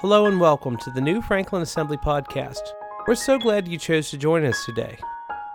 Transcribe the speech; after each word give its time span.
Hello 0.00 0.26
and 0.26 0.38
welcome 0.38 0.76
to 0.76 0.90
the 0.90 1.00
New 1.00 1.22
Franklin 1.22 1.62
Assembly 1.62 1.96
Podcast. 1.96 2.60
We're 3.08 3.14
so 3.14 3.38
glad 3.38 3.66
you 3.66 3.78
chose 3.78 4.10
to 4.10 4.18
join 4.18 4.44
us 4.44 4.62
today. 4.66 4.98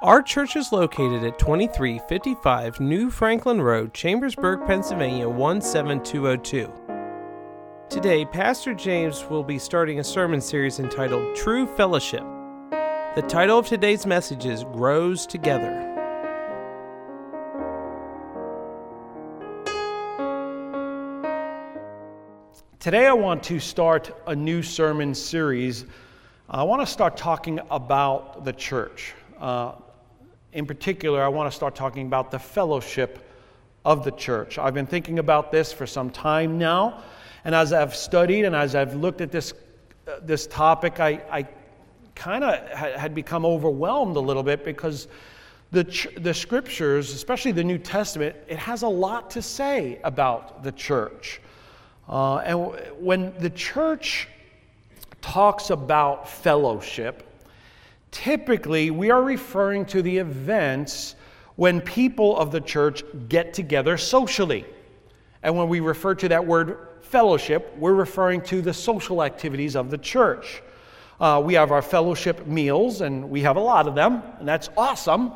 Our 0.02 0.24
church 0.24 0.56
is 0.56 0.72
located 0.72 1.24
at 1.24 1.38
2355 1.38 2.80
New 2.80 3.12
Franklin 3.12 3.62
Road, 3.62 3.94
Chambersburg, 3.94 4.66
Pennsylvania 4.66 5.30
17202. 5.30 6.74
Today, 7.92 8.26
Pastor 8.26 8.74
James 8.74 9.24
will 9.30 9.44
be 9.44 9.60
starting 9.60 10.00
a 10.00 10.04
sermon 10.04 10.42
series 10.42 10.80
entitled 10.80 11.36
True 11.36 11.68
Fellowship. 11.68 12.24
The 13.14 13.24
title 13.30 13.60
of 13.60 13.68
today's 13.68 14.08
message 14.08 14.48
is 14.48 14.64
Grows 14.64 15.28
Together. 15.28 15.91
Today, 22.82 23.06
I 23.06 23.14
want 23.14 23.44
to 23.44 23.60
start 23.60 24.10
a 24.26 24.36
new 24.36 24.64
sermon 24.64 25.14
series. 25.14 25.86
I 26.50 26.64
want 26.64 26.82
to 26.82 26.92
start 26.92 27.16
talking 27.16 27.60
about 27.70 28.44
the 28.44 28.54
church. 28.54 29.14
Uh, 29.40 29.74
in 30.54 30.66
particular, 30.66 31.22
I 31.22 31.28
want 31.28 31.48
to 31.48 31.56
start 31.56 31.76
talking 31.76 32.08
about 32.08 32.32
the 32.32 32.40
fellowship 32.40 33.20
of 33.86 34.04
the 34.04 34.10
church. 34.10 34.58
I've 34.58 34.74
been 34.74 34.88
thinking 34.88 35.20
about 35.20 35.52
this 35.52 35.72
for 35.72 35.86
some 35.86 36.10
time 36.10 36.58
now, 36.58 37.04
and 37.46 37.54
as 37.54 37.72
I've 37.72 37.96
studied 37.96 38.46
and 38.46 38.56
as 38.56 38.74
I've 38.74 38.96
looked 38.96 39.22
at 39.22 39.32
this, 39.32 39.54
uh, 40.08 40.14
this 40.24 40.48
topic, 40.48 41.00
I, 41.00 41.22
I 41.30 41.48
kind 42.16 42.44
of 42.44 42.68
ha- 42.72 42.98
had 42.98 43.14
become 43.14 43.46
overwhelmed 43.46 44.16
a 44.16 44.22
little 44.22 44.42
bit 44.42 44.66
because 44.66 45.08
the, 45.70 45.84
ch- 45.84 46.08
the 46.18 46.34
scriptures, 46.34 47.14
especially 47.14 47.52
the 47.52 47.64
New 47.64 47.78
Testament, 47.78 48.36
it 48.48 48.58
has 48.58 48.82
a 48.82 48.90
lot 48.90 49.30
to 49.30 49.44
say 49.44 50.00
about 50.04 50.64
the 50.64 50.72
church. 50.72 51.42
Uh, 52.12 52.38
and 52.40 52.60
when 53.00 53.34
the 53.40 53.50
church 53.50 54.28
talks 55.22 55.70
about 55.70 56.30
fellowship, 56.30 57.24
typically 58.12 58.92
we 58.92 59.10
are 59.10 59.24
referring 59.24 59.86
to 59.86 60.02
the 60.02 60.18
events 60.18 61.16
when 61.56 61.80
people 61.80 62.38
of 62.38 62.52
the 62.52 62.60
church 62.60 63.04
get 63.30 63.54
together 63.54 63.98
socially. 63.98 64.66
And 65.42 65.58
when 65.58 65.70
we 65.70 65.80
refer 65.80 66.14
to 66.16 66.28
that 66.30 66.46
word 66.46 66.88
fellowship, 67.02 67.74
we're 67.78 67.94
referring 67.94 68.42
to 68.42 68.62
the 68.62 68.74
social 68.74 69.24
activities 69.24 69.76
of 69.76 69.90
the 69.90 69.98
church. 69.98 70.62
Uh, 71.20 71.42
we 71.44 71.54
have 71.54 71.72
our 71.72 71.82
fellowship 71.82 72.48
meals, 72.48 73.02
and 73.02 73.30
we 73.30 73.42
have 73.42 73.56
a 73.56 73.60
lot 73.60 73.88
of 73.88 73.96
them, 73.96 74.24
and 74.40 74.48
that's 74.48 74.70
awesome. 74.76 75.32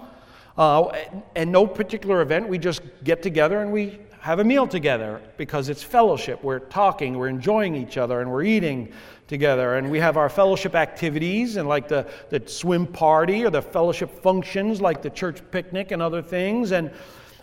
Uh, 0.57 0.91
and 1.35 1.52
no 1.52 1.67
particular 1.67 2.22
event, 2.22 2.47
we 2.47 2.57
just 2.57 2.81
get 3.03 3.22
together 3.22 3.61
and 3.61 3.72
we 3.72 4.00
have 4.26 4.40
a 4.40 4.44
meal 4.44 4.66
together 4.66 5.22
because 5.38 5.70
it's 5.70 5.84
fellowship. 5.84 6.44
We're 6.44 6.58
talking, 6.58 7.16
we're 7.16 7.28
enjoying 7.28 7.76
each 7.76 7.95
other, 7.95 8.22
and 8.22 8.31
we're 8.31 8.42
eating 8.42 8.92
together. 9.28 9.76
And 9.76 9.92
we 9.92 10.00
have 10.00 10.18
our 10.18 10.30
fellowship 10.30 10.73
activities 10.73 11.58
and 11.58 11.70
like 11.70 11.88
the, 11.88 12.08
the 12.31 12.42
swim 12.48 12.88
party 12.88 13.46
or 13.46 13.52
the 13.52 13.62
fellowship 13.62 14.09
functions 14.23 14.81
like 14.81 15.03
the 15.03 15.12
church 15.12 15.44
picnic 15.52 15.92
and 15.92 16.02
other 16.02 16.23
things. 16.23 16.72
And, 16.72 16.90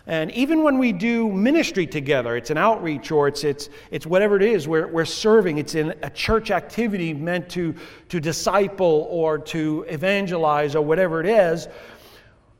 and 0.07 0.29
even 0.31 0.61
when 0.61 0.77
we 0.77 0.91
do 0.91 1.31
ministry 1.31 1.87
together, 1.87 2.35
it's 2.35 2.49
an 2.49 2.57
outreach 2.57 3.11
or 3.11 3.29
it's, 3.29 3.45
it's, 3.45 3.69
it's 3.89 4.05
whatever 4.05 4.35
it 4.35 4.43
is, 4.43 4.67
we're, 4.67 4.87
we're 4.87 5.05
serving. 5.05 5.59
It's 5.59 5.75
in 5.75 5.95
a 6.03 6.09
church 6.09 6.51
activity 6.51 7.13
meant 7.13 7.47
to, 7.51 7.73
to 8.09 8.19
disciple 8.19 9.07
or 9.09 9.37
to 9.37 9.85
evangelize 9.87 10.75
or 10.75 10.81
whatever 10.81 11.21
it 11.21 11.27
is 11.27 11.69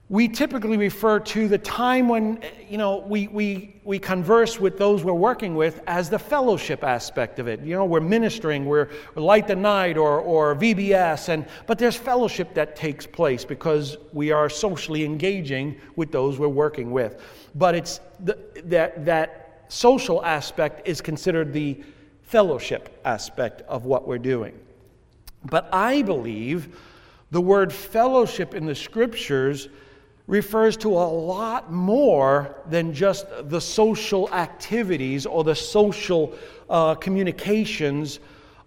we 0.10 0.28
typically 0.28 0.76
refer 0.76 1.20
to 1.20 1.48
the 1.48 1.58
time 1.58 2.10
when 2.10 2.44
you 2.70 2.78
know 2.78 2.98
we, 2.98 3.28
we, 3.30 3.76
we 3.86 3.98
converse 3.98 4.60
with 4.60 4.78
those 4.78 5.04
we're 5.04 5.14
working 5.14 5.56
with 5.56 5.82
as 5.88 6.10
the 6.10 6.20
fellowship 6.20 6.84
aspect 6.84 7.40
of 7.40 7.48
it. 7.48 7.62
You 7.62 7.76
know 7.76 7.86
we're 7.86 8.02
ministering 8.02 8.66
we're, 8.66 8.90
light 9.16 9.48
the 9.48 9.56
night 9.56 9.98
or, 9.98 10.20
or 10.20 10.56
vbs 10.56 11.30
and 11.30 11.46
but 11.68 11.80
there's 11.80 11.96
fellowship 11.96 12.54
that 12.54 12.76
takes 12.76 13.08
place 13.08 13.46
because 13.46 13.98
we 14.12 14.32
are 14.32 14.50
socially 14.50 15.06
engaging 15.06 15.80
with 15.96 16.12
those 16.12 16.38
we're 16.38 16.50
working 16.50 16.92
with. 16.92 17.22
But 17.56 17.74
it's 17.74 18.02
the, 18.20 18.38
that 18.66 19.06
that 19.06 19.66
social 19.70 20.24
aspect 20.26 20.86
is 20.86 21.00
considered 21.00 21.54
the 21.54 21.82
fellowship 22.24 23.00
aspect 23.06 23.62
of 23.70 23.86
what 23.86 24.06
we're 24.06 24.18
doing. 24.18 24.60
But 25.46 25.70
i 25.72 26.02
believe 26.02 26.78
the 27.32 27.42
word 27.42 27.72
fellowship 27.72 28.54
in 28.54 28.66
the 28.66 28.76
scriptures 28.76 29.70
refers 30.28 30.78
to 30.78 30.90
a 30.90 31.10
lot 31.10 31.72
more 31.72 32.56
than 32.68 32.94
just 32.94 33.26
the 33.50 33.60
social 33.60 34.32
activities 34.32 35.26
or 35.26 35.44
the 35.44 35.56
social 35.56 36.34
uh, 36.70 36.96
communications 36.96 38.20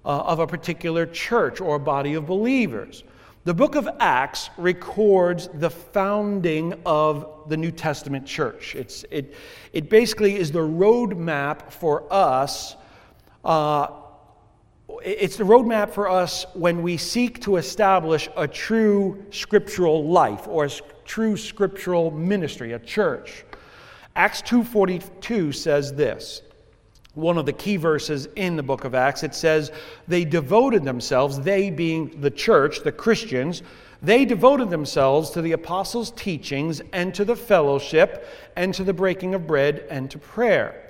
uh, 0.05 0.21
of 0.21 0.39
a 0.39 0.47
particular 0.47 1.07
church 1.07 1.61
or 1.61 1.79
body 1.79 2.15
of 2.15 2.27
believers. 2.27 3.05
The 3.45 3.55
book 3.55 3.77
of 3.77 3.89
Acts 4.01 4.51
records 4.57 5.49
the 5.55 5.71
founding 5.71 6.75
of 6.85 7.49
the 7.49 7.57
New 7.57 7.71
Testament 7.71 8.27
church. 8.27 8.75
It's, 8.75 9.05
it, 9.11 9.35
it 9.73 9.89
basically 9.89 10.37
is 10.37 10.51
the 10.51 10.59
roadmap 10.59 11.71
for 11.71 12.13
us. 12.13 12.75
Uh, 13.45 13.87
it's 15.05 15.37
the 15.37 15.45
roadmap 15.45 15.93
for 15.93 16.09
us 16.09 16.45
when 16.55 16.83
we 16.83 16.97
seek 16.97 17.41
to 17.43 17.57
establish 17.57 18.29
a 18.37 18.49
true 18.49 19.25
scriptural 19.31 20.09
life 20.09 20.49
or 20.49 20.69
true 21.07 21.37
scriptural 21.37 22.11
ministry, 22.11 22.73
a 22.73 22.79
church. 22.79 23.45
Acts 24.15 24.43
2:42 24.43 25.53
says 25.53 25.95
this. 25.95 26.43
One 27.15 27.39
of 27.39 27.47
the 27.47 27.53
key 27.53 27.77
verses 27.77 28.29
in 28.37 28.57
the 28.57 28.63
book 28.63 28.85
of 28.85 28.95
Acts, 28.95 29.23
it 29.23 29.35
says, 29.35 29.73
They 30.07 30.25
devoted 30.25 30.85
themselves, 30.85 31.41
they 31.41 31.71
being 31.71 32.21
the 32.21 32.31
church, 32.31 32.83
the 32.83 32.93
Christians, 32.93 33.63
they 34.03 34.27
devoted 34.27 34.69
themselves 34.69 35.31
to 35.31 35.43
the 35.43 35.53
apostles' 35.53 36.11
teachings 36.11 36.83
and 36.93 37.15
to 37.15 37.25
the 37.25 37.37
fellowship 37.37 38.29
and 38.55 38.75
to 38.75 38.85
the 38.85 38.93
breaking 38.93 39.35
of 39.35 39.47
bread 39.47 39.87
and 39.89 40.11
to 40.11 40.19
prayer. 40.19 40.83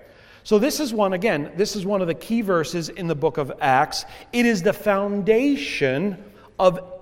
So, 0.42 0.58
this 0.58 0.80
is 0.80 0.92
one, 0.92 1.12
again, 1.12 1.52
this 1.56 1.76
is 1.76 1.86
one 1.86 2.00
of 2.00 2.06
the 2.06 2.14
key 2.14 2.40
verses 2.40 2.88
in 2.88 3.06
the 3.06 3.14
book 3.14 3.38
of 3.38 3.52
Acts. 3.60 4.04
It 4.32 4.46
is 4.46 4.62
the 4.62 4.72
foundation 4.72 6.22
of 6.58 6.95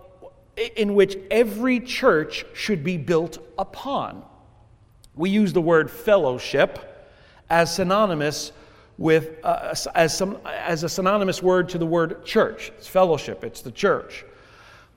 in 0.56 0.94
which 0.94 1.16
every 1.30 1.80
church 1.80 2.44
should 2.54 2.84
be 2.84 2.96
built 2.96 3.38
upon. 3.58 4.22
We 5.14 5.30
use 5.30 5.52
the 5.52 5.60
word 5.60 5.90
fellowship 5.90 7.10
as 7.50 7.74
synonymous 7.74 8.52
with 8.96 9.44
uh, 9.44 9.74
as, 9.94 10.16
some, 10.16 10.38
as 10.46 10.84
a 10.84 10.88
synonymous 10.88 11.42
word 11.42 11.68
to 11.70 11.78
the 11.78 11.86
word 11.86 12.24
church. 12.24 12.72
It's 12.76 12.86
fellowship, 12.86 13.44
it's 13.44 13.60
the 13.60 13.72
church. 13.72 14.24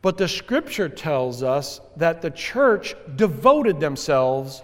But 0.02 0.18
the 0.18 0.28
scripture 0.28 0.90
tells 0.90 1.42
us 1.42 1.82
that 1.96 2.22
the 2.22 2.30
church 2.30 2.96
devoted 3.16 3.80
themselves 3.80 4.62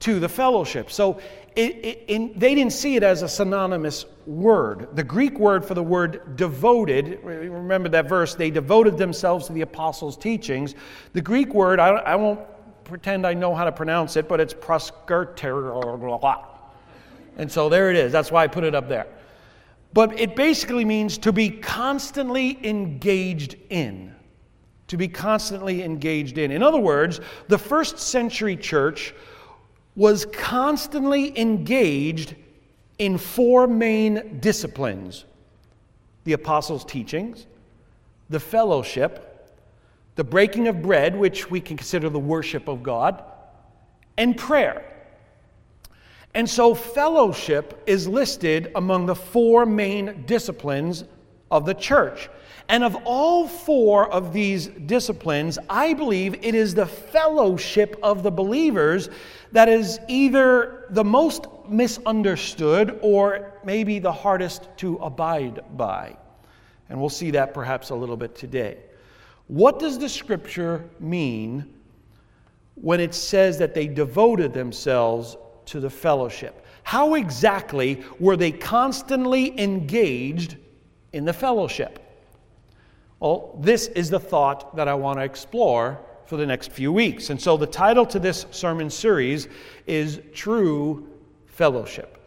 to 0.00 0.20
the 0.20 0.28
fellowship. 0.28 0.90
So 0.90 1.20
it, 1.56 2.04
it, 2.08 2.40
they 2.40 2.54
didn't 2.54 2.72
see 2.72 2.96
it 2.96 3.02
as 3.02 3.22
a 3.22 3.28
synonymous 3.28 4.06
word. 4.26 4.88
The 4.94 5.04
Greek 5.04 5.38
word 5.38 5.64
for 5.64 5.74
the 5.74 5.82
word 5.82 6.36
devoted, 6.36 7.20
remember 7.22 7.88
that 7.90 8.08
verse, 8.08 8.34
they 8.34 8.50
devoted 8.50 8.98
themselves 8.98 9.46
to 9.46 9.52
the 9.52 9.60
apostles' 9.60 10.16
teachings. 10.16 10.74
The 11.12 11.22
Greek 11.22 11.54
word, 11.54 11.78
I, 11.78 11.90
I 11.90 12.16
won't 12.16 12.40
pretend 12.84 13.26
I 13.26 13.34
know 13.34 13.54
how 13.54 13.64
to 13.64 13.72
pronounce 13.72 14.16
it, 14.16 14.28
but 14.28 14.40
it's 14.40 14.54
proskerter. 14.54 16.44
And 17.36 17.50
so 17.50 17.68
there 17.68 17.90
it 17.90 17.96
is. 17.96 18.12
That's 18.12 18.30
why 18.30 18.44
I 18.44 18.46
put 18.46 18.64
it 18.64 18.74
up 18.74 18.88
there. 18.88 19.06
But 19.92 20.18
it 20.18 20.34
basically 20.34 20.84
means 20.84 21.18
to 21.18 21.32
be 21.32 21.50
constantly 21.50 22.58
engaged 22.66 23.56
in. 23.70 24.14
To 24.88 24.96
be 24.96 25.08
constantly 25.08 25.82
engaged 25.82 26.36
in. 26.36 26.50
In 26.50 26.62
other 26.62 26.80
words, 26.80 27.20
the 27.48 27.58
first 27.58 27.98
century 27.98 28.56
church 28.56 29.14
was 29.96 30.26
constantly 30.26 31.38
engaged 31.38 32.34
in 32.98 33.18
four 33.18 33.66
main 33.66 34.38
disciplines 34.40 35.24
the 36.24 36.32
apostles' 36.32 36.86
teachings, 36.86 37.46
the 38.30 38.40
fellowship, 38.40 39.54
the 40.16 40.24
breaking 40.24 40.68
of 40.68 40.80
bread, 40.80 41.14
which 41.14 41.50
we 41.50 41.60
can 41.60 41.76
consider 41.76 42.08
the 42.08 42.18
worship 42.18 42.66
of 42.66 42.82
God, 42.82 43.22
and 44.16 44.34
prayer. 44.34 44.90
And 46.32 46.48
so, 46.48 46.74
fellowship 46.74 47.82
is 47.86 48.08
listed 48.08 48.72
among 48.74 49.04
the 49.04 49.14
four 49.14 49.66
main 49.66 50.24
disciplines 50.26 51.04
of 51.50 51.66
the 51.66 51.74
church. 51.74 52.30
And 52.68 52.82
of 52.82 52.96
all 53.04 53.46
four 53.46 54.10
of 54.10 54.32
these 54.32 54.68
disciplines, 54.68 55.58
I 55.68 55.92
believe 55.92 56.34
it 56.42 56.54
is 56.54 56.74
the 56.74 56.86
fellowship 56.86 57.98
of 58.02 58.22
the 58.22 58.30
believers 58.30 59.10
that 59.52 59.68
is 59.68 60.00
either 60.08 60.86
the 60.90 61.04
most 61.04 61.46
misunderstood 61.68 62.98
or 63.02 63.52
maybe 63.64 63.98
the 63.98 64.12
hardest 64.12 64.68
to 64.78 64.96
abide 64.96 65.60
by. 65.76 66.16
And 66.88 66.98
we'll 66.98 67.10
see 67.10 67.30
that 67.32 67.54
perhaps 67.54 67.90
a 67.90 67.94
little 67.94 68.16
bit 68.16 68.34
today. 68.34 68.78
What 69.46 69.78
does 69.78 69.98
the 69.98 70.08
scripture 70.08 70.88
mean 70.98 71.72
when 72.76 72.98
it 72.98 73.14
says 73.14 73.58
that 73.58 73.74
they 73.74 73.86
devoted 73.86 74.52
themselves 74.52 75.36
to 75.66 75.80
the 75.80 75.90
fellowship? 75.90 76.66
How 76.82 77.14
exactly 77.14 78.02
were 78.18 78.36
they 78.36 78.52
constantly 78.52 79.58
engaged 79.60 80.56
in 81.12 81.24
the 81.24 81.32
fellowship? 81.32 82.00
Well, 83.24 83.56
this 83.58 83.86
is 83.86 84.10
the 84.10 84.20
thought 84.20 84.76
that 84.76 84.86
I 84.86 84.92
want 84.92 85.18
to 85.18 85.24
explore 85.24 85.98
for 86.26 86.36
the 86.36 86.44
next 86.44 86.70
few 86.70 86.92
weeks. 86.92 87.30
And 87.30 87.40
so 87.40 87.56
the 87.56 87.66
title 87.66 88.04
to 88.04 88.18
this 88.18 88.44
sermon 88.50 88.90
series 88.90 89.48
is 89.86 90.20
True 90.34 91.08
Fellowship. 91.46 92.18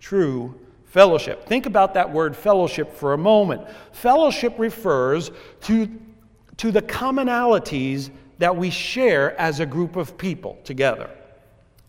True 0.00 0.58
Fellowship. 0.86 1.46
Think 1.46 1.66
about 1.66 1.92
that 1.92 2.10
word 2.10 2.34
fellowship 2.34 2.94
for 2.94 3.12
a 3.12 3.18
moment. 3.18 3.68
Fellowship 3.92 4.54
refers 4.56 5.30
to, 5.60 5.90
to 6.56 6.72
the 6.72 6.80
commonalities 6.80 8.08
that 8.38 8.56
we 8.56 8.70
share 8.70 9.38
as 9.38 9.60
a 9.60 9.66
group 9.66 9.94
of 9.94 10.16
people 10.16 10.58
together. 10.64 11.10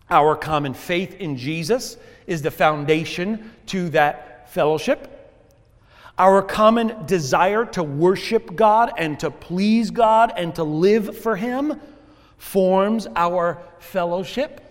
Our 0.10 0.36
common 0.36 0.74
faith 0.74 1.16
in 1.22 1.38
Jesus 1.38 1.96
is 2.26 2.42
the 2.42 2.52
foundation 2.52 3.50
to 3.68 3.88
that 3.92 4.52
fellowship. 4.52 5.17
Our 6.20 6.42
common 6.42 7.06
desire 7.06 7.66
to 7.66 7.84
worship 7.84 8.56
God 8.56 8.92
and 8.98 9.20
to 9.20 9.30
please 9.30 9.92
God 9.92 10.34
and 10.36 10.56
to 10.56 10.64
live 10.64 11.18
for 11.18 11.36
Him 11.36 11.80
forms 12.38 13.08
our 13.16 13.62
fellowship. 13.80 14.62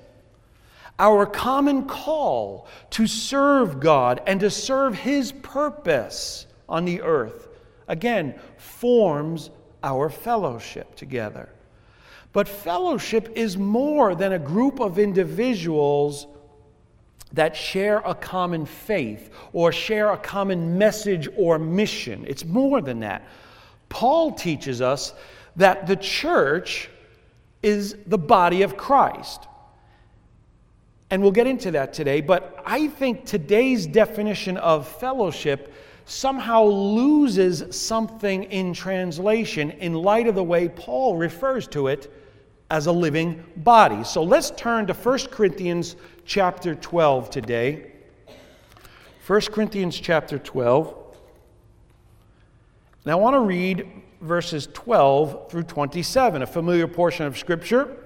Our 0.99 1.27
common 1.27 1.85
call 1.85 2.67
to 2.91 3.07
serve 3.07 3.81
God 3.81 4.23
and 4.27 4.41
to 4.41 4.51
serve 4.51 4.97
His 4.97 5.31
purpose 5.31 6.47
on 6.69 6.85
the 6.85 7.03
earth, 7.03 7.49
again, 7.87 8.35
forms 8.57 9.51
our 9.85 10.11
fellowship 10.11 10.97
together. 10.97 11.49
But 12.33 12.49
fellowship 12.49 13.33
is 13.37 13.57
more 13.57 14.15
than 14.15 14.33
a 14.33 14.39
group 14.39 14.81
of 14.81 14.99
individuals 14.99 16.27
that 17.33 17.57
share 17.57 17.99
a 17.99 18.15
common 18.15 18.67
faith 18.67 19.31
or 19.53 19.73
share 19.73 20.13
a 20.13 20.17
common 20.17 20.79
message 20.79 21.29
or 21.37 21.59
mission. 21.59 22.25
It's 22.27 22.45
more 22.45 22.81
than 22.81 23.01
that. 23.01 23.27
Paul 23.89 24.33
teaches 24.33 24.81
us 24.81 25.13
that 25.57 25.87
the 25.87 25.97
church 25.97 26.89
is 27.63 27.97
the 28.07 28.19
body 28.19 28.63
of 28.63 28.77
Christ. 28.77 29.47
And 31.11 31.23
we'll 31.23 31.33
get 31.33 31.47
into 31.47 31.71
that 31.73 31.93
today, 31.93 32.21
but 32.21 32.63
I 32.67 32.89
think 32.89 33.25
today's 33.25 33.87
definition 33.87 34.57
of 34.57 34.89
fellowship 34.89 35.73
somehow 36.05 36.65
loses 36.65 37.77
something 37.77 38.45
in 38.45 38.73
translation 38.73 39.71
in 39.73 39.95
light 39.95 40.27
of 40.29 40.35
the 40.35 40.45
way 40.45 40.69
Paul 40.69 41.17
refers 41.17 41.67
to 41.69 41.89
it 41.89 42.13
as 42.71 42.87
a 42.87 42.93
living 42.93 43.45
body. 43.57 44.03
So 44.05 44.23
let's 44.23 44.51
turn 44.51 44.87
to 44.89 44.95
1 44.95 45.19
Corinthians 45.31 45.97
chapter 46.25 46.75
12 46.75 47.31
today. 47.31 47.93
1 49.27 49.41
Corinthians 49.53 49.99
chapter 49.99 50.39
12. 50.39 50.95
Now 53.05 53.13
I 53.13 53.21
want 53.21 53.35
to 53.35 53.41
read 53.41 53.87
verses 54.21 54.69
12 54.73 55.51
through 55.51 55.65
27, 55.65 56.43
a 56.43 56.47
familiar 56.47 56.89
portion 56.89 57.27
of 57.27 57.39
Scripture. 57.39 57.97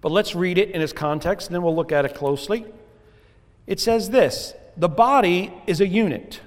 But 0.00 0.12
let's 0.12 0.34
read 0.34 0.58
it 0.58 0.70
in 0.70 0.80
its 0.80 0.92
context, 0.92 1.48
and 1.48 1.54
then 1.54 1.62
we'll 1.62 1.74
look 1.74 1.92
at 1.92 2.04
it 2.04 2.14
closely. 2.14 2.64
It 3.66 3.80
says 3.80 4.10
this 4.10 4.54
The 4.76 4.88
body 4.88 5.52
is 5.66 5.80
a 5.80 5.86
unit, 5.86 6.40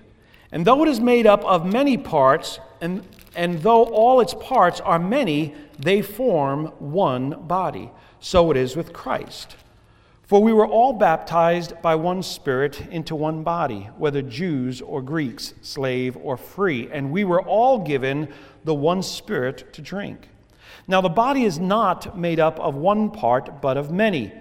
and 0.51 0.65
though 0.65 0.83
it 0.83 0.89
is 0.89 0.99
made 0.99 1.27
up 1.27 1.43
of 1.43 1.65
many 1.65 1.97
parts, 1.97 2.59
and, 2.79 3.05
and 3.35 3.61
though 3.61 3.85
all 3.85 4.21
its 4.21 4.33
parts 4.33 4.79
are 4.81 4.99
many, 4.99 5.53
they 5.77 6.01
form 6.01 6.67
one 6.79 7.47
body. 7.47 7.91
So 8.19 8.51
it 8.51 8.57
is 8.57 8.75
with 8.75 8.93
Christ. 8.93 9.55
For 10.29 10.43
we 10.43 10.53
were 10.53 10.67
all 10.67 10.93
baptized 10.93 11.81
by 11.81 11.95
one 11.95 12.21
Spirit 12.21 12.81
into 12.91 13.15
one 13.15 13.41
body, 13.41 13.89
whether 13.97 14.21
Jews 14.21 14.79
or 14.79 15.01
Greeks, 15.01 15.55
slave 15.63 16.15
or 16.21 16.37
free, 16.37 16.87
and 16.91 17.11
we 17.11 17.23
were 17.23 17.41
all 17.41 17.79
given 17.79 18.31
the 18.63 18.75
one 18.75 19.01
Spirit 19.01 19.73
to 19.73 19.81
drink. 19.81 20.29
Now, 20.87 21.01
the 21.01 21.09
body 21.09 21.45
is 21.45 21.59
not 21.59 22.15
made 22.17 22.39
up 22.39 22.59
of 22.59 22.75
one 22.75 23.09
part, 23.09 23.59
but 23.61 23.75
of 23.75 23.91
many. 23.91 24.31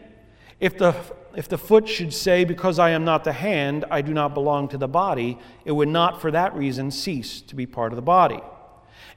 If 0.61 0.77
the, 0.77 0.95
if 1.35 1.49
the 1.49 1.57
foot 1.57 1.89
should 1.89 2.13
say, 2.13 2.45
Because 2.45 2.79
I 2.79 2.91
am 2.91 3.05
not 3.05 3.25
the 3.25 3.33
hand, 3.33 3.87
I 3.91 4.03
do 4.03 4.13
not 4.13 4.35
belong 4.35 4.69
to 4.69 4.79
the 4.79 4.89
body, 4.89 5.39
it 5.65 5.73
would 5.73 5.89
not 5.89 6.21
for 6.21 6.31
that 6.31 6.55
reason 6.55 6.91
cease 6.91 7.41
to 7.43 7.55
be 7.55 7.65
part 7.65 7.93
of 7.93 7.97
the 7.97 8.03
body. 8.03 8.41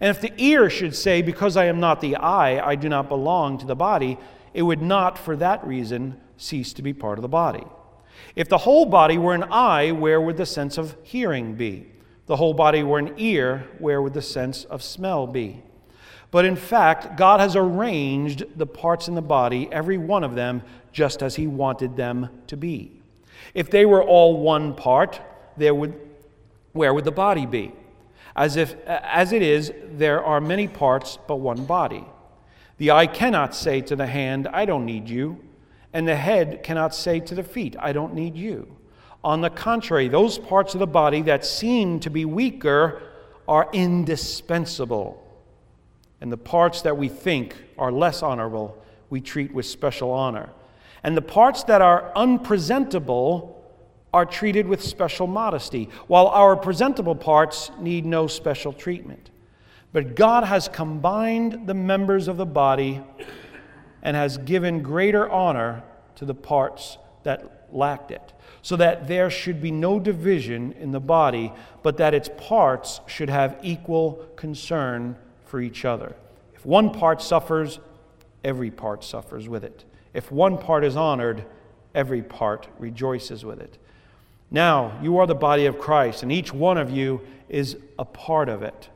And 0.02 0.10
if 0.10 0.20
the 0.20 0.34
ear 0.38 0.70
should 0.70 0.96
say, 0.96 1.22
Because 1.22 1.56
I 1.56 1.66
am 1.66 1.80
not 1.80 2.02
the 2.02 2.18
eye, 2.18 2.60
I 2.68 2.76
do 2.76 2.90
not 2.90 3.08
belong 3.08 3.60
to 3.60 3.66
the 3.66 3.76
body, 3.76 4.18
it 4.54 4.64
would 4.64 4.82
not 4.82 5.18
for 5.18 5.38
that 5.38 5.66
reason 5.66 6.20
cease 6.36 6.74
to 6.74 6.82
be 6.82 6.92
part 6.92 7.20
of 7.20 7.22
the 7.22 7.30
body. 7.30 7.64
If 8.36 8.50
the 8.50 8.58
whole 8.58 8.86
body 8.86 9.18
were 9.18 9.36
an 9.36 9.44
eye, 9.44 9.92
where 9.92 10.20
would 10.20 10.38
the 10.38 10.46
sense 10.46 10.78
of 10.78 10.96
hearing 11.04 11.56
be? 11.56 11.88
The 12.26 12.36
whole 12.36 12.54
body 12.54 12.84
were 12.84 13.00
an 13.00 13.14
ear, 13.18 13.68
where 13.78 14.02
would 14.02 14.14
the 14.14 14.22
sense 14.22 14.64
of 14.66 14.84
smell 14.84 15.28
be? 15.28 15.62
But 16.32 16.46
in 16.46 16.56
fact, 16.56 17.18
God 17.18 17.40
has 17.40 17.56
arranged 17.56 18.46
the 18.58 18.66
parts 18.66 19.08
in 19.08 19.16
the 19.16 19.22
body, 19.22 19.70
every 19.72 19.98
one 19.98 20.24
of 20.24 20.34
them, 20.34 20.64
just 20.92 21.22
as 21.22 21.36
He 21.36 21.46
wanted 21.46 21.96
them 21.96 22.30
to 22.48 22.58
be. 22.58 23.02
If 23.54 23.70
they 23.70 23.86
were 23.86 24.04
all 24.04 24.38
one 24.38 24.74
part, 24.74 25.22
there 25.58 25.76
would, 25.76 25.94
where 26.72 26.94
would 26.94 27.06
the 27.06 27.12
body 27.12 27.46
be? 27.46 27.74
As, 28.36 28.56
if, 28.56 28.76
as 28.86 29.32
it 29.32 29.42
is, 29.42 29.74
there 29.94 30.24
are 30.24 30.40
many 30.40 30.68
parts, 30.68 31.18
but 31.28 31.38
one 31.38 31.66
body. 31.66 32.06
The 32.78 32.92
eye 32.92 33.08
cannot 33.08 33.54
say 33.54 33.82
to 33.82 33.96
the 33.96 34.08
hand, 34.08 34.48
I 34.48 34.66
don't 34.66 34.86
need 34.86 35.10
you 35.10 35.40
and 35.94 36.08
the 36.08 36.16
head 36.16 36.64
cannot 36.64 36.96
say 36.96 37.20
to 37.20 37.36
the 37.36 37.44
feet, 37.44 37.76
I 37.80 37.92
don't 37.92 38.14
need 38.14 38.36
you. 38.36 38.76
On 39.24 39.42
the 39.42 39.50
contrary, 39.50 40.08
those 40.08 40.38
parts 40.38 40.74
of 40.74 40.80
the 40.80 40.88
body 40.88 41.22
that 41.24 41.46
seem 41.46 42.00
to 42.02 42.10
be 42.10 42.26
weaker 42.26 43.04
are 43.48 43.70
indispensable. 43.74 45.18
And 46.22 46.32
the 46.32 46.38
parts 46.38 46.82
that 46.84 46.98
we 46.98 47.10
think 47.10 47.56
are 47.78 47.92
less 47.92 48.24
honorable, 48.24 48.82
we 49.10 49.22
treat 49.22 49.54
with 49.54 49.66
special 49.66 50.12
honor. 50.12 50.50
And 51.04 51.18
the 51.18 51.22
parts 51.22 51.64
that 51.66 51.82
are 51.82 52.12
unpresentable 52.16 53.61
are 54.14 54.26
treated 54.26 54.68
with 54.68 54.84
special 54.84 55.28
modesty, 55.28 55.90
while 56.08 56.28
our 56.28 56.56
presentable 56.56 57.16
parts 57.16 57.72
need 57.80 58.06
no 58.06 58.28
special 58.28 58.74
treatment. 58.74 59.30
But 59.94 60.16
God 60.16 60.44
has 60.44 60.68
combined 60.68 61.68
the 61.68 61.74
members 61.74 62.28
of 62.28 62.38
the 62.38 62.46
body 62.46 63.02
and 64.02 64.16
has 64.16 64.38
given 64.38 64.82
greater 64.82 65.30
honor 65.30 65.84
to 66.16 66.26
the 66.26 66.34
parts 66.34 66.98
that 67.24 67.68
lacked 67.72 68.12
it, 68.12 68.34
so 68.62 68.76
that 68.76 69.08
there 69.08 69.30
should 69.30 69.62
be 69.62 69.72
no 69.72 70.00
division 70.00 70.74
in 70.74 70.92
the 70.92 71.00
body, 71.00 71.54
but 71.84 71.98
that 71.98 72.14
its 72.14 72.30
parts 72.38 73.00
should 73.08 73.30
have 73.30 73.58
equal 73.62 74.26
concern 74.36 75.16
for 75.46 75.62
each 75.62 75.86
other. 75.86 76.16
If 76.54 76.66
one 76.66 76.92
part 76.92 77.22
suffers, 77.22 77.80
every 78.44 78.72
part 78.72 79.04
suffers 79.04 79.48
with 79.48 79.64
it. 79.64 79.86
If 80.14 80.32
one 80.32 80.58
part 80.58 80.84
is 80.84 80.96
honored, 80.96 81.46
every 81.96 82.22
part 82.22 82.68
rejoices 82.78 83.46
with 83.46 83.60
it. 83.62 83.78
Now, 84.52 85.00
you 85.02 85.18
are 85.18 85.26
the 85.26 85.34
body 85.34 85.66
of 85.66 85.80
Christ, 85.80 86.24
and 86.24 86.32
each 86.32 86.54
one 86.54 86.78
of 86.78 86.92
you 86.92 87.22
is 87.48 87.78
a 87.98 88.04
part 88.04 88.50
of 88.50 88.64
it. 88.64 88.90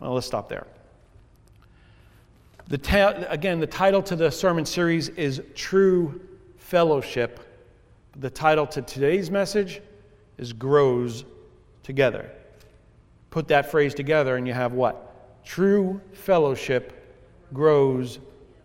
Well, 0.00 0.14
let's 0.14 0.26
stop 0.26 0.48
there. 0.48 0.66
The 2.66 2.78
ta- 2.78 3.24
again, 3.28 3.60
the 3.60 3.66
title 3.66 4.02
to 4.02 4.16
the 4.16 4.30
sermon 4.30 4.66
series 4.66 5.08
is 5.10 5.40
True 5.54 6.20
Fellowship. 6.56 7.40
The 8.16 8.30
title 8.30 8.66
to 8.66 8.82
today's 8.82 9.30
message 9.30 9.80
is 10.38 10.52
Grows 10.52 11.24
Together. 11.84 12.30
Put 13.30 13.48
that 13.48 13.70
phrase 13.70 13.94
together, 13.94 14.36
and 14.36 14.46
you 14.46 14.52
have 14.52 14.72
what? 14.72 15.44
True 15.44 16.00
fellowship 16.12 17.16
grows 17.52 18.18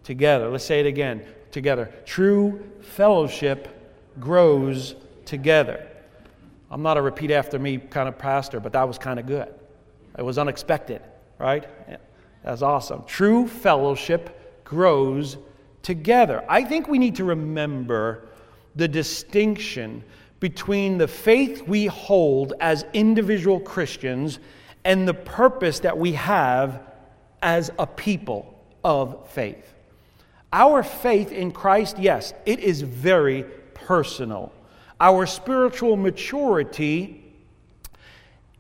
together. 0.03 0.50
Let's 0.50 0.65
say 0.65 0.79
it 0.79 0.85
again 0.85 1.23
together. 1.51 1.93
True 2.05 2.62
fellowship 2.81 3.69
grows 4.19 4.95
together. 5.25 5.88
I'm 6.70 6.82
not 6.82 6.98
a 6.98 7.01
repeat 7.01 7.32
after 7.32 7.60
me 7.60 7.77
kind 7.77 8.10
of 8.10 8.18
pastor, 8.18 8.60
but 8.60 8.74
that 8.74 8.88
was 8.88 8.98
kind 8.98 9.20
of 9.20 9.27
good. 9.27 9.53
It 10.18 10.24
was 10.24 10.38
unexpected, 10.38 11.01
right? 11.39 11.68
That's 12.44 12.62
awesome. 12.62 13.03
True 13.06 13.48
fellowship 13.48 14.63
grows 14.63 15.38
together. 15.82 16.44
I 16.50 16.63
think 16.63 16.88
we 16.88 16.98
need 16.98 17.15
to 17.15 17.24
remember 17.24 18.27
the 18.75 18.88
distinction 18.88 20.03
between 20.39 20.98
the 20.98 21.08
faith 21.08 21.68
we 21.68 21.86
hold 21.86 22.53
as 22.60 22.86
individual 22.94 23.60
Christians 23.60 24.39
and 24.84 25.08
the 25.08 25.13
purpose 25.13 25.80
that 25.80 25.98
we 25.98 26.13
have 26.13 26.82
as 27.42 27.72
a 27.80 27.88
people 27.88 28.60
of 28.84 29.30
faith. 29.30 29.74
Our 30.51 30.84
faith 30.84 31.32
in 31.32 31.51
Christ, 31.51 31.98
yes, 31.98 32.34
it 32.46 32.60
is 32.60 32.82
very 32.82 33.44
personal. 33.74 34.51
Our 35.03 35.27
spiritual 35.27 35.98
maturity 35.98 37.24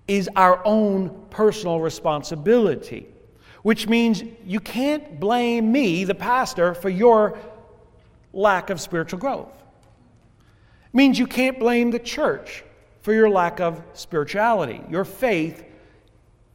is 0.07 0.29
our 0.35 0.61
own 0.63 1.25
personal 1.31 1.79
responsibility 1.79 3.07
which 3.63 3.87
means 3.87 4.23
you 4.45 4.59
can't 4.59 5.19
blame 5.19 5.71
me, 5.71 6.03
the 6.03 6.13
pastor, 6.13 6.73
for 6.73 6.89
your 6.89 7.39
lack 8.33 8.69
of 8.69 8.79
spiritual 8.79 9.19
growth. 9.19 9.55
It 10.85 10.95
means 10.95 11.17
you 11.17 11.27
can't 11.27 11.57
blame 11.57 11.89
the 11.89 11.99
church 11.99 12.63
for 13.01 13.13
your 13.13 13.29
lack 13.29 13.59
of 13.59 13.81
spirituality. 13.93 14.81
Your 14.89 15.05
faith 15.05 15.63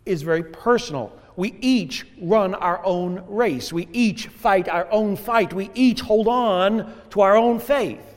is 0.05 0.23
very 0.23 0.43
personal. 0.43 1.13
We 1.37 1.57
each 1.61 2.07
run 2.21 2.55
our 2.55 2.85
own 2.85 3.25
race. 3.27 3.73
We 3.73 3.89
each 3.93 4.29
fight 4.29 4.69
our 4.69 4.91
own 4.91 5.17
fight. 5.17 5.53
We 5.53 5.71
each 5.75 6.01
hold 6.01 6.29
on 6.29 6.93
to 7.11 7.21
our 7.23 7.37
own 7.37 7.59
faith. 7.59 8.08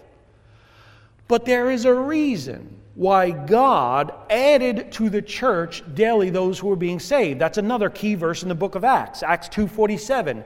But 1.31 1.45
there 1.45 1.71
is 1.71 1.85
a 1.85 1.93
reason 1.93 2.81
why 2.93 3.31
God 3.31 4.13
added 4.29 4.91
to 4.91 5.09
the 5.09 5.21
church 5.21 5.81
daily 5.93 6.29
those 6.29 6.59
who 6.59 6.67
were 6.67 6.75
being 6.75 6.99
saved. 6.99 7.39
That's 7.39 7.57
another 7.57 7.89
key 7.89 8.15
verse 8.15 8.43
in 8.43 8.49
the 8.49 8.53
book 8.53 8.75
of 8.75 8.83
Acts, 8.83 9.23
Acts 9.23 9.47
2:47. 9.47 10.39
It 10.39 10.45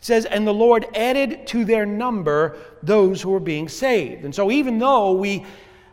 says, 0.00 0.24
"And 0.24 0.46
the 0.46 0.54
Lord 0.54 0.86
added 0.94 1.46
to 1.48 1.66
their 1.66 1.84
number 1.84 2.56
those 2.82 3.20
who 3.20 3.28
were 3.28 3.40
being 3.40 3.68
saved." 3.68 4.24
And 4.24 4.34
so 4.34 4.50
even 4.50 4.78
though 4.78 5.12
we 5.12 5.44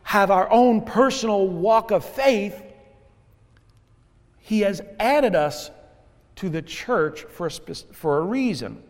have 0.03 0.31
our 0.31 0.49
own 0.49 0.83
personal 0.83 1.45
walk 1.45 1.91
of 1.91 2.05
faith, 2.05 2.63
he 4.37 4.61
has 4.61 4.81
added 5.01 5.35
us 5.35 5.69
to 6.37 6.47
the 6.47 6.61
church 6.61 7.23
for 7.23 7.47
a, 7.47 7.75
for 7.91 8.19
a 8.19 8.21
reason. 8.21 8.83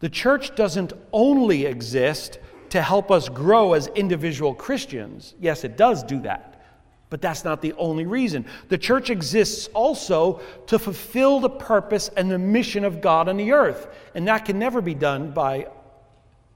The 0.00 0.10
church 0.10 0.54
doesn't 0.54 0.92
only 1.14 1.64
exist 1.64 2.38
to 2.72 2.80
help 2.80 3.10
us 3.10 3.28
grow 3.28 3.74
as 3.74 3.88
individual 3.88 4.54
Christians. 4.54 5.34
Yes, 5.38 5.62
it 5.62 5.76
does 5.76 6.02
do 6.02 6.22
that. 6.22 6.62
But 7.10 7.20
that's 7.20 7.44
not 7.44 7.60
the 7.60 7.74
only 7.74 8.06
reason. 8.06 8.46
The 8.70 8.78
church 8.78 9.10
exists 9.10 9.68
also 9.74 10.40
to 10.68 10.78
fulfill 10.78 11.38
the 11.38 11.50
purpose 11.50 12.08
and 12.16 12.30
the 12.30 12.38
mission 12.38 12.82
of 12.86 13.02
God 13.02 13.28
on 13.28 13.36
the 13.36 13.52
earth. 13.52 13.88
And 14.14 14.26
that 14.26 14.46
can 14.46 14.58
never 14.58 14.80
be 14.80 14.94
done 14.94 15.32
by 15.32 15.66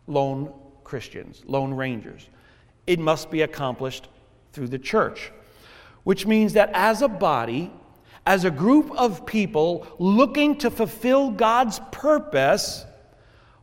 lone 0.06 0.54
Christians, 0.84 1.42
lone 1.44 1.74
rangers. 1.74 2.30
It 2.86 2.98
must 2.98 3.30
be 3.30 3.42
accomplished 3.42 4.08
through 4.54 4.68
the 4.68 4.78
church, 4.78 5.30
which 6.04 6.24
means 6.24 6.54
that 6.54 6.70
as 6.72 7.02
a 7.02 7.08
body, 7.08 7.70
as 8.24 8.46
a 8.46 8.50
group 8.50 8.90
of 8.92 9.26
people 9.26 9.86
looking 9.98 10.56
to 10.60 10.70
fulfill 10.70 11.30
God's 11.30 11.78
purpose, 11.92 12.86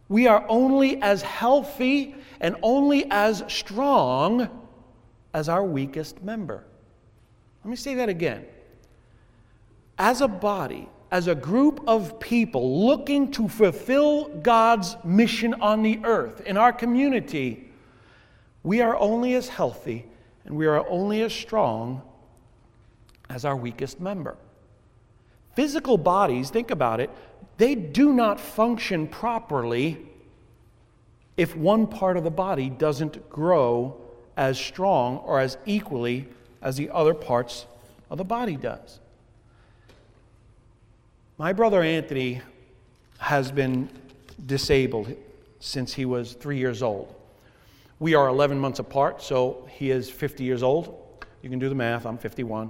we 0.08 0.28
are 0.28 0.46
only 0.48 1.02
as 1.02 1.24
healthy 1.24 2.14
and 2.44 2.58
only 2.62 3.10
as 3.10 3.42
strong 3.48 4.50
as 5.34 5.48
our 5.50 5.64
weakest 5.64 6.22
member. 6.22 6.66
Let 7.64 7.70
me 7.72 7.78
say 7.78 7.96
that 7.96 8.10
again. 8.10 8.46
As 9.98 10.20
a 10.20 10.28
body, 10.28 10.90
as 11.10 11.28
a 11.28 11.36
group 11.36 11.82
of 11.88 12.20
people 12.20 12.86
looking 12.86 13.32
to 13.32 13.48
fulfill 13.48 14.26
God's 14.26 14.98
mission 15.06 15.54
on 15.56 15.84
the 15.84 16.02
earth, 16.04 16.42
in 16.42 16.58
our 16.58 16.74
community, 16.74 17.72
we 18.62 18.82
are 18.82 18.98
only 18.98 19.36
as 19.36 19.48
healthy 19.48 20.06
and 20.44 20.58
we 20.58 20.68
are 20.68 20.86
only 20.90 21.22
as 21.22 21.32
strong 21.32 22.02
as 23.30 23.46
our 23.46 23.56
weakest 23.56 24.02
member. 24.02 24.36
Physical 25.56 25.98
bodies, 25.98 26.50
think 26.50 26.72
about 26.72 27.00
it, 27.00 27.10
they 27.58 27.74
do 27.74 28.12
not 28.12 28.38
function 28.38 29.08
properly 29.08 30.10
if 31.38 31.56
one 31.56 31.88
part 31.88 32.18
of 32.18 32.24
the 32.24 32.32
body 32.32 32.70
doesn't 32.70 33.30
grow 33.30 34.00
as 34.38 34.60
strong 34.60 35.18
or 35.20 35.40
as 35.40 35.58
equally 35.66 36.28
as 36.62 36.78
the 36.78 36.90
other 36.90 37.14
parts 37.14 37.66
of 38.10 38.18
the 38.18 38.24
body 38.24 38.56
does. 38.56 39.00
My 41.38 41.54
brother 41.54 41.82
Anthony 41.82 42.42
has 43.18 43.52
been 43.52 43.90
disabled 44.46 45.16
since 45.60 45.94
he 45.94 46.06
was 46.06 46.34
three 46.34 46.58
years 46.58 46.84
old. 46.84 47.14
We 48.00 48.16
are 48.16 48.28
11 48.28 48.60
months 48.60 48.80
apart, 48.80 49.22
so 49.22 49.68
he 49.72 49.90
is 49.90 50.10
50 50.10 50.44
years 50.44 50.62
old. 50.62 51.00
You 51.42 51.50
can 51.50 51.60
do 51.60 51.70
the 51.70 51.76
math, 51.76 52.06
I'm 52.06 52.18
51. 52.18 52.70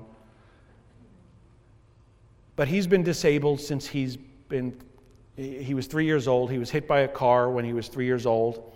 But 2.55 2.67
he's 2.67 2.87
been 2.87 3.03
disabled 3.03 3.59
since 3.59 3.87
he's 3.87 4.15
been, 4.15 4.79
he 5.35 5.73
was 5.73 5.87
three 5.87 6.05
years 6.05 6.27
old. 6.27 6.51
He 6.51 6.57
was 6.57 6.69
hit 6.69 6.87
by 6.87 7.01
a 7.01 7.07
car 7.07 7.49
when 7.49 7.65
he 7.65 7.73
was 7.73 7.87
three 7.87 8.05
years 8.05 8.25
old. 8.25 8.71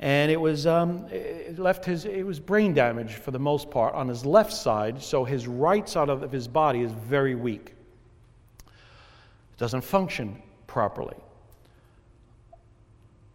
And 0.00 0.30
it 0.30 0.40
was, 0.40 0.64
um, 0.66 1.06
it 1.10 1.58
left 1.58 1.84
his, 1.84 2.04
it 2.04 2.24
was 2.24 2.38
brain 2.38 2.72
damage 2.72 3.14
for 3.14 3.32
the 3.32 3.38
most 3.38 3.68
part 3.68 3.94
on 3.94 4.06
his 4.06 4.24
left 4.24 4.52
side, 4.52 5.02
so 5.02 5.24
his 5.24 5.48
right 5.48 5.88
side 5.88 6.08
of 6.08 6.30
his 6.30 6.46
body 6.46 6.82
is 6.82 6.92
very 6.92 7.34
weak. 7.34 7.74
It 8.68 9.58
doesn't 9.58 9.80
function 9.80 10.40
properly. 10.68 11.16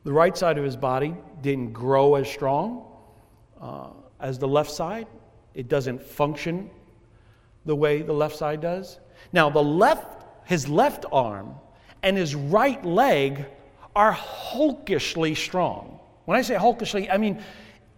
The 0.06 0.14
right 0.14 0.38
side 0.38 0.58
of 0.58 0.64
his 0.64 0.78
body 0.78 1.16
didn't 1.42 1.74
grow 1.74 2.16
as 2.16 2.30
strong 2.30 2.86
uh, 3.60 3.90
as 4.22 4.40
the 4.40 4.48
left 4.48 4.72
side. 4.72 5.08
It 5.54 5.68
doesn't 5.68 6.02
function 6.02 6.70
the 7.66 7.76
way 7.76 8.02
the 8.02 8.14
left 8.14 8.38
side 8.38 8.62
does. 8.62 9.00
Now, 9.34 9.50
the 9.50 9.64
left, 9.64 10.26
his 10.46 10.70
left 10.70 11.06
arm 11.12 11.56
and 12.04 12.18
his 12.18 12.36
right 12.36 12.84
leg 12.86 13.46
are 13.96 14.12
hulkishly 14.12 15.34
strong. 15.34 16.00
When 16.26 16.38
I 16.38 16.42
say 16.42 16.56
hulkishly, 16.56 17.10
I 17.10 17.18
mean, 17.18 17.42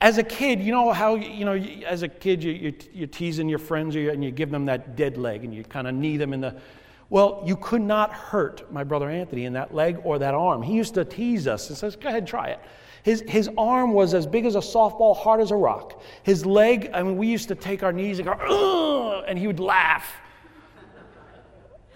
as 0.02 0.18
a 0.18 0.24
kid, 0.24 0.62
you 0.62 0.72
know 0.72 0.92
how, 0.92 1.16
you 1.16 1.46
know, 1.46 1.54
as 1.54 2.04
a 2.04 2.08
kid, 2.08 2.44
you, 2.44 2.74
you, 2.94 3.04
are 3.04 3.08
teasing 3.08 3.50
your 3.50 3.60
friends 3.60 3.96
and 3.96 4.24
you 4.24 4.32
give 4.32 4.52
them 4.52 4.66
that 4.66 4.96
dead 4.96 5.18
leg 5.18 5.44
and 5.44 5.54
you 5.54 5.64
kind 5.64 5.88
of 5.88 5.96
knee 5.96 6.18
them 6.18 6.34
in 6.34 6.42
the. 6.42 6.56
Well, 7.10 7.44
you 7.46 7.56
could 7.56 7.82
not 7.82 8.12
hurt 8.12 8.72
my 8.72 8.84
brother 8.84 9.10
Anthony 9.10 9.46
in 9.46 9.54
that 9.54 9.74
leg 9.74 10.00
or 10.04 10.20
that 10.20 10.34
arm. 10.34 10.64
He 10.64 10.74
used 10.74 10.96
to 10.96 11.06
tease 11.06 11.48
us 11.48 11.70
and 11.70 11.78
says, 11.78 11.96
go 11.96 12.10
ahead, 12.10 12.26
try 12.26 12.48
it. 12.48 12.60
His, 13.04 13.24
his 13.28 13.50
arm 13.58 13.94
was 13.94 14.16
as 14.16 14.26
big 14.26 14.46
as 14.46 14.56
a 14.56 14.60
softball, 14.60 15.16
hard 15.16 15.40
as 15.40 15.52
a 15.52 15.56
rock. 15.56 16.02
His 16.24 16.46
leg, 16.46 16.90
I 16.94 17.04
mean, 17.04 17.18
we 17.18 17.28
used 17.28 17.48
to 17.50 17.56
take 17.56 17.84
our 17.84 17.94
knees 17.94 18.18
and 18.18 18.28
go, 18.28 19.24
and 19.28 19.38
he 19.38 19.46
would 19.46 19.60
laugh 19.60 20.12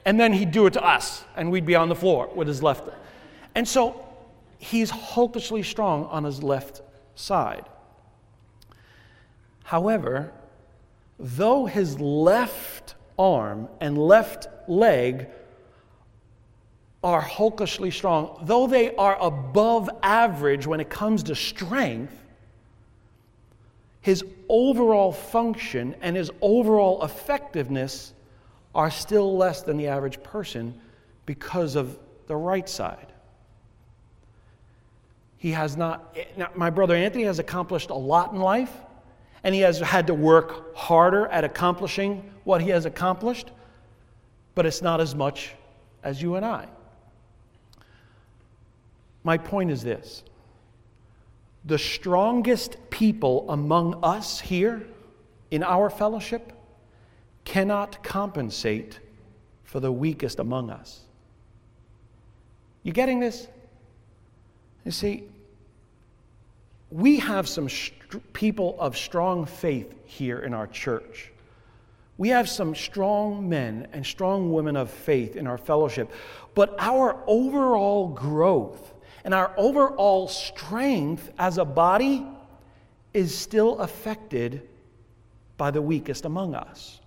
and 0.06 0.20
then 0.20 0.34
he'd 0.34 0.52
do 0.52 0.66
it 0.66 0.74
to 0.74 0.84
us, 0.84 1.24
and 1.36 1.52
we'd 1.52 1.66
be 1.66 1.76
on 1.76 1.90
the 1.90 1.96
floor 1.96 2.30
with 2.34 2.48
his 2.48 2.64
left. 2.64 2.90
And 3.56 3.68
so 3.68 4.06
he's 4.58 4.90
hopelessly 4.90 5.64
strong 5.64 6.06
on 6.06 6.24
his 6.24 6.44
left 6.44 6.82
side. 7.16 7.66
However, 9.64 10.32
though 11.20 11.66
his 11.66 12.00
left 12.00 12.96
arm 13.18 13.68
and 13.80 13.98
left 13.98 14.48
leg 14.68 15.28
are 17.04 17.22
hulkishly 17.22 17.92
strong, 17.92 18.40
though 18.44 18.68
they 18.68 18.96
are 18.96 19.18
above 19.22 19.90
average 20.02 20.66
when 20.66 20.80
it 20.80 20.90
comes 20.90 21.24
to 21.24 21.36
strength, 21.36 22.16
his 24.02 24.24
overall 24.48 25.12
function 25.12 25.96
and 26.02 26.16
his 26.16 26.32
overall 26.42 27.04
effectiveness 27.04 28.14
are 28.80 28.90
still 28.90 29.36
less 29.36 29.62
than 29.62 29.76
the 29.76 29.88
average 29.88 30.24
person 30.24 30.74
because 31.26 31.76
of 31.76 32.00
the 32.28 32.36
right 32.36 32.70
side. 32.70 33.08
He 35.36 35.52
has 35.52 35.76
not, 35.76 36.16
my 36.56 36.70
brother 36.70 36.96
Anthony 36.96 37.26
has 37.26 37.40
accomplished 37.40 37.90
a 37.90 37.96
lot 37.96 38.32
in 38.32 38.40
life, 38.40 38.72
and 39.44 39.54
he 39.54 39.60
has 39.60 39.82
had 39.82 40.08
to 40.08 40.14
work 40.14 40.74
harder 40.78 41.28
at 41.28 41.44
accomplishing 41.44 42.32
what 42.46 42.62
he 42.62 42.70
has 42.70 42.86
accomplished, 42.86 43.52
but 44.56 44.66
it's 44.66 44.82
not 44.82 45.02
as 45.02 45.14
much 45.14 45.56
as 46.02 46.22
you 46.22 46.36
and 46.36 46.46
I. 46.46 46.66
My 49.26 49.38
point 49.38 49.72
is 49.72 49.84
this 49.84 50.24
the 51.66 51.78
strongest 51.78 52.78
people 52.90 53.46
among 53.52 54.02
us 54.06 54.40
here 54.40 54.88
in 55.52 55.64
our 55.64 55.90
fellowship 55.90 56.54
cannot 57.50 58.04
compensate 58.04 59.00
for 59.64 59.80
the 59.80 59.92
weakest 59.92 60.38
among 60.38 60.70
us. 60.70 61.00
You 62.84 62.94
getting 62.94 63.20
this? 63.20 63.48
You 64.86 64.92
see, 64.92 65.24
we 66.92 67.18
have 67.18 67.50
some 67.50 67.68
people 68.34 68.78
of 68.80 68.96
strong 68.96 69.48
faith 69.48 69.92
here 70.06 70.38
in 70.38 70.54
our 70.54 70.68
church. 70.68 71.32
We 72.20 72.30
have 72.30 72.48
some 72.48 72.76
strong 72.76 73.50
men 73.50 73.88
and 73.94 74.06
strong 74.06 74.54
women 74.54 74.78
of 74.78 74.92
faith 74.92 75.36
in 75.36 75.48
our 75.48 75.58
fellowship, 75.58 76.12
but 76.54 76.76
our 76.78 77.18
overall 77.26 78.10
growth 78.10 78.94
and 79.24 79.34
our 79.34 79.56
overall 79.58 80.28
strength 80.28 81.32
as 81.40 81.58
a 81.58 81.66
body 81.66 82.28
is 83.12 83.36
still 83.36 83.80
affected 83.80 84.70
by 85.58 85.72
the 85.72 85.82
weakest 85.82 86.26
among 86.26 86.54
us. 86.54 87.00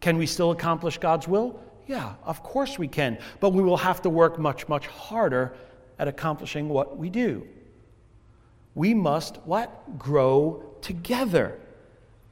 Can 0.00 0.16
we 0.16 0.26
still 0.26 0.50
accomplish 0.50 0.98
God's 0.98 1.28
will? 1.28 1.60
Yeah, 1.86 2.14
of 2.24 2.42
course 2.42 2.78
we 2.78 2.88
can. 2.88 3.18
But 3.40 3.50
we 3.50 3.62
will 3.62 3.76
have 3.76 4.02
to 4.02 4.10
work 4.10 4.38
much, 4.38 4.68
much 4.68 4.86
harder 4.86 5.54
at 5.98 6.08
accomplishing 6.08 6.68
what 6.68 6.96
we 6.96 7.10
do. 7.10 7.46
We 8.74 8.94
must 8.94 9.36
what? 9.44 9.98
Grow 9.98 10.62
together 10.80 11.58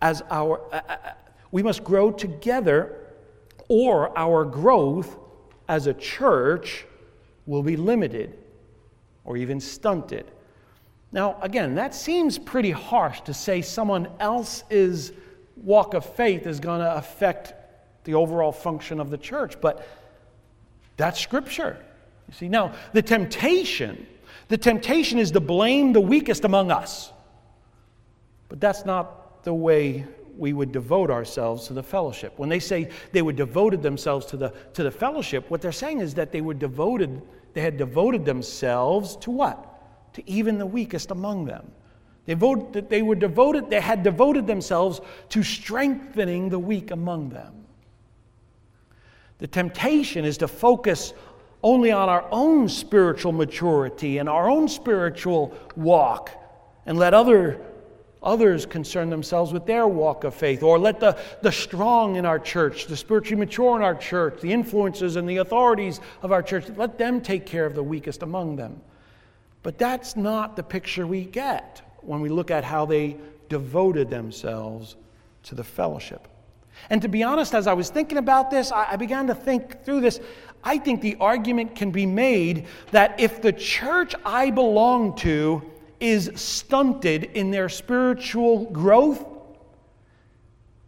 as 0.00 0.22
our 0.30 0.60
uh, 0.72 0.80
uh, 0.88 0.92
uh, 0.92 1.12
we 1.50 1.62
must 1.62 1.82
grow 1.82 2.10
together 2.10 2.94
or 3.68 4.16
our 4.16 4.44
growth 4.44 5.16
as 5.68 5.87
a 5.87 5.94
church 5.94 6.87
will 7.46 7.62
be 7.62 7.76
limited 7.76 8.38
or 9.25 9.37
even 9.37 9.60
stunted. 9.60 10.30
Now, 11.10 11.37
again, 11.40 11.75
that 11.76 11.94
seems 11.94 12.38
pretty 12.38 12.70
harsh 12.70 13.22
to 13.22 13.34
say 13.34 13.62
someone 13.62 14.08
else's 14.20 15.12
walk 15.56 15.94
of 15.94 16.04
faith 16.04 16.46
is 16.46 16.60
going 16.60 16.80
to 16.80 16.96
affect 16.96 17.54
the 18.09 18.15
overall 18.15 18.53
function 18.53 19.00
of 19.00 19.11
the 19.11 19.19
church, 19.19 19.61
but 19.61 19.87
that's 20.97 21.21
scripture. 21.21 21.77
You 22.27 22.33
see, 22.33 22.49
now, 22.49 22.73
the 22.95 23.03
temptation, 23.03 24.07
the 24.49 24.57
temptation 24.57 25.19
is 25.19 25.31
to 25.33 25.41
blame 25.41 25.93
the 25.93 26.00
weakest 26.00 26.47
among 26.47 26.71
us. 26.71 27.12
But 28.49 28.62
that's 28.62 28.87
not 28.87 29.45
the 29.45 29.53
way 29.53 30.07
we 30.38 30.55
would 30.55 30.73
devote 30.73 31.11
ourselves 31.11 31.67
to 31.67 31.75
the 31.75 31.83
fellowship. 31.83 32.33
When 32.38 32.49
they 32.49 32.61
say 32.61 32.88
they 33.12 33.21
would 33.21 33.37
devoted 33.37 33.83
themselves 33.83 34.25
to 34.27 34.38
the, 34.38 34.55
to 34.73 34.83
the 34.83 34.91
fellowship, 34.91 35.50
what 35.50 35.61
they're 35.61 35.71
saying 35.71 36.00
is 36.00 36.15
that 36.15 36.33
they 36.33 36.41
were 36.41 36.55
devoted, 36.55 37.21
they 37.53 37.61
had 37.61 37.77
devoted 37.77 38.25
themselves 38.25 39.17
to 39.17 39.31
what? 39.31 40.15
To 40.15 40.31
even 40.31 40.57
the 40.57 40.65
weakest 40.65 41.11
among 41.11 41.45
them. 41.45 41.71
They, 42.25 42.33
voted, 42.33 42.88
they 42.88 43.03
were 43.03 43.17
devoted, 43.17 43.69
they 43.69 43.83
had 43.83 44.03
devoted 44.03 44.47
themselves 44.47 45.03
to 45.29 45.43
strengthening 45.43 46.49
the 46.49 46.59
weak 46.59 46.91
among 46.91 47.29
them. 47.29 47.67
The 49.38 49.47
temptation 49.47 50.25
is 50.25 50.38
to 50.38 50.49
focus 50.49 51.12
only 51.62 51.90
on 51.90 52.09
our 52.09 52.26
own 52.30 52.68
spiritual 52.68 53.33
maturity 53.33 54.18
and 54.18 54.28
our 54.28 54.49
own 54.49 54.68
spiritual 54.68 55.54
walk 55.76 56.30
and 56.87 56.99
let 56.99 57.14
other 57.14 57.61
Others 58.23 58.66
concern 58.66 59.11
themselves 59.11 59.52
with 59.52 59.64
their 59.64 59.87
walk 59.87 60.25
of 60.25 60.35
faith, 60.35 60.62
or 60.62 60.78
let 60.78 60.99
the, 60.99 61.16
the 61.42 61.52
strong 61.52 62.16
in 62.16 62.26
our 62.26 62.38
church, 62.38 62.87
the 62.87 62.97
spiritually 62.97 63.38
mature 63.38 63.76
in 63.76 63.83
our 63.83 63.95
church, 63.95 64.40
the 64.40 64.52
influences 64.52 65.14
and 65.14 65.28
the 65.28 65.37
authorities 65.37 66.00
of 66.23 66.33
our 66.33 66.42
church, 66.42 66.64
let 66.76 66.99
them 66.99 67.21
take 67.21 67.47
care 67.47 67.64
of 67.64 67.75
the 67.75 67.83
weakest 67.83 68.23
among 68.23 68.57
them. 68.57 68.80
But 69.62 69.78
that's 69.78 70.16
not 70.16 70.57
the 70.57 70.64
picture 70.64 71.07
we 71.07 71.25
get 71.25 71.80
when 72.00 72.21
we 72.21 72.28
look 72.28 72.50
at 72.50 72.64
how 72.64 72.87
they 72.87 73.16
devoted 73.49 74.11
themselves 74.11 74.97
to 75.45 75.54
the 75.54 75.64
fellowship. 75.64 76.26
And 76.90 77.02
to 77.02 77.08
be 77.08 77.23
honest, 77.23 77.54
as 77.54 77.66
I 77.66 77.73
was 77.73 77.90
thinking 77.90 78.18
about 78.18 78.50
this, 78.50 78.73
I, 78.73 78.97
began 78.97 79.26
to 79.26 79.35
think 79.35 79.85
through 79.85 80.00
this. 80.00 80.20
I 80.64 80.78
think 80.78 81.00
the 81.00 81.16
argument 81.20 81.75
can 81.75 81.90
be 81.90 82.06
made 82.06 82.66
that 82.90 83.18
if 83.20 83.42
the 83.42 83.52
church 83.52 84.14
I 84.25 84.50
belong 84.50 85.16
to 85.16 85.62
is 86.00 86.30
stunted 86.35 87.25
in 87.25 87.50
their 87.50 87.68
spiritual 87.68 88.66
growth, 88.66 89.25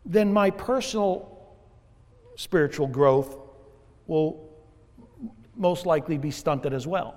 then 0.05 0.33
my 0.33 0.51
personal 0.51 1.39
spiritual 2.37 2.87
growth 2.87 3.37
will 4.07 4.49
most 5.57 5.85
likely 5.87 6.17
be 6.17 6.31
stunted 6.31 6.73
as 6.73 6.87
well. 6.87 7.15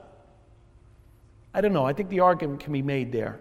I 1.54 1.62
don't 1.62 1.74
know. 1.74 1.86
I 1.86 1.94
think 1.94 2.10
the 2.10 2.20
argument 2.20 2.60
can 2.60 2.74
be 2.74 2.82
made 2.82 3.12
there. 3.12 3.40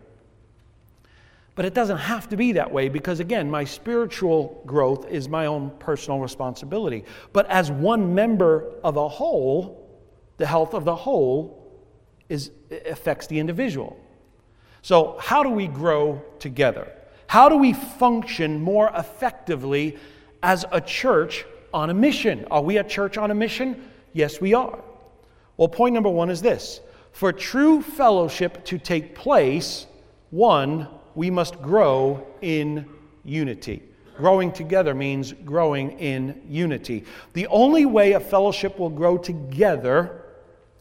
But 1.54 1.66
it 1.66 1.74
doesn't 1.74 1.98
have 1.98 2.28
to 2.30 2.36
be 2.36 2.52
that 2.52 2.72
way 2.72 2.88
because, 2.88 3.20
again, 3.20 3.50
my 3.50 3.64
spiritual 3.64 4.62
growth 4.64 5.06
is 5.08 5.28
my 5.28 5.46
own 5.46 5.70
personal 5.78 6.18
responsibility. 6.18 7.04
But 7.32 7.48
as 7.50 7.70
one 7.70 8.14
member 8.14 8.72
of 8.82 8.96
a 8.96 9.08
whole, 9.08 10.00
the 10.38 10.46
health 10.46 10.72
of 10.72 10.84
the 10.84 10.94
whole 10.94 11.62
is, 12.28 12.50
affects 12.86 13.26
the 13.26 13.38
individual. 13.38 13.98
So, 14.80 15.18
how 15.20 15.42
do 15.42 15.50
we 15.50 15.66
grow 15.66 16.22
together? 16.38 16.90
How 17.26 17.48
do 17.48 17.56
we 17.56 17.74
function 17.74 18.60
more 18.60 18.90
effectively 18.96 19.98
as 20.42 20.64
a 20.72 20.80
church 20.80 21.44
on 21.72 21.90
a 21.90 21.94
mission? 21.94 22.46
Are 22.50 22.62
we 22.62 22.78
a 22.78 22.84
church 22.84 23.18
on 23.18 23.30
a 23.30 23.34
mission? 23.34 23.90
Yes, 24.14 24.40
we 24.40 24.54
are. 24.54 24.82
Well, 25.56 25.68
point 25.68 25.94
number 25.94 26.08
one 26.08 26.30
is 26.30 26.40
this 26.40 26.80
for 27.12 27.30
true 27.32 27.82
fellowship 27.82 28.64
to 28.64 28.78
take 28.78 29.14
place, 29.14 29.86
one, 30.30 30.88
we 31.14 31.30
must 31.30 31.60
grow 31.60 32.26
in 32.40 32.88
unity. 33.24 33.82
Growing 34.16 34.52
together 34.52 34.94
means 34.94 35.32
growing 35.44 35.98
in 35.98 36.42
unity. 36.48 37.04
The 37.32 37.46
only 37.46 37.86
way 37.86 38.12
a 38.12 38.20
fellowship 38.20 38.78
will 38.78 38.90
grow 38.90 39.16
together 39.16 40.22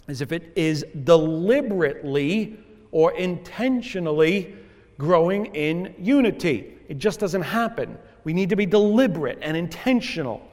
is 0.08 0.22
if 0.22 0.32
it 0.32 0.52
is 0.56 0.86
deliberately 1.04 2.60
or 2.92 3.14
intentionally 3.14 4.56
growing 4.98 5.48
in 5.48 5.96
unity. 5.98 6.74
It 6.90 6.98
just 6.98 7.20
doesn't 7.20 7.42
happen. 7.42 7.98
We 8.24 8.34
need 8.34 8.50
to 8.50 8.56
be 8.56 8.66
deliberate 8.66 9.40
and 9.42 9.56
intentional. 9.56 10.48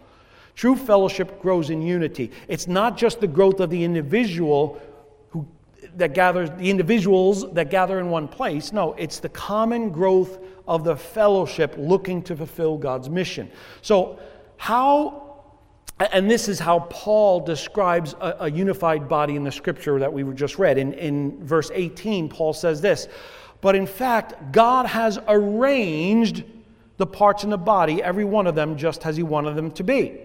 True 0.55 0.77
fellowship 0.77 1.41
grows 1.43 1.71
in 1.71 1.83
unity. 1.83 2.31
It's 2.49 2.67
not 2.67 2.97
just 2.97 3.21
the 3.21 3.27
growth 3.27 3.61
of 3.61 3.71
the 3.71 3.85
individual 3.85 4.81
that 5.97 6.15
gathers 6.15 6.51
the 6.59 6.71
individuals 6.71 7.51
that 7.53 7.71
gather 7.71 7.99
in 7.99 8.11
one 8.11 8.29
place. 8.29 8.73
No, 8.73 8.95
it's 8.95 9.21
the 9.21 9.29
common 9.29 9.91
growth 9.91 10.39
of 10.67 10.85
the 10.85 10.97
fellowship 10.97 11.75
looking 11.77 12.23
to 12.23 12.37
fulfill 12.37 12.77
God's 12.77 13.09
mission. 13.09 13.51
So, 13.83 14.19
how 14.57 15.29
and 16.13 16.31
this 16.31 16.49
is 16.49 16.61
how 16.61 16.81
Paul 16.91 17.41
describes 17.41 18.15
a, 18.21 18.37
a, 18.41 18.51
unified 18.51 19.09
body 19.09 19.35
in 19.35 19.43
the 19.43 19.51
scripture 19.51 19.99
that 19.99 20.13
we 20.13 20.23
just 20.35 20.57
read. 20.57 20.79
In, 20.79 20.93
in 20.93 21.45
verse 21.45 21.73
18, 21.75 22.29
Paul 22.29 22.53
says 22.53 22.81
this 22.81 23.09
But 23.61 23.75
in 23.75 23.87
fact, 23.87 24.53
God 24.53 24.87
has 24.87 25.19
arranged 25.27 26.45
the 26.99 27.07
parts 27.07 27.43
in 27.43 27.51
the 27.51 27.59
body, 27.59 28.03
every 28.03 28.25
one 28.25 28.47
of 28.47 28.55
them, 28.55 28.77
just 28.77 29.05
as 29.07 29.17
He 29.17 29.23
wanted 29.25 29.57
them 29.57 29.73
to 29.73 29.83
be. 29.83 30.21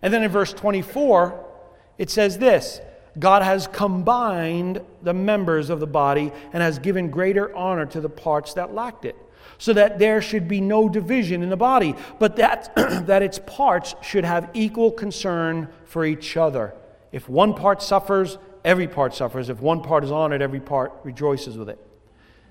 And 0.00 0.12
then 0.12 0.22
in 0.22 0.30
verse 0.30 0.52
24, 0.52 1.44
it 1.98 2.10
says 2.10 2.38
this 2.38 2.80
God 3.18 3.42
has 3.42 3.66
combined 3.68 4.80
the 5.02 5.14
members 5.14 5.70
of 5.70 5.80
the 5.80 5.86
body 5.86 6.32
and 6.52 6.62
has 6.62 6.78
given 6.78 7.10
greater 7.10 7.54
honor 7.54 7.86
to 7.86 8.00
the 8.00 8.08
parts 8.08 8.54
that 8.54 8.74
lacked 8.74 9.04
it 9.04 9.16
so 9.58 9.72
that 9.72 9.98
there 9.98 10.20
should 10.20 10.48
be 10.48 10.60
no 10.60 10.88
division 10.88 11.42
in 11.42 11.48
the 11.48 11.56
body, 11.56 11.94
but 12.18 12.36
that, 12.36 12.74
that 13.06 13.22
its 13.22 13.38
parts 13.38 13.94
should 14.02 14.24
have 14.24 14.50
equal 14.54 14.90
concern 14.90 15.68
for 15.84 16.04
each 16.04 16.36
other. 16.36 16.74
If 17.12 17.28
one 17.28 17.54
part 17.54 17.82
suffers, 17.82 18.38
every 18.64 18.88
part 18.88 19.14
suffers. 19.14 19.48
If 19.48 19.60
one 19.60 19.82
part 19.82 20.02
is 20.02 20.10
honored, 20.10 20.42
every 20.42 20.60
part 20.60 20.92
rejoices 21.04 21.56
with 21.56 21.68
it. 21.68 21.78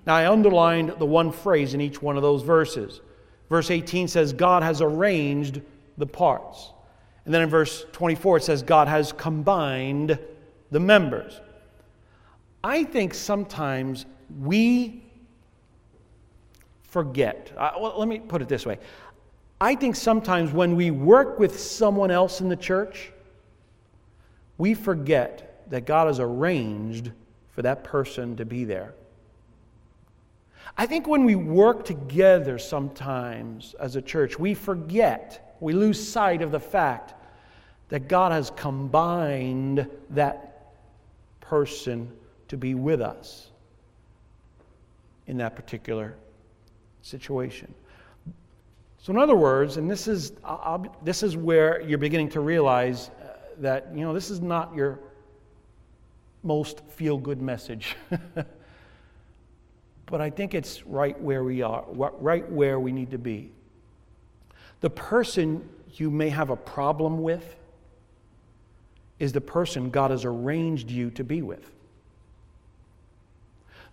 Now, 0.06 0.15
I 0.15 0.30
underlined 0.30 0.95
the 0.99 1.06
one 1.06 1.32
phrase 1.32 1.73
in 1.73 1.82
each 1.82 2.02
one 2.02 2.17
of 2.17 2.23
those 2.23 2.43
verses. 2.43 3.02
Verse 3.49 3.69
18 3.71 4.08
says, 4.08 4.34
God 4.34 4.63
has 4.63 4.82
arranged 4.82 5.62
the 5.97 6.06
parts. 6.06 6.71
And 7.26 7.34
then 7.34 7.41
in 7.41 7.49
verse 7.49 7.86
24, 7.93 8.38
it 8.38 8.43
says, 8.43 8.63
God 8.63 8.88
has 8.88 9.13
combined 9.13 10.19
the 10.73 10.79
members. 10.79 11.39
I 12.63 12.83
think 12.83 13.13
sometimes 13.13 14.05
we 14.41 15.03
forget. 16.81 17.51
Uh, 17.55 17.71
well, 17.79 17.93
let 17.97 18.07
me 18.07 18.19
put 18.19 18.41
it 18.41 18.49
this 18.49 18.65
way 18.65 18.79
I 19.62 19.75
think 19.75 19.95
sometimes 19.95 20.51
when 20.51 20.75
we 20.75 20.91
work 20.91 21.39
with 21.39 21.59
someone 21.59 22.12
else 22.12 22.41
in 22.41 22.49
the 22.49 22.55
church, 22.55 23.12
we 24.57 24.73
forget 24.73 25.69
that 25.69 25.86
God 25.86 26.07
has 26.07 26.19
arranged 26.19 27.12
for 27.51 27.62
that 27.62 27.83
person 27.83 28.36
to 28.38 28.45
be 28.45 28.65
there. 28.65 28.93
I 30.75 30.88
think 30.88 31.07
when 31.07 31.23
we 31.23 31.36
work 31.36 31.86
together 31.86 32.57
sometimes 32.57 33.75
as 33.79 33.95
a 33.95 34.01
church, 34.01 34.39
we 34.39 34.55
forget, 34.55 35.55
we 35.59 35.73
lose 35.73 36.05
sight 36.05 36.41
of 36.41 36.51
the 36.51 36.59
fact 36.59 37.13
that 37.89 38.07
God 38.07 38.31
has 38.31 38.51
combined 38.55 39.88
that 40.09 40.53
person 41.43 42.10
to 42.47 42.58
be 42.58 42.73
with 42.73 43.01
us 43.01 43.49
in 45.27 45.38
that 45.38 45.56
particular 45.56 46.15
situation. 47.01 47.73
So, 48.97 49.12
in 49.12 49.19
other 49.19 49.36
words, 49.36 49.75
and 49.77 49.91
this 49.91 50.08
is, 50.08 50.32
this 51.03 51.23
is 51.23 51.36
where 51.36 51.82
you're 51.82 51.97
beginning 51.97 52.29
to 52.29 52.39
realize 52.39 53.10
uh, 53.10 53.36
that, 53.60 53.89
you 53.93 54.01
know, 54.01 54.13
this 54.13 54.29
is 54.29 54.39
not 54.39 54.73
your 54.73 54.99
most 56.41 56.82
feel 56.89 57.17
good 57.17 57.41
message. 57.41 57.97
but 60.06 60.21
I 60.21 60.29
think 60.29 60.53
it's 60.53 60.84
right 60.86 61.19
where 61.19 61.43
we 61.43 61.62
are, 61.62 61.84
right 61.89 62.49
where 62.49 62.79
we 62.79 62.93
need 62.93 63.12
to 63.12 63.17
be. 63.17 63.51
The 64.79 64.89
person 64.89 65.67
you 65.95 66.10
may 66.10 66.29
have 66.29 66.49
a 66.49 66.56
problem 66.56 67.21
with 67.21 67.58
is 69.19 69.32
the 69.32 69.41
person 69.41 69.89
God 69.89 70.12
has 70.12 70.26
arranged 70.26 70.89
you 70.89 71.10
to 71.12 71.23
be 71.23 71.41
with. 71.41 71.71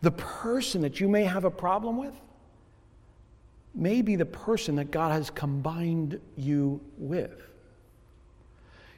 The 0.03 0.11
person 0.11 0.81
that 0.83 1.01
you 1.01 1.09
may 1.09 1.25
have 1.25 1.45
a 1.45 1.51
problem 1.51 1.99
with 1.99 2.15
may 3.75 4.03
be 4.03 4.17
the 4.17 4.27
person 4.27 4.77
that 4.77 4.91
God 4.91 5.13
has 5.13 5.31
combined 5.31 6.21
you 6.37 6.81
with. 6.97 7.43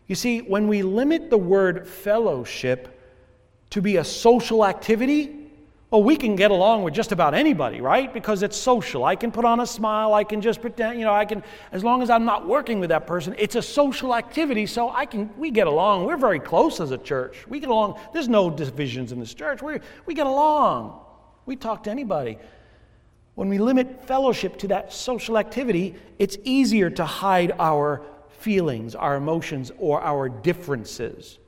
You 0.07 0.15
see, 0.15 0.41
when 0.41 0.69
we 0.69 0.83
limit 0.83 1.31
the 1.31 1.39
word 1.39 1.87
fellowship 1.87 3.01
to 3.71 3.81
be 3.81 3.97
a 3.97 4.05
social 4.05 4.65
activity, 4.65 5.42
well, 5.93 6.03
we 6.03 6.17
can 6.17 6.37
get 6.37 6.51
along 6.51 6.85
with 6.85 6.95
just 6.95 7.13
about 7.13 7.35
anybody, 7.35 7.83
right? 7.83 8.15
Because 8.15 8.43
it's 8.43 8.57
social. 8.57 9.05
I 9.05 9.15
can 9.15 9.31
put 9.31 9.45
on 9.45 9.61
a 9.61 9.67
smile, 9.67 10.15
I 10.15 10.25
can 10.25 10.41
just 10.41 10.63
pretend, 10.63 10.99
you 10.99 11.05
know, 11.05 11.13
I 11.13 11.27
can, 11.27 11.43
as 11.71 11.85
long 11.85 12.03
as 12.03 12.09
I'm 12.09 12.25
not 12.25 12.49
working 12.49 12.81
with 12.81 12.89
that 12.89 13.07
person, 13.07 13.35
it's 13.37 13.57
a 13.57 13.61
social 13.63 14.15
activity, 14.15 14.65
so 14.65 14.89
I 14.89 15.05
can, 15.05 15.29
we 15.37 15.51
get 15.51 15.67
along. 15.67 16.07
We're 16.07 16.17
very 16.17 16.41
close 16.41 16.81
as 16.81 16.93
a 16.93 16.99
church. 16.99 17.47
We 17.47 17.61
get 17.61 17.69
along. 17.69 18.01
There's 18.15 18.27
no 18.27 18.49
divisions 18.49 19.13
in 19.13 19.21
this 19.21 19.35
church. 19.35 19.61
we 19.61 19.81
we 20.07 20.15
get 20.15 20.27
along. 20.27 20.99
We 21.45 21.57
talk 21.57 21.83
to 21.83 21.91
anybody. 21.91 22.39
When 23.35 23.51
we 23.51 23.59
limit 23.59 24.07
fellowship 24.07 24.57
to 24.61 24.69
that 24.69 24.95
social 24.95 25.37
activity, 25.37 25.95
it's 26.19 26.39
easier 26.43 26.89
to 26.89 27.05
hide 27.05 27.53
our 27.59 28.01
feelings, 28.39 28.95
our 28.95 29.17
emotions, 29.17 29.71
or 29.77 30.01
our 30.01 30.31
differences. 30.31 31.39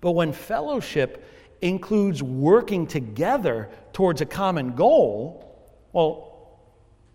But 0.00 0.12
when 0.12 0.32
fellowship 0.32 1.24
includes 1.62 2.22
working 2.22 2.86
together 2.86 3.70
towards 3.92 4.20
a 4.20 4.26
common 4.26 4.74
goal, 4.74 5.48
well, 5.92 6.58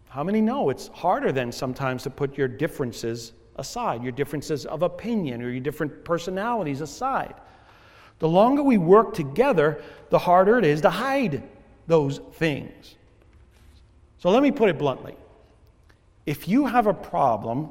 how 0.09 0.23
many 0.23 0.41
know 0.41 0.69
it's 0.69 0.87
harder 0.87 1.31
then 1.31 1.51
sometimes 1.51 2.03
to 2.03 2.09
put 2.09 2.37
your 2.37 2.47
differences 2.47 3.33
aside, 3.57 4.01
your 4.01 4.13
differences 4.13 4.65
of 4.65 4.81
opinion 4.81 5.41
or 5.41 5.49
your 5.49 5.59
different 5.59 6.03
personalities 6.05 6.81
aside? 6.81 7.35
The 8.19 8.27
longer 8.27 8.63
we 8.63 8.77
work 8.77 9.13
together, 9.13 9.81
the 10.09 10.17
harder 10.17 10.57
it 10.57 10.65
is 10.65 10.81
to 10.81 10.89
hide 10.89 11.43
those 11.85 12.19
things. 12.33 12.95
So 14.17 14.29
let 14.29 14.41
me 14.41 14.51
put 14.51 14.69
it 14.69 14.79
bluntly. 14.79 15.15
If 16.25 16.47
you 16.47 16.65
have 16.65 16.87
a 16.87 16.93
problem 16.93 17.69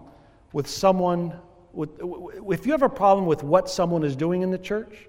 with 0.53 0.69
someone, 0.69 1.35
with, 1.73 1.91
if 2.49 2.65
you 2.65 2.73
have 2.73 2.83
a 2.83 2.89
problem 2.89 3.27
with 3.27 3.43
what 3.43 3.69
someone 3.69 4.05
is 4.05 4.15
doing 4.15 4.43
in 4.43 4.51
the 4.51 4.59
church, 4.59 5.09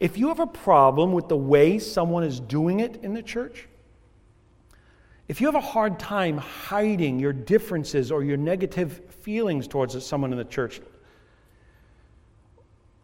if 0.00 0.18
you 0.18 0.28
have 0.28 0.40
a 0.40 0.46
problem 0.46 1.12
with 1.12 1.28
the 1.28 1.36
way 1.36 1.78
someone 1.78 2.24
is 2.24 2.40
doing 2.40 2.80
it 2.80 3.00
in 3.02 3.14
the 3.14 3.22
church, 3.22 3.68
if 5.28 5.40
you 5.40 5.46
have 5.46 5.54
a 5.54 5.60
hard 5.60 5.98
time 5.98 6.38
hiding 6.38 7.18
your 7.18 7.32
differences 7.32 8.10
or 8.10 8.22
your 8.22 8.36
negative 8.36 9.00
feelings 9.20 9.68
towards 9.68 10.04
someone 10.04 10.32
in 10.32 10.38
the 10.38 10.44
church, 10.44 10.80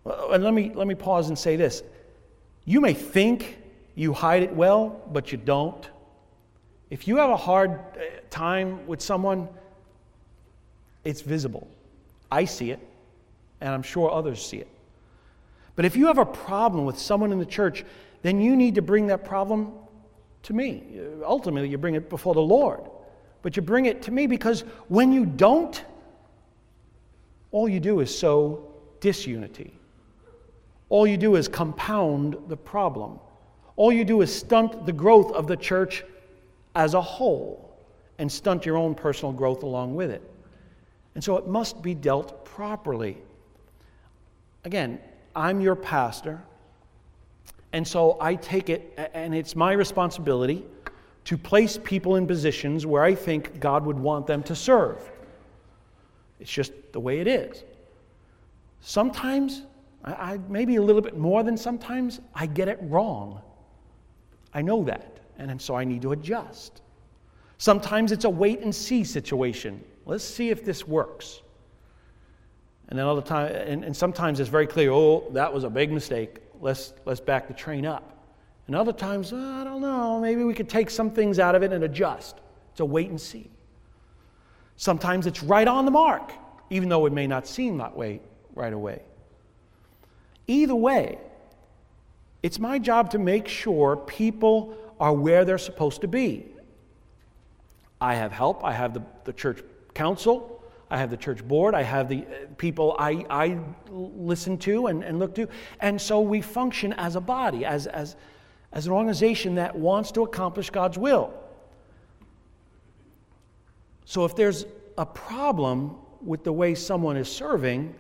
and 0.05 0.43
let 0.43 0.55
me, 0.55 0.73
let 0.75 0.87
me 0.87 0.95
pause 0.95 1.29
and 1.29 1.39
say 1.39 1.57
this. 1.57 1.83
You 2.65 2.81
may 2.81 2.95
think 2.95 3.59
you 3.95 4.13
hide 4.13 4.43
it 4.43 4.55
well, 4.55 5.01
but 5.13 5.33
you 5.33 5.39
don't. 5.39 5.89
If 6.91 7.07
you 7.07 7.17
have 7.17 7.31
a 7.31 7.37
hard 7.37 7.73
uh, 7.73 8.01
time 8.31 8.87
with 8.87 9.01
someone, 9.01 9.49
it's 11.05 11.21
visible. 11.21 11.69
I 12.31 12.45
see 12.45 12.71
it, 12.71 12.81
and 13.61 13.71
I'm 13.71 13.83
sure 13.83 14.11
others 14.11 14.45
see 14.45 14.59
it. 14.59 14.69
But 15.79 15.85
if 15.85 15.95
you 15.95 16.09
have 16.09 16.19
a 16.19 16.27
problem 16.27 16.87
with 16.87 16.99
someone 16.99 17.31
in 17.31 17.39
the 17.39 17.47
church, 17.47 17.85
then 18.23 18.41
you 18.41 18.57
need 18.57 18.75
to 18.75 18.83
bring 18.83 19.07
that 19.07 19.25
problem 19.25 19.75
to 20.43 20.53
me. 20.53 20.83
Ultimately, 21.23 21.69
you 21.69 21.79
bring 21.79 21.95
it 21.95 22.11
before 22.11 22.35
the 22.35 22.41
Lord. 22.41 22.81
But 23.43 23.55
you 23.55 23.63
bring 23.63 23.87
it 23.87 24.03
to 24.03 24.11
me 24.11 24.27
because 24.27 24.63
when 24.89 25.13
you 25.13 25.25
don't, 25.25 25.81
all 27.53 27.69
you 27.69 27.79
do 27.79 28.01
is 28.01 28.19
sow 28.19 28.75
disunity. 28.99 29.73
All 30.89 31.07
you 31.07 31.17
do 31.17 31.37
is 31.37 31.47
compound 31.47 32.37
the 32.49 32.57
problem. 32.57 33.21
All 33.77 33.93
you 33.93 34.05
do 34.05 34.21
is 34.23 34.35
stunt 34.35 34.85
the 34.85 34.93
growth 34.93 35.31
of 35.31 35.47
the 35.47 35.57
church 35.57 36.03
as 36.75 36.95
a 36.95 37.01
whole 37.01 37.79
and 38.19 38.33
stunt 38.33 38.67
your 38.67 38.77
own 38.77 38.97
personal 38.97 39.33
growth 39.33 39.63
along 39.63 39.95
with 39.95 40.11
it. 40.11 40.29
And 41.15 41.23
so 41.23 41.37
it 41.37 41.47
must 41.47 41.83
be 41.83 41.95
dealt 41.95 42.45
properly. 42.45 43.19
Again, 44.65 44.99
I'm 45.39 45.61
your 45.61 45.77
pastor, 45.77 46.43
and 47.73 47.87
so 47.87 48.19
I 48.21 48.35
take 48.35 48.69
it, 48.69 48.99
and 49.15 49.33
it's 49.33 49.55
my 49.55 49.73
responsibility 49.73 50.65
to 51.27 51.39
place 51.39 51.79
people 51.85 52.17
in 52.17 52.27
positions 52.27 52.85
where 52.87 53.05
I 53.05 53.15
think 53.15 53.61
God 53.61 53.87
would 53.87 53.99
want 53.99 54.27
them 54.27 54.43
to 54.43 54.57
serve. 54.57 54.99
It's 56.41 56.51
just 56.51 56.73
the 56.91 56.99
way 56.99 57.21
it 57.21 57.29
is. 57.29 57.63
Sometimes 58.81 59.63
I, 60.05 60.13
I, 60.13 60.41
maybe 60.49 60.75
a 60.75 60.83
little 60.83 61.03
bit 61.03 61.17
more 61.17 61.45
than 61.45 61.57
sometimes, 61.57 62.21
I 62.35 62.47
get 62.47 62.67
it 62.67 62.79
wrong. 62.83 63.41
I 64.53 64.63
know 64.63 64.83
that, 64.85 65.21
and, 65.39 65.53
and 65.53 65.63
so 65.63 65.77
I 65.77 65.85
need 65.85 66.03
to 66.03 66.13
adjust. 66.13 66.83
Sometimes 67.59 68.11
it's 68.11 68.25
a 68.25 68.31
wait 68.31 68.59
and 68.61 68.75
see 68.75 69.05
situation. 69.05 69.85
Let's 70.05 70.25
see 70.25 70.51
if 70.51 70.65
this 70.65 70.89
works. 70.89 71.43
And 72.89 72.99
then 72.99 73.07
other 73.07 73.23
time, 73.23 73.53
and, 73.55 73.85
and 73.85 73.97
sometimes 73.97 74.41
it's 74.41 74.49
very 74.49 74.67
clear, 74.67 74.91
oh, 74.91 75.29
that 75.33 75.53
was 75.53 75.65
a 75.65 75.71
big 75.71 75.93
mistake. 75.93 76.39
Let's, 76.61 76.95
let's 77.05 77.21
back 77.21 77.47
the 77.49 77.55
train 77.55 77.85
up. 77.87 78.25
And 78.67 78.75
other 78.75 78.93
times, 78.93 79.33
oh, 79.33 79.61
I 79.61 79.65
don't 79.65 79.81
know, 79.81 80.21
maybe 80.21 80.45
we 80.45 80.55
could 80.55 80.69
take 80.69 80.91
some 80.91 81.11
things 81.11 81.39
out 81.39 81.55
of 81.55 81.63
it 81.63 81.73
and 81.73 81.85
adjust. 81.85 82.37
It's 82.73 82.81
a 82.81 82.85
wait 82.85 83.11
and 83.11 83.21
see. 83.21 83.51
Sometimes 84.77 85.27
it's 85.27 85.43
right 85.43 85.67
on 85.67 85.85
the 85.85 85.91
mark, 85.91 86.33
even 86.71 86.89
though 86.89 87.07
it 87.07 87.13
may 87.13 87.27
not 87.27 87.47
seem 87.47 87.79
that 87.79 87.97
way 87.97 88.21
right 88.55 88.73
away. 88.73 89.03
Either 90.47 90.75
way, 90.75 91.19
it's 92.43 92.59
my 92.59 92.79
job 92.79 93.11
to 93.11 93.19
make 93.19 93.49
sure 93.49 93.97
people 93.97 94.77
are 95.01 95.13
where 95.13 95.45
they're 95.45 95.59
supposed 95.59 96.01
to 96.03 96.09
be. 96.09 96.47
I 98.01 98.15
have 98.15 98.33
help, 98.33 98.65
I 98.65 98.73
have 98.73 98.95
the, 98.95 99.03
the 99.25 99.33
church 99.33 99.63
council, 99.95 100.58
I 100.91 100.99
have 100.99 101.11
the 101.11 101.17
church 101.17 101.47
board, 101.47 101.75
I 101.75 101.83
have 101.83 102.09
the 102.09 102.23
uh, 102.23 102.47
people 102.57 102.97
I, 102.99 103.25
I 103.29 103.59
listen 103.91 104.57
to 104.59 104.87
and, 104.87 105.03
and 105.05 105.19
look 105.19 105.35
to. 105.35 105.49
And 105.81 106.01
so 106.01 106.21
we 106.21 106.41
function 106.41 106.93
as 106.95 107.17
a 107.17 107.21
body, 107.21 107.65
as, 107.65 107.87
as, 107.87 108.17
as 108.73 108.87
an 108.87 108.93
organization 108.93 109.57
that 109.57 109.77
wants 109.77 110.13
to 110.13 110.23
accomplish 110.23 110.71
God's 110.71 110.97
will. 110.97 111.35
So 114.05 114.25
if 114.25 114.35
there's 114.35 114.65
a 114.97 115.05
problem 115.05 115.97
with 116.23 116.43
the 116.43 116.53
way 116.53 116.75
someone 116.75 117.17
is 117.17 117.31
serving, 117.31 117.95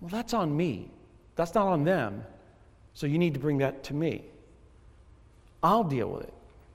well, 0.00 0.08
that's 0.08 0.34
on 0.34 0.56
me. 0.56 0.90
That's 1.34 1.54
not 1.54 1.66
on 1.66 1.84
them. 1.84 2.24
So 2.94 3.06
you 3.06 3.18
need 3.18 3.34
to 3.34 3.40
bring 3.40 3.58
that 3.58 3.82
to 3.84 3.94
me. 3.94 4.24
I'll 5.62 5.84
deal 5.84 6.08
with 6.08 6.24
it, 6.24 6.34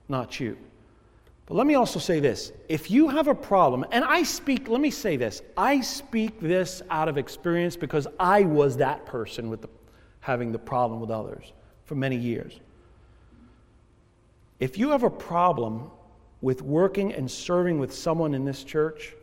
not 0.10 0.40
you. 0.40 0.58
But 1.48 1.56
let 1.56 1.66
me 1.66 1.76
also 1.76 1.98
say 1.98 2.20
this 2.20 2.52
if 2.70 2.92
you 2.92 3.08
have 3.08 3.28
a 3.28 3.36
problem, 3.36 3.86
and 3.92 4.04
I 4.04 4.24
speak, 4.24 4.68
let 4.68 4.82
me 4.82 4.92
say 4.92 5.18
this 5.18 5.42
I 5.56 5.82
speak 5.82 6.40
this 6.40 6.84
out 6.92 7.10
of 7.10 7.18
experience 7.18 7.76
because 7.76 8.06
I 8.20 8.44
was 8.44 8.78
that 8.78 9.06
person 9.06 9.50
with 9.50 9.62
the, 9.62 9.70
having 10.20 10.52
the 10.52 10.60
problem 10.60 11.00
with 11.00 11.10
others 11.10 11.54
for 11.86 11.96
many 11.96 12.18
years. 12.18 12.60
If 14.60 14.78
you 14.78 14.90
have 14.90 15.04
a 15.04 15.10
problem 15.10 15.90
with 16.42 16.62
working 16.62 17.14
and 17.14 17.32
serving 17.32 17.80
with 17.80 17.94
someone 17.94 18.34
in 18.34 18.44
this 18.44 18.64
church, 18.64 19.14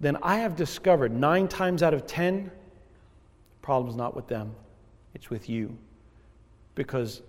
then 0.00 0.16
I 0.20 0.38
have 0.38 0.56
discovered 0.56 1.12
nine 1.14 1.46
times 1.46 1.82
out 1.82 1.94
of 1.94 2.06
ten, 2.06 2.44
the 2.46 2.50
problem's 3.62 3.96
not 3.96 4.16
with 4.16 4.26
them, 4.26 4.54
it's 5.14 5.30
with 5.30 5.48
you. 5.48 5.76
Because 6.74 7.22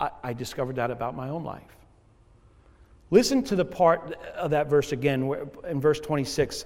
I, 0.00 0.10
I 0.22 0.32
discovered 0.32 0.76
that 0.76 0.90
about 0.90 1.14
my 1.14 1.28
own 1.28 1.44
life. 1.44 1.76
Listen 3.10 3.42
to 3.44 3.56
the 3.56 3.64
part 3.64 4.18
of 4.34 4.50
that 4.50 4.68
verse 4.68 4.92
again, 4.92 5.26
where, 5.26 5.46
in 5.68 5.80
verse 5.80 6.00
26. 6.00 6.64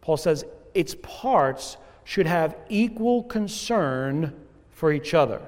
Paul 0.00 0.16
says, 0.16 0.44
Its 0.74 0.96
parts 1.02 1.76
should 2.04 2.26
have 2.26 2.56
equal 2.68 3.22
concern 3.24 4.32
for 4.70 4.92
each 4.92 5.14
other. 5.14 5.40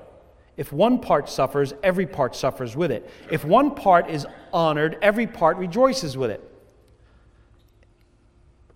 If 0.56 0.72
one 0.72 0.98
part 0.98 1.28
suffers, 1.28 1.72
every 1.84 2.06
part 2.06 2.34
suffers 2.34 2.76
with 2.76 2.90
it. 2.90 3.08
If 3.30 3.44
one 3.44 3.76
part 3.76 4.10
is 4.10 4.26
honored, 4.52 4.98
every 5.00 5.28
part 5.28 5.56
rejoices 5.56 6.16
with 6.16 6.32
it. 6.32 6.42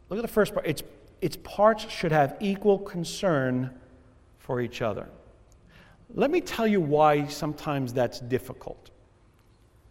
Look 0.09 0.21
at 0.21 0.23
the 0.23 0.29
first 0.29 0.55
part. 0.55 0.65
Its, 0.65 0.85
its 1.21 1.37
parts 1.43 1.91
should 1.91 2.13
have 2.13 2.37
equal 2.39 2.79
concern 2.79 3.71
for 4.39 4.61
each 4.61 4.81
other. 4.81 5.09
Let 6.15 6.31
me 6.31 6.41
tell 6.41 6.69
you 6.69 6.81
why 6.81 7.27
sometimes 7.27 7.93
that's 7.93 8.21
difficult, 8.21 8.91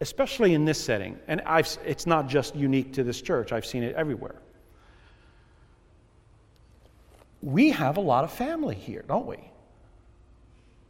especially 0.02 0.52
in 0.52 0.64
this 0.64 0.82
setting. 0.82 1.16
And 1.28 1.40
I've, 1.46 1.78
it's 1.86 2.06
not 2.06 2.28
just 2.28 2.56
unique 2.56 2.92
to 2.94 3.04
this 3.04 3.22
church, 3.22 3.52
I've 3.52 3.64
seen 3.64 3.84
it 3.84 3.94
everywhere. 3.94 4.34
We 7.40 7.70
have 7.70 7.96
a 7.96 8.00
lot 8.00 8.24
of 8.24 8.32
family 8.32 8.74
here, 8.74 9.04
don't 9.06 9.26
we? 9.26 9.38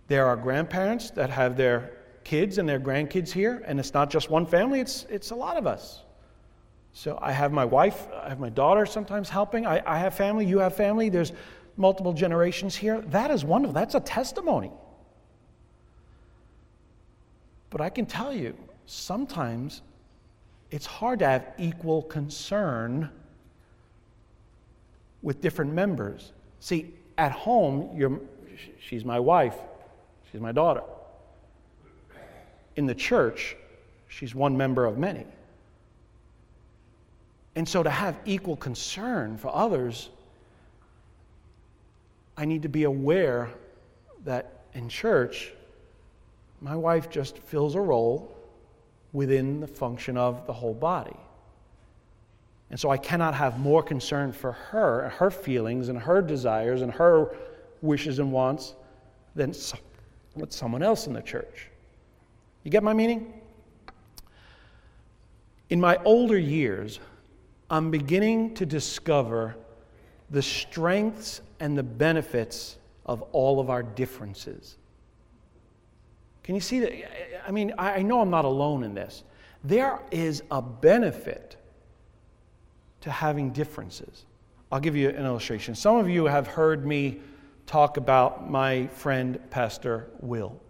There 0.08 0.26
are 0.26 0.36
grandparents 0.36 1.10
that 1.10 1.28
have 1.30 1.56
their 1.56 1.92
kids 2.24 2.56
and 2.56 2.66
their 2.68 2.80
grandkids 2.80 3.30
here, 3.30 3.62
and 3.66 3.78
it's 3.78 3.92
not 3.92 4.10
just 4.10 4.30
one 4.30 4.46
family, 4.46 4.80
it's, 4.80 5.06
it's 5.10 5.30
a 5.30 5.34
lot 5.34 5.56
of 5.56 5.66
us. 5.66 6.00
So 6.94 7.18
I 7.20 7.32
have 7.32 7.52
my 7.52 7.64
wife, 7.66 8.08
I 8.22 8.30
have 8.30 8.40
my 8.40 8.50
daughter 8.50 8.86
sometimes 8.86 9.28
helping. 9.28 9.66
I, 9.66 9.82
I 9.86 9.98
have 9.98 10.14
family, 10.14 10.46
you 10.46 10.58
have 10.58 10.74
family. 10.74 11.08
There's 11.08 11.32
multiple 11.76 12.12
generations 12.12 12.76
here. 12.76 13.00
That 13.00 13.30
is 13.30 13.44
wonderful. 13.44 13.72
That's 13.72 13.94
a 13.94 14.00
testimony. 14.00 14.70
But 17.70 17.80
I 17.80 17.88
can 17.88 18.04
tell 18.04 18.34
you, 18.34 18.54
sometimes 18.92 19.82
it's 20.70 20.86
hard 20.86 21.20
to 21.20 21.26
have 21.26 21.46
equal 21.58 22.02
concern 22.02 23.10
with 25.22 25.40
different 25.40 25.72
members. 25.72 26.32
See, 26.60 26.92
at 27.18 27.32
home, 27.32 28.20
she's 28.80 29.04
my 29.04 29.18
wife, 29.18 29.56
she's 30.30 30.40
my 30.40 30.52
daughter. 30.52 30.82
In 32.76 32.86
the 32.86 32.94
church, 32.94 33.56
she's 34.08 34.34
one 34.34 34.56
member 34.56 34.84
of 34.84 34.98
many. 34.98 35.26
And 37.54 37.68
so 37.68 37.82
to 37.82 37.90
have 37.90 38.18
equal 38.24 38.56
concern 38.56 39.36
for 39.36 39.54
others 39.54 40.08
I 42.36 42.44
need 42.44 42.62
to 42.62 42.68
be 42.68 42.84
aware 42.84 43.50
that 44.24 44.62
in 44.72 44.88
church, 44.88 45.52
my 46.60 46.74
wife 46.74 47.10
just 47.10 47.38
fills 47.38 47.74
a 47.74 47.80
role 47.80 48.34
within 49.12 49.60
the 49.60 49.66
function 49.66 50.16
of 50.16 50.46
the 50.46 50.52
whole 50.52 50.74
body. 50.74 51.16
And 52.70 52.80
so 52.80 52.90
I 52.90 52.96
cannot 52.96 53.34
have 53.34 53.60
more 53.60 53.82
concern 53.82 54.32
for 54.32 54.52
her, 54.52 55.10
her 55.10 55.30
feelings 55.30 55.88
and 55.90 55.98
her 55.98 56.22
desires 56.22 56.80
and 56.80 56.90
her 56.92 57.36
wishes 57.82 58.18
and 58.18 58.32
wants 58.32 58.74
than 59.34 59.54
with 60.34 60.52
someone 60.52 60.82
else 60.82 61.06
in 61.06 61.12
the 61.12 61.20
church. 61.20 61.68
You 62.64 62.70
get 62.70 62.82
my 62.82 62.94
meaning? 62.94 63.40
In 65.68 65.80
my 65.80 65.98
older 66.04 66.38
years, 66.38 67.00
I'm 67.70 67.90
beginning 67.90 68.54
to 68.54 68.66
discover 68.66 69.56
the 70.30 70.42
strengths 70.42 71.42
and 71.60 71.76
the 71.76 71.82
benefits 71.82 72.78
of 73.04 73.22
all 73.32 73.60
of 73.60 73.68
our 73.68 73.82
differences. 73.82 74.76
Can 76.42 76.54
you 76.54 76.60
see 76.60 76.80
that? 76.80 77.48
I 77.48 77.50
mean, 77.50 77.72
I 77.78 78.02
know 78.02 78.20
I'm 78.20 78.30
not 78.30 78.44
alone 78.44 78.84
in 78.84 78.94
this. 78.94 79.24
There 79.64 80.00
is 80.10 80.42
a 80.50 80.60
benefit 80.60 81.56
to 83.02 83.10
having 83.10 83.50
differences. 83.50 84.26
I'll 84.70 84.80
give 84.80 84.96
you 84.96 85.10
an 85.10 85.24
illustration. 85.24 85.74
Some 85.74 85.96
of 85.96 86.08
you 86.08 86.24
have 86.24 86.46
heard 86.46 86.86
me 86.86 87.20
talk 87.66 87.96
about 87.96 88.50
my 88.50 88.86
friend, 88.88 89.38
Pastor 89.50 90.08
Will. 90.20 90.60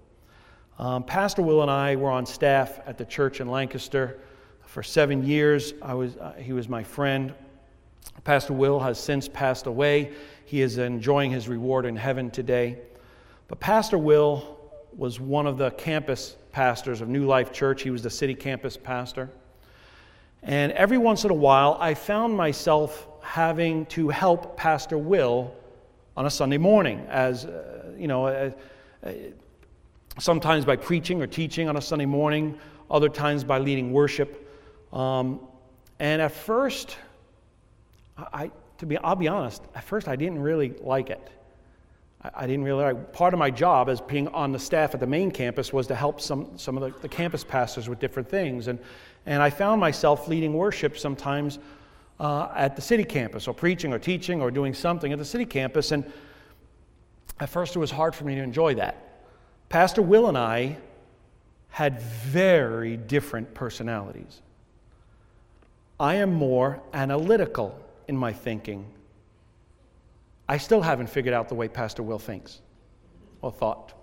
Um, 0.78 1.04
Pastor 1.04 1.42
Will 1.42 1.62
and 1.62 1.70
I 1.70 1.96
were 1.96 2.10
on 2.10 2.26
staff 2.26 2.80
at 2.86 2.98
the 2.98 3.04
church 3.04 3.40
in 3.40 3.48
Lancaster 3.48 4.18
for 4.66 4.82
seven 4.82 5.24
years. 5.24 5.74
I 5.82 5.94
was, 5.94 6.16
uh, 6.16 6.32
he 6.38 6.52
was 6.52 6.68
my 6.68 6.82
friend. 6.82 7.34
Pastor 8.24 8.52
Will 8.52 8.80
has 8.80 8.98
since 8.98 9.28
passed 9.28 9.66
away. 9.66 10.12
He 10.44 10.60
is 10.60 10.78
enjoying 10.78 11.30
his 11.30 11.48
reward 11.48 11.86
in 11.86 11.96
heaven 11.96 12.30
today. 12.30 12.78
But 13.48 13.60
Pastor 13.60 13.98
Will 13.98 14.58
was 14.96 15.20
one 15.20 15.46
of 15.46 15.58
the 15.58 15.70
campus 15.72 16.36
pastors 16.52 17.00
of 17.00 17.08
New 17.08 17.26
Life 17.26 17.52
Church. 17.52 17.82
He 17.82 17.90
was 17.90 18.02
the 18.02 18.10
city 18.10 18.34
campus 18.34 18.76
pastor. 18.76 19.30
And 20.42 20.72
every 20.72 20.98
once 20.98 21.24
in 21.24 21.30
a 21.30 21.34
while, 21.34 21.76
I 21.80 21.94
found 21.94 22.36
myself 22.36 23.06
having 23.22 23.86
to 23.86 24.08
help 24.08 24.56
Pastor 24.56 24.98
Will 24.98 25.54
on 26.16 26.26
a 26.26 26.30
Sunday 26.30 26.58
morning, 26.58 27.06
as 27.08 27.46
uh, 27.46 27.92
you 27.96 28.08
know, 28.08 28.26
uh, 28.26 28.50
uh, 29.04 29.12
sometimes 30.18 30.64
by 30.64 30.76
preaching 30.76 31.22
or 31.22 31.26
teaching 31.26 31.68
on 31.68 31.76
a 31.76 31.80
Sunday 31.80 32.06
morning, 32.06 32.58
other 32.90 33.08
times 33.08 33.44
by 33.44 33.58
leading 33.58 33.92
worship. 33.92 34.48
Um, 34.92 35.40
and 36.00 36.20
at 36.20 36.32
first, 36.32 36.98
I, 38.18 38.50
to 38.78 38.86
be, 38.86 38.98
I'll 38.98 39.16
be 39.16 39.28
honest, 39.28 39.62
at 39.74 39.84
first 39.84 40.08
I 40.08 40.16
didn't 40.16 40.40
really 40.40 40.74
like 40.80 41.08
it. 41.08 41.30
I, 42.34 42.46
didn't 42.46 42.64
really 42.64 42.84
like 42.84 43.12
Part 43.12 43.34
of 43.34 43.38
my 43.38 43.50
job 43.50 43.88
as 43.88 44.00
being 44.00 44.28
on 44.28 44.52
the 44.52 44.58
staff 44.58 44.94
at 44.94 45.00
the 45.00 45.06
main 45.06 45.30
campus 45.30 45.72
was 45.72 45.86
to 45.88 45.94
help 45.94 46.20
some, 46.20 46.56
some 46.56 46.78
of 46.78 46.82
the, 46.82 47.00
the 47.00 47.08
campus 47.08 47.42
pastors 47.42 47.88
with 47.88 47.98
different 47.98 48.28
things. 48.28 48.68
And, 48.68 48.78
and 49.26 49.42
I 49.42 49.50
found 49.50 49.80
myself 49.80 50.28
leading 50.28 50.52
worship 50.54 50.96
sometimes 50.96 51.58
uh, 52.20 52.48
at 52.54 52.76
the 52.76 52.82
city 52.82 53.04
campus, 53.04 53.48
or 53.48 53.54
preaching, 53.54 53.92
or 53.92 53.98
teaching, 53.98 54.40
or 54.40 54.50
doing 54.50 54.74
something 54.74 55.12
at 55.12 55.18
the 55.18 55.24
city 55.24 55.44
campus. 55.44 55.90
And 55.90 56.04
at 57.40 57.48
first, 57.48 57.74
it 57.74 57.80
was 57.80 57.90
hard 57.90 58.14
for 58.14 58.24
me 58.24 58.36
to 58.36 58.42
enjoy 58.42 58.74
that. 58.76 59.26
Pastor 59.68 60.02
Will 60.02 60.28
and 60.28 60.38
I 60.38 60.76
had 61.70 62.00
very 62.00 62.96
different 62.96 63.54
personalities. 63.54 64.42
I 65.98 66.16
am 66.16 66.32
more 66.32 66.80
analytical 66.92 67.78
in 68.06 68.16
my 68.16 68.32
thinking. 68.32 68.86
I 70.52 70.58
still 70.58 70.82
haven't 70.82 71.06
figured 71.06 71.32
out 71.32 71.48
the 71.48 71.54
way 71.54 71.66
Pastor 71.66 72.02
Will 72.02 72.18
thinks 72.18 72.60
or 73.40 73.50
thought. 73.50 73.94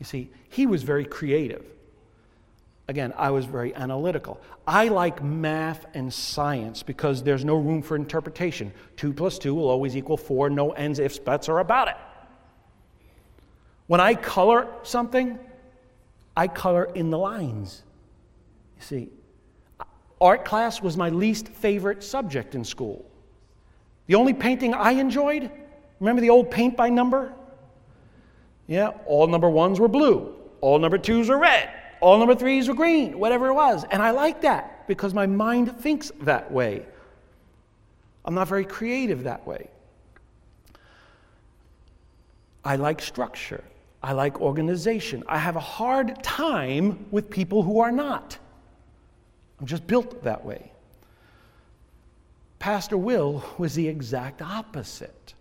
You 0.00 0.04
see, 0.04 0.30
he 0.48 0.66
was 0.66 0.82
very 0.82 1.04
creative. 1.04 1.64
Again, 2.88 3.14
I 3.16 3.30
was 3.30 3.44
very 3.44 3.72
analytical. 3.72 4.40
I 4.66 4.88
like 4.88 5.22
math 5.22 5.86
and 5.94 6.12
science 6.12 6.82
because 6.82 7.22
there's 7.22 7.44
no 7.44 7.54
room 7.54 7.82
for 7.82 7.94
interpretation. 7.94 8.72
Two 8.96 9.12
plus 9.12 9.38
two 9.38 9.54
will 9.54 9.68
always 9.68 9.96
equal 9.96 10.16
four, 10.16 10.50
no 10.50 10.72
ends, 10.72 10.98
ifs, 10.98 11.20
buts, 11.20 11.48
or 11.48 11.60
about 11.60 11.86
it. 11.86 11.96
When 13.86 14.00
I 14.00 14.16
color 14.16 14.66
something, 14.82 15.38
I 16.36 16.48
color 16.48 16.90
in 16.96 17.10
the 17.10 17.18
lines. 17.18 17.84
You 18.76 18.82
see, 18.82 19.08
art 20.20 20.44
class 20.44 20.82
was 20.82 20.96
my 20.96 21.10
least 21.10 21.46
favorite 21.46 22.02
subject 22.02 22.56
in 22.56 22.64
school. 22.64 23.08
The 24.06 24.14
only 24.14 24.34
painting 24.34 24.74
I 24.74 24.92
enjoyed, 24.92 25.50
remember 26.00 26.22
the 26.22 26.30
old 26.30 26.50
paint 26.50 26.76
by 26.76 26.88
number? 26.88 27.32
Yeah, 28.66 28.92
all 29.06 29.26
number 29.26 29.48
ones 29.48 29.78
were 29.80 29.88
blue, 29.88 30.34
all 30.60 30.78
number 30.78 30.98
twos 30.98 31.28
were 31.28 31.38
red, 31.38 31.70
all 32.00 32.18
number 32.18 32.34
threes 32.34 32.68
were 32.68 32.74
green, 32.74 33.18
whatever 33.18 33.48
it 33.48 33.54
was. 33.54 33.84
And 33.90 34.02
I 34.02 34.10
like 34.10 34.42
that 34.42 34.86
because 34.86 35.14
my 35.14 35.26
mind 35.26 35.78
thinks 35.80 36.12
that 36.22 36.50
way. 36.50 36.84
I'm 38.24 38.34
not 38.34 38.48
very 38.48 38.64
creative 38.64 39.24
that 39.24 39.46
way. 39.46 39.68
I 42.64 42.76
like 42.76 43.00
structure. 43.00 43.62
I 44.02 44.12
like 44.12 44.40
organization. 44.40 45.22
I 45.28 45.38
have 45.38 45.56
a 45.56 45.60
hard 45.60 46.22
time 46.22 47.06
with 47.10 47.30
people 47.30 47.62
who 47.62 47.80
are 47.80 47.92
not. 47.92 48.36
I'm 49.60 49.66
just 49.66 49.86
built 49.86 50.24
that 50.24 50.44
way. 50.44 50.72
Pastor 52.58 52.96
Will 52.96 53.44
was 53.58 53.74
the 53.74 53.88
exact 53.88 54.42
opposite. 54.42 55.34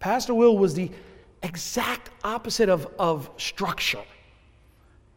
Pastor 0.00 0.34
Will 0.34 0.56
was 0.56 0.74
the 0.74 0.90
exact 1.42 2.10
opposite 2.24 2.68
of, 2.68 2.86
of 2.98 3.30
structure. 3.36 4.02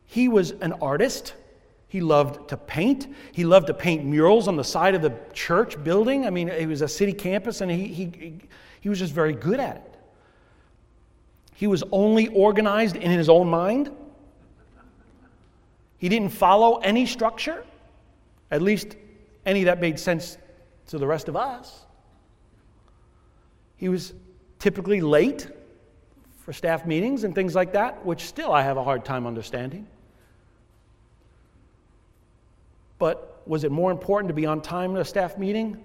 He 0.05 0.27
was 0.27 0.51
an 0.51 0.73
artist. 0.73 1.35
He 1.87 2.01
loved 2.01 2.49
to 2.49 2.57
paint. 2.57 3.07
He 3.31 3.43
loved 3.43 3.67
to 3.67 3.73
paint 3.73 4.05
murals 4.05 4.47
on 4.47 4.55
the 4.55 4.63
side 4.63 4.95
of 4.95 5.01
the 5.01 5.13
church 5.33 5.81
building. 5.83 6.25
I 6.25 6.29
mean, 6.29 6.49
it 6.49 6.67
was 6.67 6.81
a 6.81 6.87
city 6.87 7.13
campus, 7.13 7.61
and 7.61 7.71
he, 7.71 7.87
he, 7.87 8.39
he 8.81 8.89
was 8.89 8.99
just 8.99 9.13
very 9.13 9.33
good 9.33 9.59
at 9.59 9.77
it. 9.77 9.97
He 11.55 11.67
was 11.67 11.83
only 11.91 12.27
organized 12.29 12.95
in 12.95 13.11
his 13.11 13.29
own 13.29 13.49
mind. 13.49 13.91
He 15.97 16.09
didn't 16.09 16.29
follow 16.29 16.77
any 16.77 17.05
structure, 17.05 17.63
at 18.49 18.61
least 18.61 18.95
any 19.45 19.65
that 19.65 19.79
made 19.79 19.99
sense 19.99 20.37
to 20.87 20.97
the 20.97 21.07
rest 21.07 21.27
of 21.27 21.35
us. 21.35 21.85
He 23.77 23.89
was 23.89 24.13
typically 24.59 25.01
late 25.01 25.47
for 26.39 26.53
staff 26.53 26.85
meetings 26.85 27.23
and 27.23 27.33
things 27.33 27.55
like 27.55 27.73
that, 27.73 28.05
which 28.05 28.27
still 28.27 28.51
I 28.51 28.61
have 28.61 28.77
a 28.77 28.83
hard 28.83 29.05
time 29.05 29.25
understanding. 29.25 29.87
But 32.99 33.41
was 33.45 33.63
it 33.63 33.71
more 33.71 33.91
important 33.91 34.27
to 34.27 34.33
be 34.33 34.45
on 34.45 34.61
time 34.61 34.95
at 34.95 35.01
a 35.01 35.05
staff 35.05 35.37
meeting 35.37 35.83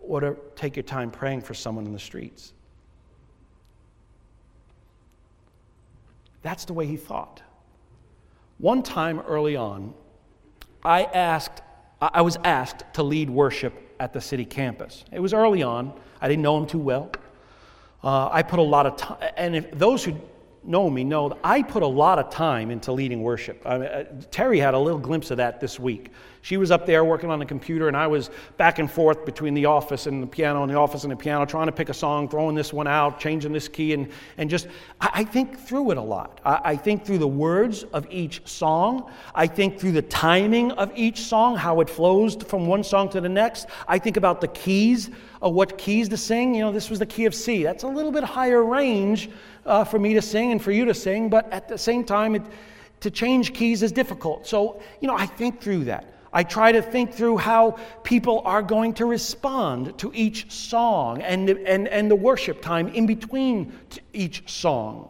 or 0.00 0.20
to 0.20 0.36
take 0.56 0.76
your 0.76 0.82
time 0.82 1.10
praying 1.10 1.42
for 1.42 1.54
someone 1.54 1.84
in 1.84 1.92
the 1.92 1.98
streets? 1.98 2.54
That's 6.42 6.64
the 6.64 6.72
way 6.72 6.86
he 6.86 6.96
thought. 6.96 7.42
One 8.58 8.82
time 8.82 9.20
early 9.20 9.56
on, 9.56 9.92
I 10.82 11.04
asked, 11.04 11.60
I 12.00 12.22
was 12.22 12.36
asked 12.44 12.84
to 12.94 13.02
lead 13.02 13.28
worship 13.28 13.74
at 13.98 14.12
the 14.12 14.20
city 14.20 14.44
campus. 14.44 15.04
It 15.10 15.20
was 15.20 15.34
early 15.34 15.62
on. 15.62 15.92
I 16.20 16.28
didn't 16.28 16.42
know 16.42 16.56
him 16.56 16.66
too 16.66 16.78
well. 16.78 17.10
Uh, 18.02 18.28
I 18.30 18.42
put 18.42 18.60
a 18.60 18.62
lot 18.62 18.86
of 18.86 18.96
time, 18.96 19.30
and 19.36 19.56
if 19.56 19.70
those 19.72 20.04
who 20.04 20.14
know 20.64 20.90
me 20.90 21.04
know 21.04 21.30
that 21.30 21.38
I 21.44 21.62
put 21.62 21.82
a 21.82 21.86
lot 21.86 22.18
of 22.18 22.30
time 22.30 22.70
into 22.70 22.92
leading 22.92 23.22
worship. 23.22 23.62
I 23.64 23.78
mean, 23.78 23.88
uh, 23.88 24.04
Terry 24.30 24.58
had 24.58 24.74
a 24.74 24.78
little 24.78 24.98
glimpse 24.98 25.30
of 25.30 25.36
that 25.38 25.60
this 25.60 25.78
week. 25.78 26.10
She 26.42 26.56
was 26.56 26.70
up 26.70 26.86
there 26.86 27.04
working 27.04 27.30
on 27.30 27.38
the 27.38 27.44
computer, 27.44 27.88
and 27.88 27.96
I 27.96 28.06
was 28.06 28.30
back 28.56 28.78
and 28.78 28.90
forth 28.90 29.24
between 29.24 29.54
the 29.54 29.66
office 29.66 30.06
and 30.06 30.22
the 30.22 30.26
piano, 30.26 30.62
and 30.62 30.70
the 30.70 30.76
office 30.76 31.02
and 31.02 31.12
the 31.12 31.16
piano, 31.16 31.44
trying 31.44 31.66
to 31.66 31.72
pick 31.72 31.88
a 31.88 31.94
song, 31.94 32.28
throwing 32.28 32.54
this 32.54 32.72
one 32.72 32.86
out, 32.86 33.18
changing 33.18 33.52
this 33.52 33.68
key, 33.68 33.92
and, 33.92 34.08
and 34.36 34.48
just, 34.48 34.68
I, 35.00 35.10
I 35.14 35.24
think 35.24 35.58
through 35.58 35.90
it 35.90 35.98
a 35.98 36.02
lot. 36.02 36.40
I, 36.44 36.60
I 36.64 36.76
think 36.76 37.04
through 37.04 37.18
the 37.18 37.28
words 37.28 37.82
of 37.84 38.06
each 38.10 38.46
song. 38.46 39.10
I 39.34 39.46
think 39.46 39.78
through 39.78 39.92
the 39.92 40.02
timing 40.02 40.72
of 40.72 40.92
each 40.94 41.20
song, 41.20 41.56
how 41.56 41.80
it 41.80 41.90
flows 41.90 42.36
from 42.36 42.66
one 42.66 42.84
song 42.84 43.08
to 43.10 43.20
the 43.20 43.28
next. 43.28 43.66
I 43.86 43.98
think 43.98 44.16
about 44.16 44.40
the 44.40 44.48
keys 44.48 45.10
of 45.42 45.54
what 45.54 45.76
keys 45.76 46.08
to 46.08 46.16
sing. 46.16 46.54
You 46.54 46.62
know, 46.62 46.72
this 46.72 46.90
was 46.90 46.98
the 46.98 47.06
key 47.06 47.26
of 47.26 47.34
C. 47.34 47.62
That's 47.62 47.84
a 47.84 47.88
little 47.88 48.12
bit 48.12 48.24
higher 48.24 48.64
range 48.64 49.28
uh, 49.68 49.84
for 49.84 49.98
me 49.98 50.14
to 50.14 50.22
sing 50.22 50.52
and 50.52 50.62
for 50.62 50.72
you 50.72 50.84
to 50.86 50.94
sing, 50.94 51.28
but 51.28 51.52
at 51.52 51.68
the 51.68 51.78
same 51.78 52.04
time, 52.04 52.34
it, 52.34 52.42
to 53.00 53.10
change 53.10 53.54
keys 53.54 53.82
is 53.82 53.92
difficult. 53.92 54.46
So, 54.46 54.80
you 55.00 55.06
know, 55.06 55.16
I 55.16 55.26
think 55.26 55.60
through 55.60 55.84
that. 55.84 56.14
I 56.32 56.42
try 56.42 56.72
to 56.72 56.82
think 56.82 57.14
through 57.14 57.38
how 57.38 57.78
people 58.02 58.42
are 58.44 58.62
going 58.62 58.94
to 58.94 59.06
respond 59.06 59.98
to 59.98 60.12
each 60.14 60.50
song 60.50 61.22
and, 61.22 61.48
and, 61.48 61.88
and 61.88 62.10
the 62.10 62.16
worship 62.16 62.60
time 62.60 62.88
in 62.88 63.06
between 63.06 63.72
each 64.12 64.48
song. 64.50 65.08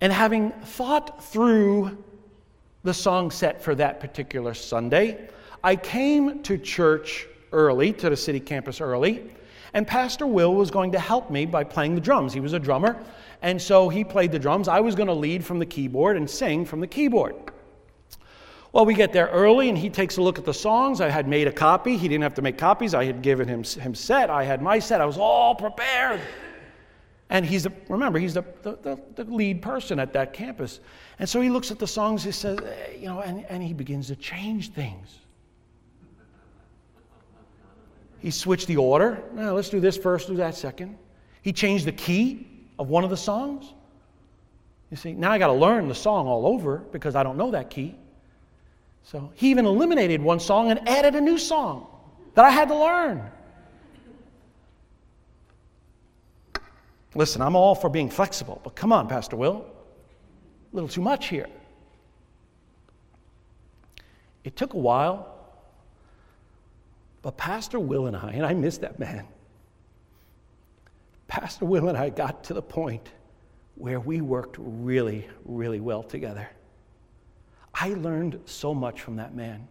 And 0.00 0.12
having 0.12 0.52
thought 0.52 1.24
through 1.24 1.98
the 2.84 2.94
song 2.94 3.30
set 3.30 3.62
for 3.62 3.74
that 3.74 4.00
particular 4.00 4.54
Sunday, 4.54 5.28
I 5.62 5.76
came 5.76 6.42
to 6.44 6.56
church 6.56 7.26
early, 7.52 7.92
to 7.94 8.08
the 8.08 8.16
city 8.16 8.40
campus 8.40 8.80
early, 8.80 9.30
And 9.74 9.86
Pastor 9.86 10.26
Will 10.26 10.54
was 10.54 10.70
going 10.70 10.92
to 10.92 10.98
help 10.98 11.30
me 11.30 11.46
by 11.46 11.64
playing 11.64 11.94
the 11.94 12.00
drums. 12.00 12.32
He 12.32 12.40
was 12.40 12.52
a 12.52 12.58
drummer, 12.58 13.02
and 13.42 13.60
so 13.60 13.88
he 13.88 14.04
played 14.04 14.32
the 14.32 14.38
drums. 14.38 14.68
I 14.68 14.80
was 14.80 14.94
going 14.94 15.08
to 15.08 15.14
lead 15.14 15.44
from 15.44 15.58
the 15.58 15.66
keyboard 15.66 16.16
and 16.16 16.28
sing 16.28 16.64
from 16.64 16.80
the 16.80 16.86
keyboard. 16.86 17.34
Well, 18.72 18.84
we 18.84 18.94
get 18.94 19.12
there 19.12 19.28
early, 19.28 19.68
and 19.68 19.78
he 19.78 19.88
takes 19.88 20.18
a 20.18 20.22
look 20.22 20.38
at 20.38 20.44
the 20.44 20.54
songs. 20.54 21.00
I 21.00 21.08
had 21.08 21.26
made 21.26 21.46
a 21.46 21.52
copy. 21.52 21.96
He 21.96 22.06
didn't 22.06 22.22
have 22.22 22.34
to 22.34 22.42
make 22.42 22.58
copies. 22.58 22.94
I 22.94 23.04
had 23.04 23.22
given 23.22 23.48
him 23.48 23.64
him 23.64 23.94
set. 23.94 24.30
I 24.30 24.44
had 24.44 24.60
my 24.60 24.78
set. 24.78 25.00
I 25.00 25.06
was 25.06 25.18
all 25.18 25.54
prepared. 25.54 26.20
And 27.30 27.44
he's 27.44 27.64
the, 27.64 27.72
remember, 27.88 28.18
he's 28.18 28.34
the, 28.34 28.44
the, 28.62 28.98
the, 29.14 29.24
lead 29.24 29.60
person 29.60 29.98
at 29.98 30.14
that 30.14 30.32
campus. 30.32 30.80
And 31.18 31.28
so 31.28 31.40
he 31.42 31.50
looks 31.50 31.70
at 31.70 31.78
the 31.78 31.86
songs, 31.86 32.24
he 32.24 32.32
says, 32.32 32.58
eh, 32.58 32.92
you 32.98 33.06
know, 33.06 33.20
and, 33.20 33.44
and 33.50 33.62
he 33.62 33.74
begins 33.74 34.06
to 34.06 34.16
change 34.16 34.72
things. 34.72 35.18
He 38.20 38.30
switched 38.30 38.66
the 38.66 38.76
order. 38.76 39.22
Now, 39.32 39.54
let's 39.54 39.70
do 39.70 39.80
this 39.80 39.96
first, 39.96 40.28
do 40.28 40.36
that 40.36 40.54
second. 40.54 40.98
He 41.42 41.52
changed 41.52 41.84
the 41.84 41.92
key 41.92 42.46
of 42.78 42.88
one 42.88 43.04
of 43.04 43.10
the 43.10 43.16
songs. 43.16 43.72
You 44.90 44.96
see, 44.96 45.12
now 45.12 45.30
I 45.30 45.38
got 45.38 45.48
to 45.48 45.52
learn 45.52 45.88
the 45.88 45.94
song 45.94 46.26
all 46.26 46.46
over 46.46 46.78
because 46.78 47.14
I 47.14 47.22
don't 47.22 47.36
know 47.36 47.50
that 47.50 47.70
key. 47.70 47.94
So 49.04 49.30
he 49.34 49.50
even 49.50 49.66
eliminated 49.66 50.20
one 50.20 50.40
song 50.40 50.70
and 50.70 50.86
added 50.88 51.14
a 51.14 51.20
new 51.20 51.38
song 51.38 51.86
that 52.34 52.44
I 52.44 52.50
had 52.50 52.68
to 52.68 52.74
learn. 52.76 53.22
Listen, 57.14 57.40
I'm 57.40 57.56
all 57.56 57.74
for 57.74 57.88
being 57.88 58.10
flexible, 58.10 58.60
but 58.62 58.74
come 58.74 58.92
on, 58.92 59.08
Pastor 59.08 59.36
Will. 59.36 59.64
A 60.72 60.76
little 60.76 60.88
too 60.88 61.00
much 61.00 61.28
here. 61.28 61.48
It 64.44 64.56
took 64.56 64.74
a 64.74 64.78
while, 64.78 65.37
but 67.22 67.36
Pastor 67.36 67.80
Will 67.80 68.06
and 68.06 68.16
I, 68.16 68.30
and 68.32 68.44
I 68.44 68.54
miss 68.54 68.78
that 68.78 68.98
man, 68.98 69.26
Pastor 71.26 71.64
Will 71.64 71.88
and 71.88 71.98
I 71.98 72.08
got 72.08 72.44
to 72.44 72.54
the 72.54 72.62
point 72.62 73.10
where 73.74 74.00
we 74.00 74.20
worked 74.20 74.56
really, 74.58 75.28
really 75.44 75.80
well 75.80 76.02
together. 76.02 76.48
I 77.74 77.90
learned 77.90 78.40
so 78.46 78.74
much 78.74 79.02
from 79.02 79.16
that 79.16 79.34
man. 79.34 79.68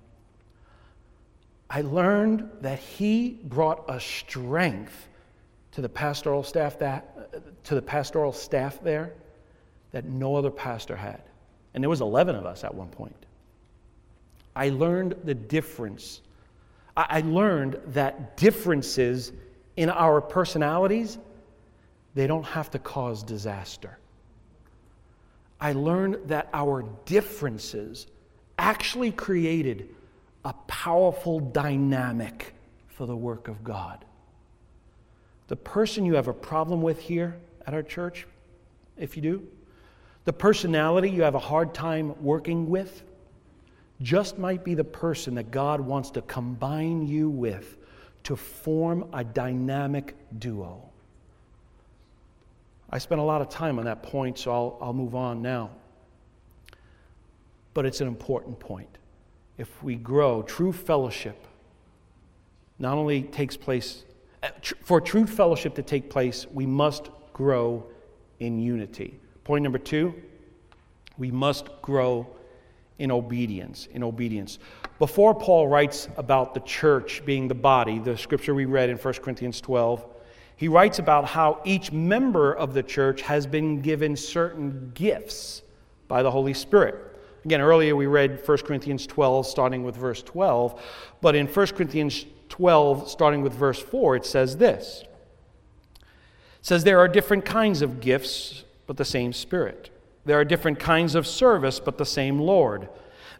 I 1.69 1.81
learned 1.81 2.49
that 2.61 2.79
he 2.79 3.39
brought 3.43 3.83
a 3.89 3.99
strength 3.99 5.09
to 5.73 5.81
the 5.81 5.89
pastoral 5.89 6.43
staff 6.43 6.79
that 6.79 7.63
to 7.65 7.75
the 7.75 7.81
pastoral 7.81 8.31
staff 8.31 8.81
there 8.81 9.13
that 9.91 10.05
no 10.05 10.35
other 10.35 10.51
pastor 10.51 10.95
had. 10.95 11.21
And 11.73 11.83
there 11.83 11.89
was 11.89 12.01
11 12.01 12.35
of 12.35 12.45
us 12.45 12.63
at 12.63 12.73
one 12.73 12.87
point. 12.87 13.25
I 14.55 14.69
learned 14.69 15.15
the 15.23 15.35
difference. 15.35 16.21
I 16.97 17.21
learned 17.21 17.79
that 17.87 18.37
differences 18.37 19.31
in 19.75 19.89
our 19.89 20.19
personalities 20.19 21.19
they 22.15 22.25
don't 22.25 22.45
have 22.45 22.71
to 22.71 22.79
cause 22.79 23.21
disaster. 23.21 23.99
I 25.61 25.73
learned 25.73 26.17
that 26.29 26.49
our 26.51 26.83
differences 27.05 28.07
actually 28.57 29.11
created 29.11 29.89
a 30.43 30.53
powerful 30.65 31.39
dynamic 31.39 32.55
for 32.87 33.05
the 33.05 33.15
work 33.15 33.47
of 33.47 33.63
God. 33.63 34.03
The 35.47 35.55
person 35.55 36.05
you 36.05 36.15
have 36.15 36.27
a 36.27 36.33
problem 36.33 36.81
with 36.81 36.99
here 36.99 37.37
at 37.67 37.75
our 37.75 37.83
church, 37.83 38.25
if 38.97 39.15
you 39.15 39.21
do, 39.21 39.47
the 40.25 40.33
personality 40.33 41.11
you 41.11 41.21
have 41.21 41.35
a 41.35 41.39
hard 41.39 41.75
time 41.75 42.19
working 42.23 42.67
with, 42.67 43.03
just 44.01 44.37
might 44.37 44.63
be 44.63 44.73
the 44.73 44.83
person 44.83 45.35
that 45.35 45.51
God 45.51 45.81
wants 45.81 46.11
to 46.11 46.21
combine 46.23 47.07
you 47.07 47.29
with 47.29 47.77
to 48.23 48.35
form 48.35 49.09
a 49.13 49.23
dynamic 49.23 50.15
duo. 50.37 50.83
I 52.89 52.99
spent 52.99 53.19
a 53.19 53.23
lot 53.23 53.41
of 53.41 53.49
time 53.49 53.79
on 53.79 53.85
that 53.85 54.03
point, 54.03 54.37
so 54.37 54.51
I'll, 54.51 54.77
I'll 54.81 54.93
move 54.93 55.15
on 55.15 55.41
now. 55.41 55.71
But 57.73 57.85
it's 57.85 58.01
an 58.01 58.07
important 58.07 58.59
point. 58.59 58.97
If 59.57 59.83
we 59.83 59.95
grow, 59.95 60.41
true 60.43 60.71
fellowship 60.71 61.47
not 62.79 62.97
only 62.97 63.23
takes 63.23 63.57
place, 63.57 64.05
uh, 64.43 64.49
for 64.83 65.01
true 65.01 65.25
fellowship 65.25 65.75
to 65.75 65.81
take 65.81 66.09
place, 66.09 66.45
we 66.51 66.65
must 66.65 67.09
grow 67.33 67.85
in 68.39 68.59
unity. 68.59 69.19
Point 69.43 69.63
number 69.63 69.79
two, 69.79 70.13
we 71.17 71.31
must 71.31 71.69
grow 71.81 72.27
in 72.99 73.11
obedience. 73.11 73.87
In 73.93 74.03
obedience. 74.03 74.59
Before 74.99 75.35
Paul 75.35 75.67
writes 75.67 76.07
about 76.17 76.53
the 76.53 76.59
church 76.61 77.23
being 77.25 77.47
the 77.47 77.55
body, 77.55 77.99
the 77.99 78.17
scripture 78.17 78.55
we 78.55 78.65
read 78.65 78.89
in 78.89 78.97
1 78.97 79.13
Corinthians 79.15 79.61
12, 79.61 80.05
he 80.55 80.67
writes 80.67 80.97
about 80.97 81.25
how 81.25 81.61
each 81.63 81.91
member 81.91 82.51
of 82.53 82.73
the 82.73 82.81
church 82.81 83.21
has 83.21 83.45
been 83.45 83.81
given 83.81 84.15
certain 84.15 84.91
gifts 84.95 85.61
by 86.07 86.23
the 86.23 86.31
Holy 86.31 86.53
Spirit. 86.53 86.95
Again, 87.45 87.61
earlier 87.61 87.95
we 87.95 88.07
read 88.07 88.41
1 88.45 88.57
Corinthians 88.59 89.05
12, 89.05 89.45
starting 89.45 89.83
with 89.83 89.95
verse 89.95 90.23
12, 90.23 90.81
but 91.21 91.35
in 91.35 91.47
1 91.47 91.67
Corinthians 91.67 92.25
12, 92.49 93.07
starting 93.09 93.41
with 93.41 93.53
verse 93.53 93.79
4, 93.79 94.15
it 94.15 94.25
says 94.25 94.57
this. 94.57 95.03
It 95.93 96.05
says, 96.61 96.83
There 96.83 96.99
are 96.99 97.07
different 97.07 97.45
kinds 97.45 97.83
of 97.83 97.99
gifts, 97.99 98.63
but 98.87 98.97
the 98.97 99.05
same 99.05 99.33
Spirit. 99.33 99.91
There 100.27 100.37
are 100.39 100.45
different 100.45 100.77
kinds 100.77 101.15
of 101.15 101.25
service, 101.25 101.79
but 101.79 101.97
the 101.97 102.05
same 102.05 102.37
Lord. 102.37 102.89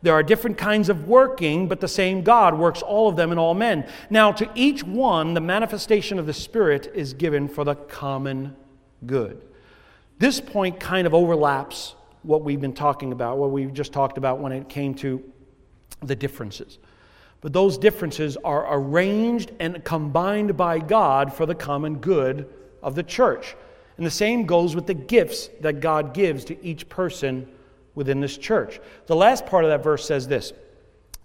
There 0.01 0.13
are 0.13 0.23
different 0.23 0.57
kinds 0.57 0.87
of 0.87 1.07
working, 1.07 1.67
but 1.67 1.81
the 1.81 1.87
same 1.87 2.21
God 2.21 2.57
works 2.57 2.81
all 2.81 3.09
of 3.09 3.17
them 3.17 3.33
in 3.33 3.37
all 3.37 3.53
men. 3.53 3.85
Now, 4.09 4.31
to 4.31 4.49
each 4.55 4.83
one, 4.83 5.33
the 5.33 5.41
manifestation 5.41 6.17
of 6.17 6.25
the 6.25 6.33
Spirit 6.33 6.89
is 6.95 7.13
given 7.13 7.49
for 7.49 7.65
the 7.65 7.75
common 7.75 8.55
good. 9.05 9.41
This 10.17 10.39
point 10.39 10.79
kind 10.79 11.05
of 11.05 11.13
overlaps 11.13 11.95
what 12.23 12.43
we've 12.43 12.61
been 12.61 12.73
talking 12.73 13.11
about, 13.11 13.37
what 13.37 13.51
we've 13.51 13.73
just 13.73 13.91
talked 13.91 14.17
about 14.17 14.39
when 14.39 14.53
it 14.53 14.69
came 14.69 14.93
to 14.95 15.21
the 16.01 16.15
differences. 16.15 16.79
But 17.41 17.51
those 17.51 17.77
differences 17.77 18.37
are 18.37 18.65
arranged 18.73 19.51
and 19.59 19.83
combined 19.83 20.55
by 20.55 20.79
God 20.79 21.33
for 21.33 21.45
the 21.45 21.53
common 21.53 21.97
good 21.97 22.47
of 22.81 22.95
the 22.95 23.03
church. 23.03 23.55
And 23.97 24.05
the 24.05 24.11
same 24.11 24.45
goes 24.45 24.75
with 24.75 24.87
the 24.87 24.93
gifts 24.93 25.49
that 25.61 25.79
God 25.79 26.13
gives 26.13 26.45
to 26.45 26.65
each 26.65 26.87
person 26.87 27.47
within 27.95 28.19
this 28.19 28.37
church. 28.37 28.79
The 29.07 29.15
last 29.15 29.45
part 29.45 29.65
of 29.65 29.71
that 29.71 29.83
verse 29.83 30.05
says 30.05 30.27
this 30.27 30.53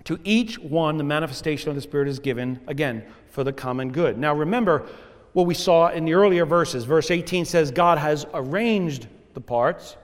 To 0.04 0.18
each 0.24 0.58
one, 0.58 0.96
the 0.96 1.04
manifestation 1.04 1.68
of 1.68 1.74
the 1.74 1.82
Spirit 1.82 2.08
is 2.08 2.18
given, 2.18 2.60
again, 2.66 3.04
for 3.28 3.44
the 3.44 3.52
common 3.52 3.92
good. 3.92 4.18
Now, 4.18 4.34
remember 4.34 4.86
what 5.32 5.46
we 5.46 5.54
saw 5.54 5.88
in 5.88 6.04
the 6.04 6.14
earlier 6.14 6.46
verses. 6.46 6.84
Verse 6.84 7.10
18 7.10 7.44
says, 7.44 7.70
God 7.70 7.98
has 7.98 8.26
arranged 8.34 9.06
the 9.34 9.40
parts. 9.40 9.96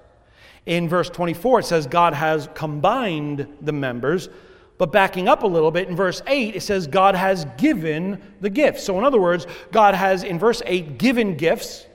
In 0.67 0.89
verse 0.89 1.09
24, 1.11 1.61
it 1.61 1.67
says, 1.67 1.87
God 1.87 2.15
has 2.15 2.49
combined 2.55 3.47
the 3.61 3.73
members. 3.73 4.29
But 4.77 4.93
backing 4.93 5.29
up 5.29 5.43
a 5.43 5.47
little 5.47 5.71
bit, 5.71 5.89
in 5.89 5.97
verse 5.97 6.23
8, 6.27 6.55
it 6.55 6.61
says, 6.61 6.87
God 6.87 7.15
has 7.15 7.47
given 7.57 8.23
the 8.41 8.51
gifts. 8.51 8.85
So, 8.85 8.97
in 8.99 9.05
other 9.05 9.21
words, 9.21 9.47
God 9.73 9.95
has, 9.95 10.23
in 10.23 10.39
verse 10.39 10.63
8, 10.65 10.99
given 10.99 11.37
gifts. 11.37 11.87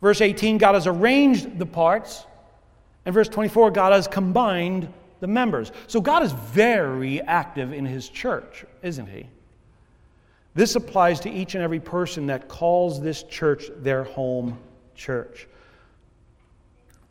Verse 0.00 0.20
18, 0.20 0.58
God 0.58 0.74
has 0.74 0.86
arranged 0.86 1.58
the 1.58 1.66
parts. 1.66 2.24
And 3.04 3.14
verse 3.14 3.28
24, 3.28 3.70
God 3.70 3.92
has 3.92 4.06
combined 4.06 4.92
the 5.20 5.26
members. 5.26 5.72
So 5.86 6.00
God 6.00 6.22
is 6.22 6.32
very 6.32 7.20
active 7.22 7.72
in 7.72 7.86
his 7.86 8.08
church, 8.08 8.64
isn't 8.82 9.06
he? 9.06 9.26
This 10.54 10.74
applies 10.74 11.20
to 11.20 11.30
each 11.30 11.54
and 11.54 11.62
every 11.62 11.80
person 11.80 12.26
that 12.26 12.48
calls 12.48 13.00
this 13.00 13.22
church 13.22 13.64
their 13.78 14.04
home 14.04 14.58
church. 14.94 15.46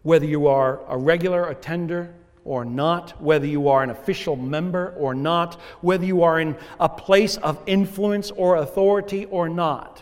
Whether 0.02 0.26
you 0.26 0.48
are 0.48 0.82
a 0.88 0.98
regular 0.98 1.50
attender 1.50 2.14
or 2.44 2.66
not, 2.66 3.20
whether 3.22 3.46
you 3.46 3.70
are 3.70 3.84
an 3.84 3.90
official 3.90 4.36
member 4.36 4.94
or 4.98 5.16
not, 5.16 5.56
whether 5.82 6.06
you 6.06 6.24
are 6.24 6.40
in 6.40 6.56
a 6.80 6.90
place 6.90 7.38
of 7.38 7.60
influence 7.66 8.32
or 8.32 8.58
authority 8.58 9.26
or 9.26 9.50
not, 9.50 10.02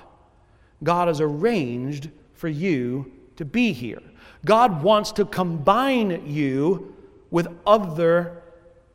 God 0.83 1.07
has 1.07 1.21
arranged 1.21 2.09
for 2.43 2.49
you 2.49 3.09
to 3.37 3.45
be 3.45 3.71
here. 3.71 4.01
God 4.43 4.83
wants 4.83 5.13
to 5.13 5.23
combine 5.23 6.27
you 6.27 6.93
with 7.31 7.47
other 7.65 8.43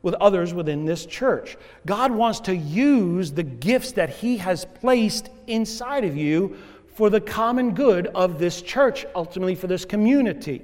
with 0.03 0.13
others 0.13 0.53
within 0.53 0.85
this 0.85 1.03
church. 1.07 1.57
God 1.87 2.11
wants 2.11 2.41
to 2.41 2.55
use 2.55 3.31
the 3.31 3.41
gifts 3.41 3.93
that 3.93 4.11
he 4.11 4.37
has 4.37 4.65
placed 4.65 5.29
inside 5.47 6.05
of 6.05 6.15
you 6.15 6.57
for 6.93 7.09
the 7.09 7.19
common 7.19 7.73
good 7.73 8.05
of 8.13 8.37
this 8.37 8.61
church, 8.61 9.03
ultimately 9.15 9.55
for 9.55 9.65
this 9.65 9.83
community. 9.83 10.61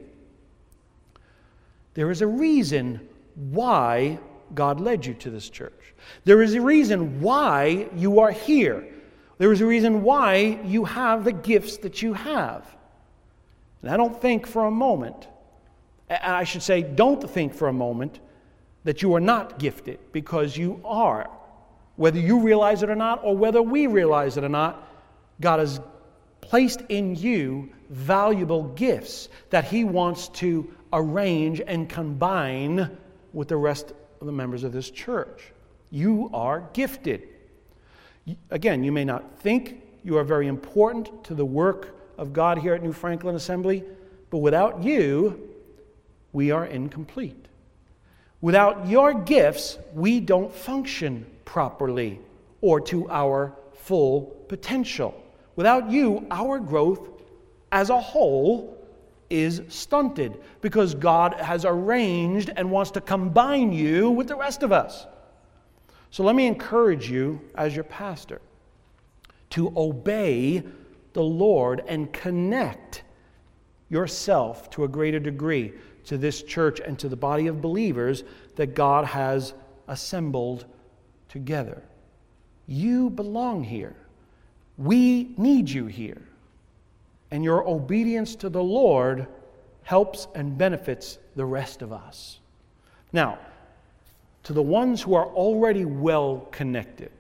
There 1.95 2.11
is 2.11 2.21
a 2.21 2.27
reason 2.27 3.09
why 3.33 4.19
God 4.53 4.79
led 4.79 5.07
you 5.07 5.15
to 5.15 5.31
this 5.31 5.49
church. 5.49 5.95
There 6.23 6.43
is 6.43 6.53
a 6.53 6.61
reason 6.61 7.19
why 7.19 7.89
you 7.95 8.19
are 8.19 8.31
here. 8.31 8.87
There 9.39 9.51
is 9.51 9.61
a 9.61 9.65
reason 9.65 10.03
why 10.03 10.59
you 10.63 10.85
have 10.85 11.23
the 11.23 11.33
gifts 11.33 11.77
that 11.77 12.03
you 12.03 12.13
have. 12.13 12.74
And 13.85 13.93
I 13.93 13.97
don't 13.97 14.19
think 14.19 14.47
for 14.47 14.65
a 14.65 14.71
moment, 14.71 15.27
and 16.09 16.19
I 16.23 16.43
should 16.43 16.63
say, 16.63 16.81
don't 16.81 17.29
think 17.29 17.53
for 17.53 17.67
a 17.67 17.73
moment 17.73 18.19
that 18.83 19.03
you 19.03 19.13
are 19.13 19.19
not 19.19 19.59
gifted 19.59 19.99
because 20.11 20.57
you 20.57 20.81
are. 20.83 21.29
Whether 21.95 22.19
you 22.19 22.39
realize 22.39 22.81
it 22.81 22.89
or 22.89 22.95
not, 22.95 23.23
or 23.23 23.37
whether 23.37 23.61
we 23.61 23.85
realize 23.85 24.37
it 24.37 24.43
or 24.43 24.49
not, 24.49 24.89
God 25.39 25.59
has 25.59 25.79
placed 26.41 26.81
in 26.89 27.13
you 27.15 27.69
valuable 27.91 28.63
gifts 28.69 29.29
that 29.51 29.65
He 29.65 29.83
wants 29.83 30.29
to 30.29 30.67
arrange 30.91 31.61
and 31.61 31.87
combine 31.87 32.97
with 33.33 33.49
the 33.49 33.57
rest 33.57 33.93
of 34.19 34.25
the 34.25 34.33
members 34.33 34.63
of 34.63 34.71
this 34.71 34.89
church. 34.89 35.53
You 35.91 36.31
are 36.33 36.67
gifted. 36.73 37.27
Again, 38.49 38.83
you 38.83 38.91
may 38.91 39.05
not 39.05 39.37
think 39.41 39.83
you 40.03 40.17
are 40.17 40.23
very 40.23 40.47
important 40.47 41.23
to 41.25 41.35
the 41.35 41.45
work 41.45 41.94
of 42.17 42.33
God 42.33 42.57
here 42.57 42.73
at 42.73 42.83
New 42.83 42.93
Franklin 42.93 43.35
Assembly, 43.35 43.83
but 44.29 44.39
without 44.39 44.83
you, 44.83 45.49
we 46.33 46.51
are 46.51 46.65
incomplete. 46.65 47.45
Without 48.41 48.87
your 48.87 49.13
gifts, 49.13 49.77
we 49.93 50.19
don't 50.19 50.53
function 50.53 51.25
properly 51.45 52.19
or 52.61 52.81
to 52.81 53.09
our 53.09 53.53
full 53.73 54.45
potential. 54.47 55.19
Without 55.55 55.89
you, 55.89 56.25
our 56.29 56.59
growth 56.59 57.09
as 57.71 57.89
a 57.89 57.99
whole 57.99 58.77
is 59.29 59.61
stunted 59.69 60.37
because 60.61 60.93
God 60.93 61.33
has 61.35 61.65
arranged 61.65 62.51
and 62.55 62.69
wants 62.69 62.91
to 62.91 63.01
combine 63.01 63.71
you 63.71 64.09
with 64.09 64.27
the 64.27 64.35
rest 64.35 64.63
of 64.63 64.71
us. 64.71 65.07
So 66.11 66.23
let 66.23 66.35
me 66.35 66.47
encourage 66.47 67.09
you, 67.09 67.41
as 67.55 67.75
your 67.75 67.83
pastor, 67.83 68.41
to 69.51 69.73
obey 69.75 70.63
the 71.15 71.23
Lord 71.23 71.81
and 71.87 72.11
connect 72.11 73.03
yourself 73.89 74.69
to 74.71 74.83
a 74.83 74.87
greater 74.87 75.19
degree 75.19 75.73
to 76.03 76.17
this 76.17 76.43
church 76.43 76.81
and 76.81 76.99
to 76.99 77.07
the 77.07 77.15
body 77.15 77.47
of 77.47 77.61
believers 77.61 78.25
that 78.57 78.75
God 78.75 79.05
has 79.05 79.53
assembled 79.87 80.65
together. 81.29 81.81
You 82.67 83.09
belong 83.09 83.63
here. 83.63 83.95
We 84.77 85.33
need 85.37 85.69
you 85.69 85.85
here. 85.85 86.21
And 87.31 87.45
your 87.45 87.67
obedience 87.67 88.35
to 88.35 88.49
the 88.49 88.63
Lord 88.63 89.25
helps 89.83 90.27
and 90.35 90.57
benefits 90.57 91.17
the 91.37 91.45
rest 91.45 91.81
of 91.81 91.93
us. 91.93 92.39
Now, 93.13 93.39
to 94.43 94.51
the 94.51 94.61
ones 94.61 95.01
who 95.01 95.15
are 95.15 95.27
already 95.27 95.85
well 95.85 96.49
connected, 96.51 97.11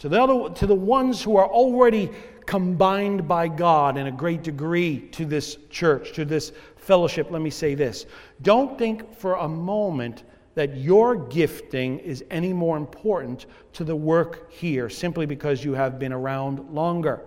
to 0.00 0.08
the, 0.08 0.20
other, 0.20 0.52
to 0.54 0.66
the 0.66 0.74
ones 0.74 1.22
who 1.22 1.36
are 1.36 1.46
already 1.46 2.10
combined 2.46 3.28
by 3.28 3.46
God 3.46 3.96
in 3.96 4.06
a 4.06 4.12
great 4.12 4.42
degree 4.42 5.00
to 5.12 5.24
this 5.24 5.56
church, 5.68 6.12
to 6.14 6.24
this 6.24 6.52
fellowship, 6.76 7.30
let 7.30 7.42
me 7.42 7.50
say 7.50 7.74
this. 7.74 8.06
Don't 8.42 8.76
think 8.78 9.14
for 9.14 9.34
a 9.34 9.48
moment 9.48 10.24
that 10.54 10.76
your 10.76 11.14
gifting 11.14 11.98
is 12.00 12.24
any 12.30 12.52
more 12.52 12.76
important 12.76 13.46
to 13.74 13.84
the 13.84 13.94
work 13.94 14.50
here 14.50 14.88
simply 14.88 15.26
because 15.26 15.64
you 15.64 15.74
have 15.74 15.98
been 15.98 16.12
around 16.12 16.74
longer. 16.74 17.22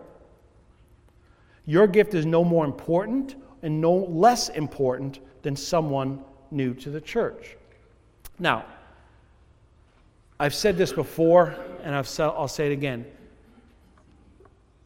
Your 1.65 1.87
gift 1.87 2.15
is 2.15 2.25
no 2.25 2.43
more 2.43 2.65
important 2.65 3.35
and 3.61 3.79
no 3.79 3.93
less 3.93 4.49
important 4.49 5.19
than 5.43 5.55
someone 5.55 6.21
new 6.51 6.73
to 6.73 6.89
the 6.89 6.99
church. 6.99 7.55
Now, 8.39 8.65
I've 10.43 10.53
said 10.53 10.75
this 10.75 10.91
before, 10.91 11.55
and 11.83 11.95
I've 11.95 12.19
I'll 12.19 12.49
say 12.49 12.65
it 12.65 12.73
again. 12.73 13.05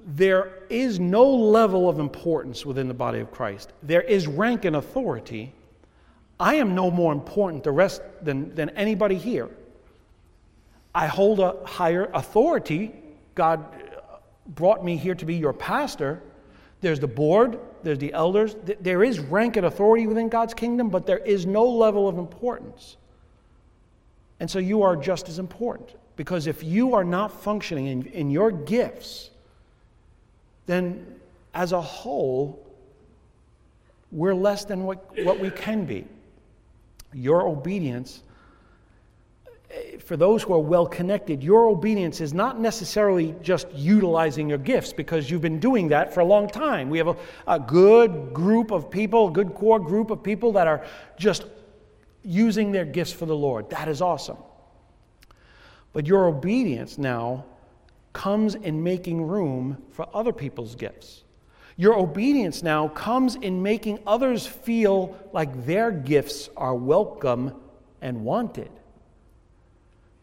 There 0.05 0.59
is 0.69 0.99
no 0.99 1.27
level 1.27 1.89
of 1.89 1.97
importance 1.97 2.63
within 2.63 2.87
the 2.87 2.93
body 2.93 3.21
of 3.21 3.31
Christ. 3.31 3.73
There 3.81 4.03
is 4.03 4.27
rank 4.27 4.65
and 4.65 4.75
authority. 4.75 5.55
I 6.39 6.53
am 6.57 6.75
no 6.75 6.91
more 6.91 7.11
important 7.11 7.63
the 7.63 7.71
rest 7.71 8.03
than, 8.21 8.53
than 8.53 8.69
anybody 8.69 9.15
here. 9.15 9.49
I 10.93 11.07
hold 11.07 11.39
a 11.39 11.55
higher 11.65 12.11
authority. 12.13 12.93
God 13.33 13.65
uh, 13.73 14.17
brought 14.49 14.85
me 14.85 14.95
here 14.95 15.15
to 15.15 15.25
be 15.25 15.33
your 15.33 15.53
pastor. 15.53 16.21
There's 16.81 16.99
the 16.99 17.07
board, 17.07 17.59
there's 17.81 17.97
the 17.97 18.13
elders. 18.13 18.55
There 18.79 19.03
is 19.03 19.19
rank 19.19 19.57
and 19.57 19.65
authority 19.65 20.05
within 20.05 20.29
God's 20.29 20.53
kingdom, 20.53 20.89
but 20.89 21.07
there 21.07 21.17
is 21.17 21.47
no 21.47 21.65
level 21.65 22.07
of 22.07 22.19
importance. 22.19 22.97
And 24.39 24.49
so 24.49 24.59
you 24.59 24.83
are 24.83 24.95
just 24.95 25.29
as 25.29 25.39
important. 25.39 25.95
Because 26.15 26.47
if 26.47 26.63
you 26.63 26.95
are 26.95 27.03
not 27.03 27.31
functioning 27.31 27.87
in, 27.87 28.05
in 28.07 28.29
your 28.29 28.51
gifts, 28.51 29.29
then 30.65 31.05
as 31.53 31.71
a 31.71 31.81
whole, 31.81 32.59
we're 34.11 34.35
less 34.35 34.65
than 34.65 34.83
what, 34.83 35.05
what 35.23 35.39
we 35.39 35.49
can 35.51 35.85
be. 35.85 36.05
Your 37.13 37.47
obedience, 37.47 38.23
eh, 39.71 39.97
for 39.99 40.17
those 40.17 40.43
who 40.43 40.53
are 40.53 40.59
well 40.59 40.85
connected, 40.85 41.43
your 41.43 41.67
obedience 41.67 42.19
is 42.19 42.33
not 42.33 42.59
necessarily 42.59 43.35
just 43.41 43.67
utilizing 43.73 44.49
your 44.49 44.57
gifts 44.57 44.93
because 44.93 45.29
you've 45.29 45.41
been 45.41 45.59
doing 45.59 45.87
that 45.89 46.13
for 46.13 46.21
a 46.21 46.25
long 46.25 46.47
time. 46.47 46.89
We 46.89 46.97
have 46.97 47.07
a, 47.07 47.15
a 47.47 47.59
good 47.59 48.33
group 48.33 48.71
of 48.71 48.89
people, 48.89 49.29
good 49.29 49.53
core 49.53 49.79
group 49.79 50.09
of 50.09 50.23
people 50.23 50.51
that 50.53 50.67
are 50.67 50.85
just 51.17 51.45
using 52.27 52.73
their 52.73 52.83
gifts 52.83 53.13
for 53.13 53.25
the 53.25 53.35
Lord. 53.35 53.69
That 53.69 53.87
is 53.87 54.01
awesome. 54.01 54.37
But 55.93 56.05
your 56.05 56.25
obedience 56.27 56.97
now 56.97 57.45
comes 58.11 58.55
in 58.55 58.83
making 58.83 59.25
room 59.25 59.81
for 59.91 60.07
other 60.13 60.33
people's 60.33 60.75
gifts. 60.75 61.23
Your 61.77 61.97
obedience 61.97 62.61
now 62.63 62.89
comes 62.89 63.35
in 63.35 63.63
making 63.63 63.99
others 64.05 64.45
feel 64.45 65.17
like 65.31 65.65
their 65.65 65.89
gifts 65.89 66.49
are 66.57 66.75
welcome 66.75 67.53
and 68.01 68.25
wanted. 68.25 68.71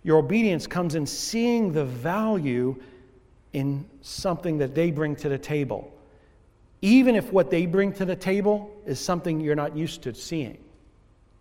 Your 0.02 0.18
obedience 0.18 0.66
comes 0.66 0.96
in 0.96 1.06
seeing 1.06 1.72
the 1.72 1.86
value 1.86 2.76
in 3.54 3.86
something 4.02 4.58
that 4.58 4.74
they 4.74 4.90
bring 4.90 5.16
to 5.16 5.28
the 5.30 5.38
table, 5.38 5.90
even 6.82 7.14
if 7.14 7.32
what 7.32 7.50
they 7.50 7.64
bring 7.64 7.92
to 7.94 8.04
the 8.04 8.16
table 8.16 8.70
is 8.84 9.00
something 9.00 9.40
you're 9.40 9.54
not 9.54 9.74
used 9.74 10.02
to 10.02 10.12
seeing 10.12 10.63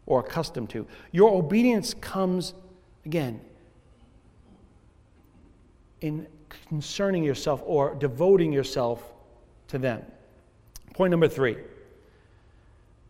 or 0.05 0.19
accustomed 0.19 0.69
to. 0.71 0.87
Your 1.11 1.33
obedience 1.33 1.93
comes, 1.93 2.53
again, 3.05 3.39
in 6.01 6.27
concerning 6.69 7.23
yourself 7.23 7.61
or 7.65 7.95
devoting 7.95 8.51
yourself 8.51 9.13
to 9.69 9.77
them. 9.77 10.03
Point 10.93 11.11
number 11.11 11.27
three. 11.27 11.57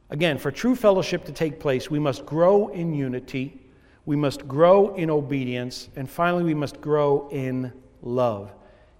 Again, 0.10 0.38
for 0.38 0.52
true 0.52 0.76
fellowship 0.76 1.26
to 1.26 1.32
take 1.32 1.60
place, 1.60 1.90
we 1.90 2.00
must 2.00 2.26
grow 2.26 2.68
in 2.68 2.94
unity, 2.94 3.60
we 4.06 4.16
must 4.16 4.48
grow 4.48 4.94
in 4.96 5.10
obedience, 5.10 5.90
and 5.96 6.10
finally, 6.10 6.44
we 6.44 6.54
must 6.54 6.80
grow 6.80 7.28
in 7.32 7.74
love. 8.04 8.54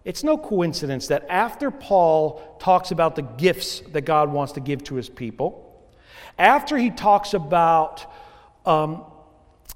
It's 0.06 0.24
no 0.24 0.38
coincidence 0.38 1.08
that 1.08 1.26
after 1.30 1.72
Paul 1.72 2.58
talks 2.60 2.92
about 2.92 3.16
the 3.16 3.22
gifts 3.22 3.82
that 3.92 4.02
God 4.02 4.32
wants 4.32 4.54
to 4.54 4.60
give 4.60 4.84
to 4.86 4.96
his 4.96 5.08
people, 5.08 5.63
after 6.38 6.78
he 6.78 6.90
talks 6.90 7.34
about 7.34 8.12
um, 8.66 9.04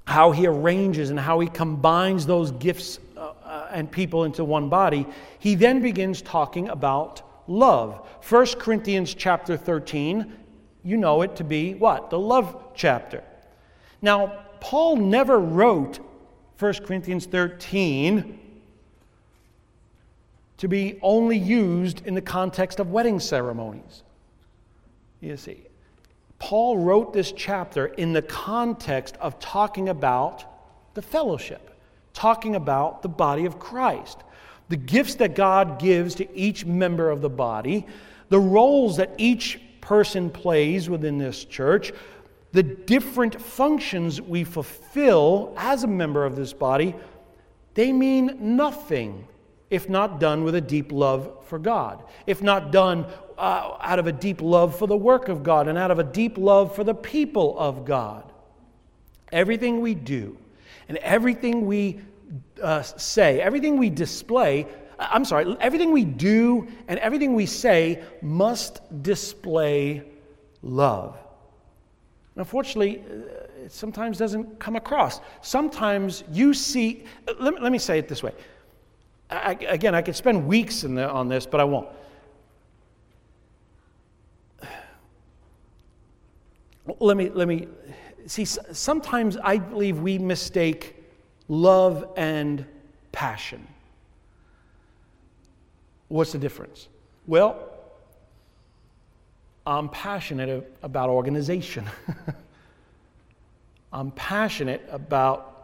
how 0.05 0.31
he 0.31 0.47
arranges 0.47 1.09
and 1.09 1.19
how 1.19 1.39
he 1.39 1.47
combines 1.47 2.25
those 2.25 2.51
gifts 2.51 2.99
uh, 3.15 3.33
uh, 3.43 3.67
and 3.71 3.91
people 3.91 4.23
into 4.23 4.43
one 4.43 4.69
body, 4.69 5.05
he 5.39 5.55
then 5.55 5.81
begins 5.81 6.21
talking 6.21 6.69
about 6.69 7.21
love. 7.47 8.07
1 8.27 8.45
Corinthians 8.59 9.13
chapter 9.13 9.57
13, 9.57 10.33
you 10.83 10.97
know 10.97 11.21
it 11.21 11.35
to 11.35 11.43
be 11.43 11.73
what? 11.73 12.09
The 12.09 12.19
love 12.19 12.71
chapter. 12.73 13.23
Now, 14.01 14.45
Paul 14.59 14.97
never 14.97 15.39
wrote 15.39 15.99
1 16.59 16.73
Corinthians 16.85 17.25
13 17.25 18.39
to 20.57 20.67
be 20.67 20.97
only 21.01 21.37
used 21.37 22.05
in 22.07 22.15
the 22.15 22.21
context 22.21 22.79
of 22.79 22.91
wedding 22.91 23.19
ceremonies. 23.19 24.03
You 25.21 25.37
see, 25.37 25.66
Paul 26.39 26.77
wrote 26.77 27.13
this 27.13 27.31
chapter 27.31 27.87
in 27.87 28.13
the 28.13 28.21
context 28.21 29.17
of 29.17 29.39
talking 29.39 29.89
about 29.89 30.45
the 30.93 31.01
fellowship, 31.01 31.79
talking 32.13 32.55
about 32.55 33.01
the 33.01 33.09
body 33.09 33.45
of 33.45 33.59
Christ, 33.59 34.19
the 34.69 34.77
gifts 34.77 35.15
that 35.15 35.35
God 35.35 35.79
gives 35.79 36.15
to 36.15 36.37
each 36.37 36.65
member 36.65 37.09
of 37.09 37.21
the 37.21 37.29
body, 37.29 37.85
the 38.29 38.39
roles 38.39 38.97
that 38.97 39.11
each 39.17 39.59
person 39.81 40.29
plays 40.29 40.89
within 40.89 41.17
this 41.17 41.45
church, 41.45 41.93
the 42.51 42.63
different 42.63 43.39
functions 43.41 44.21
we 44.21 44.43
fulfill 44.43 45.53
as 45.57 45.83
a 45.83 45.87
member 45.87 46.25
of 46.25 46.35
this 46.35 46.53
body, 46.53 46.95
they 47.73 47.91
mean 47.91 48.37
nothing 48.57 49.27
if 49.69 49.89
not 49.89 50.19
done 50.19 50.43
with 50.43 50.55
a 50.55 50.61
deep 50.61 50.91
love 50.91 51.45
for 51.45 51.59
God, 51.59 52.03
if 52.25 52.41
not 52.41 52.71
done 52.71 53.05
uh, 53.37 53.77
out 53.81 53.99
of 53.99 54.07
a 54.07 54.11
deep 54.11 54.41
love 54.41 54.77
for 54.77 54.87
the 54.87 54.97
work 54.97 55.27
of 55.27 55.43
God 55.43 55.67
and 55.67 55.77
out 55.77 55.91
of 55.91 55.99
a 55.99 56.03
deep 56.03 56.37
love 56.37 56.75
for 56.75 56.83
the 56.83 56.95
people 56.95 57.57
of 57.59 57.85
God. 57.85 58.31
Everything 59.31 59.81
we 59.81 59.93
do 59.93 60.37
and 60.87 60.97
everything 60.99 61.65
we 61.65 61.99
uh, 62.61 62.81
say, 62.81 63.41
everything 63.41 63.77
we 63.77 63.89
display, 63.89 64.65
uh, 64.99 65.07
I'm 65.11 65.25
sorry, 65.25 65.55
everything 65.59 65.91
we 65.91 66.05
do 66.05 66.67
and 66.87 66.99
everything 66.99 67.35
we 67.35 67.45
say 67.45 68.03
must 68.21 68.81
display 69.03 70.03
love. 70.61 71.17
Unfortunately, 72.37 73.01
uh, 73.01 73.65
it 73.65 73.71
sometimes 73.71 74.17
doesn't 74.17 74.59
come 74.59 74.75
across. 74.75 75.19
Sometimes 75.41 76.23
you 76.31 76.53
see, 76.53 77.03
uh, 77.27 77.33
let 77.39 77.61
let 77.61 77.71
me 77.71 77.79
say 77.79 77.99
it 77.99 78.07
this 78.07 78.23
way 78.23 78.31
I, 79.29 79.57
again, 79.67 79.93
I 79.93 80.01
could 80.01 80.15
spend 80.15 80.47
weeks 80.47 80.83
the, 80.95 81.09
on 81.09 81.27
this, 81.27 81.45
but 81.45 81.59
I 81.59 81.65
won't. 81.65 81.89
Let 86.99 87.17
me, 87.17 87.29
let 87.29 87.47
me 87.47 87.67
see. 88.25 88.45
Sometimes 88.45 89.35
I 89.37 89.57
believe 89.57 89.99
we 89.99 90.17
mistake 90.17 90.95
love 91.49 92.07
and 92.15 92.65
passion. 93.11 93.67
What's 96.07 96.31
the 96.31 96.37
difference? 96.37 96.87
Well, 97.25 97.69
I'm 99.65 99.89
passionate 99.89 100.77
about 100.81 101.09
organization. 101.09 101.85
I'm 103.91 104.11
passionate 104.11 104.87
about 104.89 105.56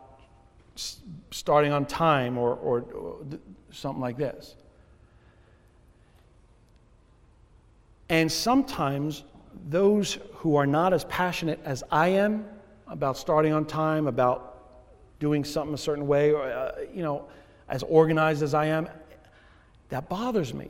starting 0.76 1.72
on 1.72 1.86
time 1.86 2.38
or, 2.38 2.54
or, 2.56 2.82
or 2.82 3.18
something 3.72 4.02
like 4.02 4.18
this. 4.18 4.56
And 8.10 8.32
sometimes 8.32 9.24
those 9.70 10.20
who 10.36 10.56
are 10.56 10.68
not 10.68 10.94
as 10.94 11.06
passionate 11.06 11.60
as 11.64 11.84
I 11.92 12.10
am 12.10 12.46
about 12.88 13.18
starting 13.18 13.54
on 13.54 13.66
time, 13.66 14.08
about 14.08 14.50
doing 15.20 15.44
something 15.44 15.74
a 15.74 15.78
certain 15.78 16.06
way, 16.06 16.32
or, 16.32 16.44
uh, 16.44 16.74
you 16.94 17.02
know, 17.02 17.26
as 17.70 17.82
organized 17.84 18.44
as 18.44 18.54
I 18.54 18.66
am, 18.66 18.90
that 19.90 20.10
bothers 20.10 20.54
me. 20.54 20.70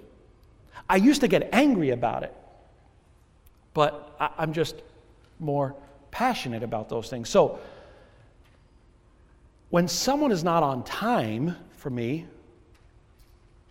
I 0.89 0.97
used 0.97 1.22
to 1.22 1.28
get 1.28 1.49
angry 1.54 1.89
about 1.89 2.24
it, 2.24 2.34
but 3.74 4.16
I, 4.20 4.30
I'm 4.38 4.54
just 4.54 4.76
more 5.39 5.76
passionate 6.12 6.62
about 6.62 6.89
those 6.89 7.10
things. 7.10 7.30
So, 7.30 7.60
when 9.74 9.88
someone 9.88 10.32
is 10.32 10.43
not 10.43 10.61
on 10.61 10.84
time 10.84 11.55
for 11.78 11.89
me, 11.89 12.28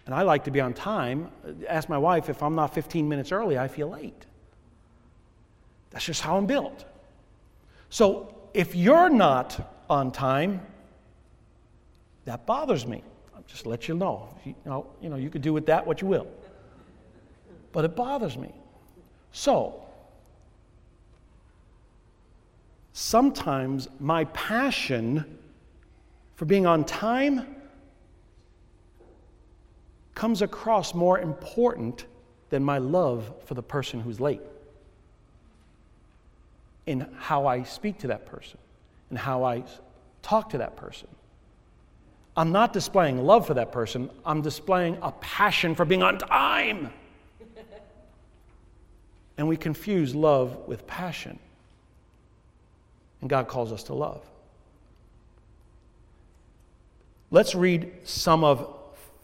and 0.05 0.13
I 0.13 0.23
like 0.23 0.43
to 0.47 0.51
be 0.51 0.61
on 0.61 0.75
time, 0.75 1.31
ask 1.69 1.89
my 1.89 1.97
wife 1.97 2.29
if 2.29 2.43
I'm 2.43 2.57
not 2.57 2.75
15 2.75 3.09
minutes 3.09 3.31
early, 3.31 3.57
I 3.57 3.69
feel 3.69 3.91
late. 3.91 4.27
That's 5.91 6.05
just 6.05 6.21
how 6.21 6.37
I'm 6.37 6.47
built. 6.47 6.85
So, 7.89 8.35
if 8.53 8.75
you're 8.75 9.11
not 9.11 9.77
on 9.89 10.11
time, 10.11 10.63
that 12.25 12.47
bothers 12.47 12.85
me. 12.85 13.05
I'll 13.33 13.45
just 13.47 13.65
let 13.65 13.87
you 13.87 13.95
know. 13.95 14.37
You 14.45 14.57
know, 14.67 14.87
you 15.01 15.09
know, 15.09 15.15
you 15.15 15.31
could 15.31 15.43
do 15.43 15.53
with 15.53 15.67
that 15.67 15.87
what 15.87 16.03
you 16.03 16.09
will. 16.09 16.27
But 17.71 17.85
it 17.85 17.95
bothers 17.95 18.37
me. 18.37 18.53
So, 19.31 19.85
sometimes 22.93 23.87
my 24.01 24.25
passion 24.25 25.39
for 26.37 26.45
being 26.45 26.67
on 26.67 26.85
time 26.85 27.47
comes 30.15 30.43
across 30.43 30.95
more 30.95 31.19
important 31.19 32.07
than 32.51 32.63
my 32.63 32.79
love 32.79 33.33
for 33.47 33.55
the 33.55 33.63
person 33.63 34.01
who's 34.01 34.21
late 34.21 34.41
in 36.87 37.07
how 37.19 37.47
I 37.47 37.63
speak 37.63 37.99
to 38.01 38.09
that 38.09 38.27
person 38.27 38.59
and 39.11 39.19
how 39.19 39.45
I 39.45 39.63
talk 40.23 40.51
to 40.51 40.59
that 40.59 40.77
person. 40.77 41.09
I'm 42.37 42.51
not 42.51 42.73
displaying 42.73 43.19
love 43.25 43.47
for 43.47 43.55
that 43.55 43.73
person, 43.73 44.11
I'm 44.25 44.43
displaying 44.43 44.99
a 45.03 45.13
passion 45.13 45.75
for 45.75 45.85
being 45.85 46.03
on 46.03 46.19
time. 46.19 46.93
and 49.37 49.49
we 49.49 49.57
confuse 49.57 50.15
love 50.15 50.57
with 50.67 50.87
passion. 50.87 51.39
And 53.21 53.31
God 53.31 53.49
calls 53.49 53.73
us 53.73 53.85
to 53.85 53.95
love. 53.95 54.23
Let's 57.33 57.55
read 57.55 57.91
some 58.05 58.45
of 58.45 58.69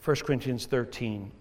1 0.03 0.15
Corinthians 0.25 0.65
13 0.65 1.31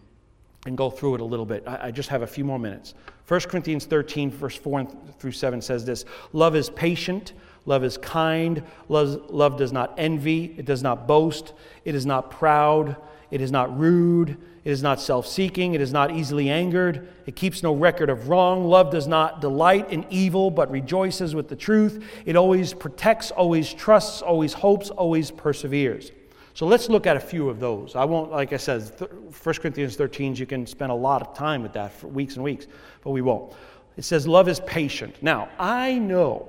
and 0.66 0.76
go 0.76 0.90
through 0.90 1.14
it 1.14 1.22
a 1.22 1.24
little 1.24 1.46
bit. 1.46 1.64
I, 1.66 1.90
just 1.90 2.10
have 2.10 2.20
a 2.20 2.26
few 2.26 2.44
more 2.44 2.58
minutes. 2.58 2.92
1 3.26 3.40
Corinthians 3.40 3.86
13, 3.86 4.30
verse 4.30 4.54
4 4.54 4.86
through 5.18 5.32
7 5.32 5.62
says 5.62 5.86
this 5.86 6.04
Love 6.34 6.54
is 6.54 6.68
patient, 6.68 7.32
love 7.64 7.84
is 7.84 7.96
kind, 7.96 8.62
love, 8.90 9.30
love 9.30 9.56
does 9.56 9.72
not 9.72 9.94
envy, 9.96 10.54
it 10.58 10.66
does 10.66 10.82
not 10.82 11.08
boast, 11.08 11.54
it 11.86 11.94
is 11.94 12.04
not 12.04 12.30
proud, 12.30 12.96
it 13.30 13.40
is 13.40 13.50
not 13.50 13.78
rude, 13.78 14.36
it 14.62 14.70
is 14.70 14.82
not 14.82 15.00
self 15.00 15.26
seeking, 15.26 15.72
it 15.72 15.80
is 15.80 15.94
not 15.94 16.10
easily 16.10 16.50
angered, 16.50 17.08
it 17.24 17.34
keeps 17.34 17.62
no 17.62 17.72
record 17.72 18.10
of 18.10 18.28
wrong. 18.28 18.66
Love 18.66 18.90
does 18.90 19.06
not 19.06 19.40
delight 19.40 19.90
in 19.90 20.04
evil, 20.10 20.50
but 20.50 20.70
rejoices 20.70 21.34
with 21.34 21.48
the 21.48 21.56
truth. 21.56 22.04
It 22.26 22.36
always 22.36 22.74
protects, 22.74 23.30
always 23.30 23.72
trusts, 23.72 24.20
always 24.20 24.52
hopes, 24.52 24.90
always 24.90 25.30
perseveres. 25.30 26.12
So 26.54 26.66
let's 26.66 26.88
look 26.88 27.06
at 27.06 27.16
a 27.16 27.20
few 27.20 27.48
of 27.48 27.60
those. 27.60 27.94
I 27.94 28.04
won't, 28.04 28.30
like 28.30 28.52
I 28.52 28.56
said, 28.56 28.82
1 28.98 29.54
Corinthians 29.56 29.96
13, 29.96 30.34
you 30.36 30.46
can 30.46 30.66
spend 30.66 30.90
a 30.90 30.94
lot 30.94 31.22
of 31.22 31.34
time 31.34 31.62
with 31.62 31.72
that 31.74 31.92
for 31.92 32.08
weeks 32.08 32.34
and 32.34 32.44
weeks, 32.44 32.66
but 33.02 33.10
we 33.10 33.22
won't. 33.22 33.52
It 33.96 34.04
says, 34.04 34.26
Love 34.26 34.48
is 34.48 34.60
patient. 34.60 35.22
Now, 35.22 35.48
I 35.58 35.98
know 35.98 36.48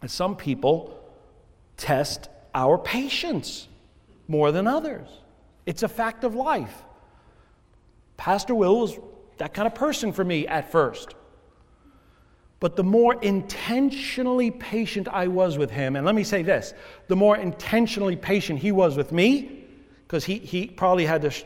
that 0.00 0.10
some 0.10 0.36
people 0.36 0.98
test 1.76 2.28
our 2.54 2.78
patience 2.78 3.68
more 4.28 4.52
than 4.52 4.66
others. 4.66 5.08
It's 5.66 5.82
a 5.82 5.88
fact 5.88 6.24
of 6.24 6.34
life. 6.34 6.82
Pastor 8.16 8.54
Will 8.54 8.80
was 8.80 8.98
that 9.38 9.54
kind 9.54 9.66
of 9.66 9.74
person 9.74 10.12
for 10.12 10.24
me 10.24 10.46
at 10.46 10.70
first. 10.70 11.14
But 12.64 12.76
the 12.76 12.82
more 12.82 13.12
intentionally 13.20 14.50
patient 14.50 15.06
I 15.06 15.26
was 15.26 15.58
with 15.58 15.70
him, 15.70 15.96
and 15.96 16.06
let 16.06 16.14
me 16.14 16.24
say 16.24 16.40
this 16.40 16.72
the 17.08 17.14
more 17.14 17.36
intentionally 17.36 18.16
patient 18.16 18.58
he 18.58 18.72
was 18.72 18.96
with 18.96 19.12
me, 19.12 19.66
because 20.06 20.24
he, 20.24 20.38
he 20.38 20.68
probably 20.68 21.04
had 21.04 21.20
to, 21.20 21.44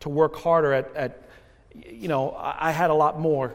to 0.00 0.08
work 0.08 0.34
harder 0.34 0.72
at, 0.72 0.92
at, 0.96 1.22
you 1.88 2.08
know, 2.08 2.34
I 2.36 2.72
had 2.72 2.90
a 2.90 2.94
lot 2.94 3.20
more 3.20 3.54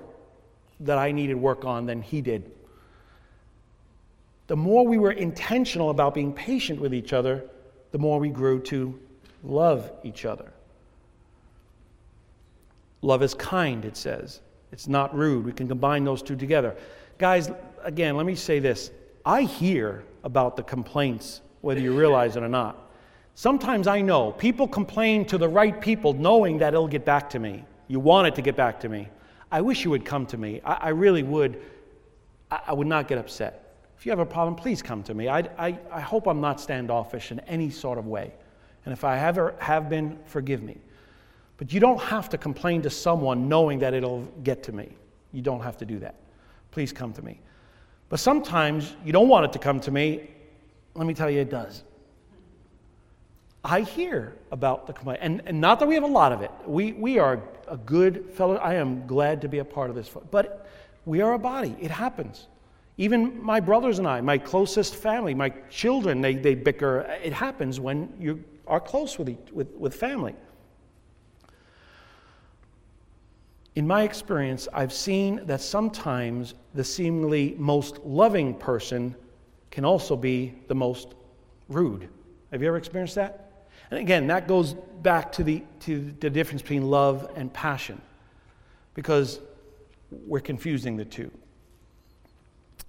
that 0.79 0.97
I 0.97 1.11
needed 1.11 1.35
work 1.35 1.65
on 1.65 1.85
than 1.85 2.01
he 2.01 2.21
did. 2.21 2.49
The 4.47 4.55
more 4.55 4.87
we 4.87 4.97
were 4.97 5.11
intentional 5.11 5.89
about 5.89 6.13
being 6.13 6.31
patient 6.31 6.79
with 6.79 6.93
each 6.93 7.11
other, 7.11 7.43
the 7.91 7.97
more 7.97 8.21
we 8.21 8.29
grew 8.29 8.61
to 8.61 8.97
love 9.43 9.91
each 10.05 10.23
other. 10.23 10.53
Love 13.01 13.21
is 13.21 13.33
kind, 13.33 13.83
it 13.83 13.97
says. 13.97 14.39
It's 14.71 14.87
not 14.87 15.13
rude. 15.13 15.43
We 15.45 15.51
can 15.51 15.67
combine 15.67 16.05
those 16.05 16.21
two 16.21 16.37
together. 16.37 16.77
Guys, 17.21 17.51
again, 17.83 18.17
let 18.17 18.25
me 18.25 18.33
say 18.33 18.57
this. 18.57 18.89
I 19.23 19.43
hear 19.43 20.03
about 20.23 20.55
the 20.55 20.63
complaints, 20.63 21.41
whether 21.61 21.79
you 21.79 21.95
realize 21.95 22.35
it 22.35 22.41
or 22.41 22.49
not. 22.49 22.89
Sometimes 23.35 23.85
I 23.85 24.01
know 24.01 24.31
people 24.31 24.67
complain 24.67 25.25
to 25.25 25.37
the 25.37 25.47
right 25.47 25.79
people 25.79 26.13
knowing 26.13 26.57
that 26.57 26.73
it'll 26.73 26.87
get 26.87 27.05
back 27.05 27.29
to 27.29 27.39
me. 27.39 27.63
You 27.87 27.99
want 27.99 28.27
it 28.27 28.33
to 28.37 28.41
get 28.41 28.55
back 28.55 28.79
to 28.79 28.89
me. 28.89 29.07
I 29.51 29.61
wish 29.61 29.83
you 29.85 29.91
would 29.91 30.03
come 30.03 30.25
to 30.25 30.37
me. 30.37 30.61
I, 30.65 30.73
I 30.73 30.89
really 30.89 31.21
would. 31.21 31.61
I, 32.49 32.61
I, 32.69 32.73
would 32.73 32.87
not 32.87 33.07
get 33.07 33.19
upset. 33.19 33.75
If 33.99 34.03
you 34.07 34.11
have 34.11 34.17
a 34.17 34.25
problem, 34.25 34.55
please 34.55 34.81
come 34.81 35.03
to 35.03 35.13
me. 35.13 35.27
I, 35.27 35.41
I, 35.59 35.77
I 35.91 36.01
hope 36.01 36.25
I'm 36.25 36.41
not 36.41 36.59
standoffish 36.59 37.31
in 37.31 37.39
any 37.41 37.69
sort 37.69 37.99
of 37.99 38.07
way. 38.07 38.33
And 38.83 38.93
if 38.93 39.03
I 39.03 39.19
ever 39.19 39.53
have 39.59 39.91
been, 39.91 40.17
forgive 40.25 40.63
me. 40.63 40.79
But 41.57 41.71
you 41.71 41.79
don't 41.79 42.01
have 42.01 42.29
to 42.29 42.39
complain 42.39 42.81
to 42.81 42.89
someone 42.89 43.47
knowing 43.47 43.77
that 43.77 43.93
it'll 43.93 44.23
get 44.41 44.63
to 44.63 44.71
me. 44.71 44.89
You 45.31 45.43
don't 45.43 45.61
have 45.61 45.77
to 45.77 45.85
do 45.85 45.99
that 45.99 46.15
please 46.71 46.91
come 46.91 47.13
to 47.13 47.21
me. 47.21 47.39
But 48.09 48.19
sometimes 48.19 48.95
you 49.05 49.13
don't 49.13 49.29
want 49.29 49.45
it 49.45 49.53
to 49.53 49.59
come 49.59 49.79
to 49.81 49.91
me. 49.91 50.29
Let 50.95 51.07
me 51.07 51.13
tell 51.13 51.29
you, 51.29 51.39
it 51.39 51.49
does. 51.49 51.83
I 53.63 53.81
hear 53.81 54.35
about 54.51 54.87
the 54.87 54.93
complaint, 54.93 55.19
and, 55.21 55.41
and 55.45 55.61
not 55.61 55.79
that 55.79 55.87
we 55.87 55.95
have 55.95 56.03
a 56.03 56.07
lot 56.07 56.31
of 56.31 56.41
it. 56.41 56.51
We, 56.65 56.93
we 56.93 57.19
are 57.19 57.39
a 57.67 57.77
good 57.77 58.31
fellow. 58.33 58.55
I 58.55 58.73
am 58.73 59.05
glad 59.05 59.41
to 59.41 59.47
be 59.47 59.59
a 59.59 59.65
part 59.65 59.89
of 59.89 59.95
this, 59.95 60.09
but 60.31 60.67
we 61.05 61.21
are 61.21 61.33
a 61.33 61.39
body. 61.39 61.75
It 61.79 61.91
happens. 61.91 62.47
Even 62.97 63.41
my 63.41 63.59
brothers 63.59 63.99
and 63.99 64.07
I, 64.07 64.19
my 64.21 64.37
closest 64.37 64.95
family, 64.95 65.33
my 65.33 65.49
children, 65.69 66.21
they, 66.21 66.35
they 66.35 66.55
bicker. 66.55 67.01
It 67.23 67.33
happens 67.33 67.79
when 67.79 68.11
you 68.19 68.43
are 68.67 68.79
close 68.79 69.17
with, 69.17 69.29
each, 69.29 69.51
with, 69.51 69.71
with 69.75 69.95
family. 69.95 70.35
In 73.75 73.87
my 73.87 74.03
experience, 74.03 74.67
I've 74.73 74.91
seen 74.91 75.41
that 75.45 75.61
sometimes 75.61 76.55
the 76.73 76.83
seemingly 76.83 77.55
most 77.57 77.99
loving 77.99 78.53
person 78.53 79.15
can 79.69 79.85
also 79.85 80.17
be 80.17 80.53
the 80.67 80.75
most 80.75 81.13
rude. 81.69 82.09
Have 82.51 82.61
you 82.61 82.67
ever 82.67 82.77
experienced 82.77 83.15
that? 83.15 83.67
And 83.89 83.99
again, 83.99 84.27
that 84.27 84.47
goes 84.47 84.73
back 85.01 85.31
to 85.33 85.43
the, 85.43 85.63
to 85.81 86.13
the 86.19 86.29
difference 86.29 86.61
between 86.61 86.89
love 86.89 87.31
and 87.35 87.51
passion 87.53 88.01
because 88.93 89.39
we're 90.27 90.41
confusing 90.41 90.97
the 90.97 91.05
two. 91.05 91.31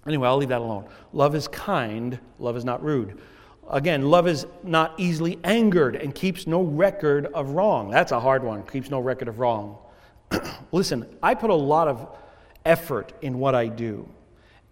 Anyway, 0.04 0.26
I'll 0.26 0.36
leave 0.36 0.48
that 0.48 0.60
alone. 0.60 0.86
Love 1.12 1.36
is 1.36 1.46
kind, 1.46 2.18
love 2.40 2.56
is 2.56 2.64
not 2.64 2.82
rude. 2.82 3.20
Again, 3.70 4.10
love 4.10 4.26
is 4.26 4.46
not 4.64 4.94
easily 4.98 5.38
angered 5.44 5.94
and 5.94 6.12
keeps 6.12 6.48
no 6.48 6.62
record 6.62 7.26
of 7.26 7.50
wrong. 7.50 7.88
That's 7.88 8.10
a 8.10 8.18
hard 8.18 8.42
one, 8.42 8.64
keeps 8.64 8.90
no 8.90 8.98
record 8.98 9.28
of 9.28 9.38
wrong. 9.38 9.78
listen, 10.72 11.06
I 11.22 11.34
put 11.34 11.50
a 11.50 11.54
lot 11.54 11.88
of 11.88 12.08
effort 12.64 13.12
in 13.22 13.38
what 13.38 13.54
I 13.54 13.66
do, 13.66 14.08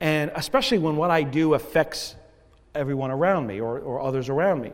and 0.01 0.31
especially 0.35 0.79
when 0.79 0.97
what 0.97 1.11
I 1.11 1.23
do 1.23 1.55
affects 1.55 2.17
everyone 2.75 3.11
around 3.11 3.47
me 3.47 3.61
or, 3.61 3.79
or 3.79 4.01
others 4.01 4.29
around 4.29 4.63
me. 4.63 4.73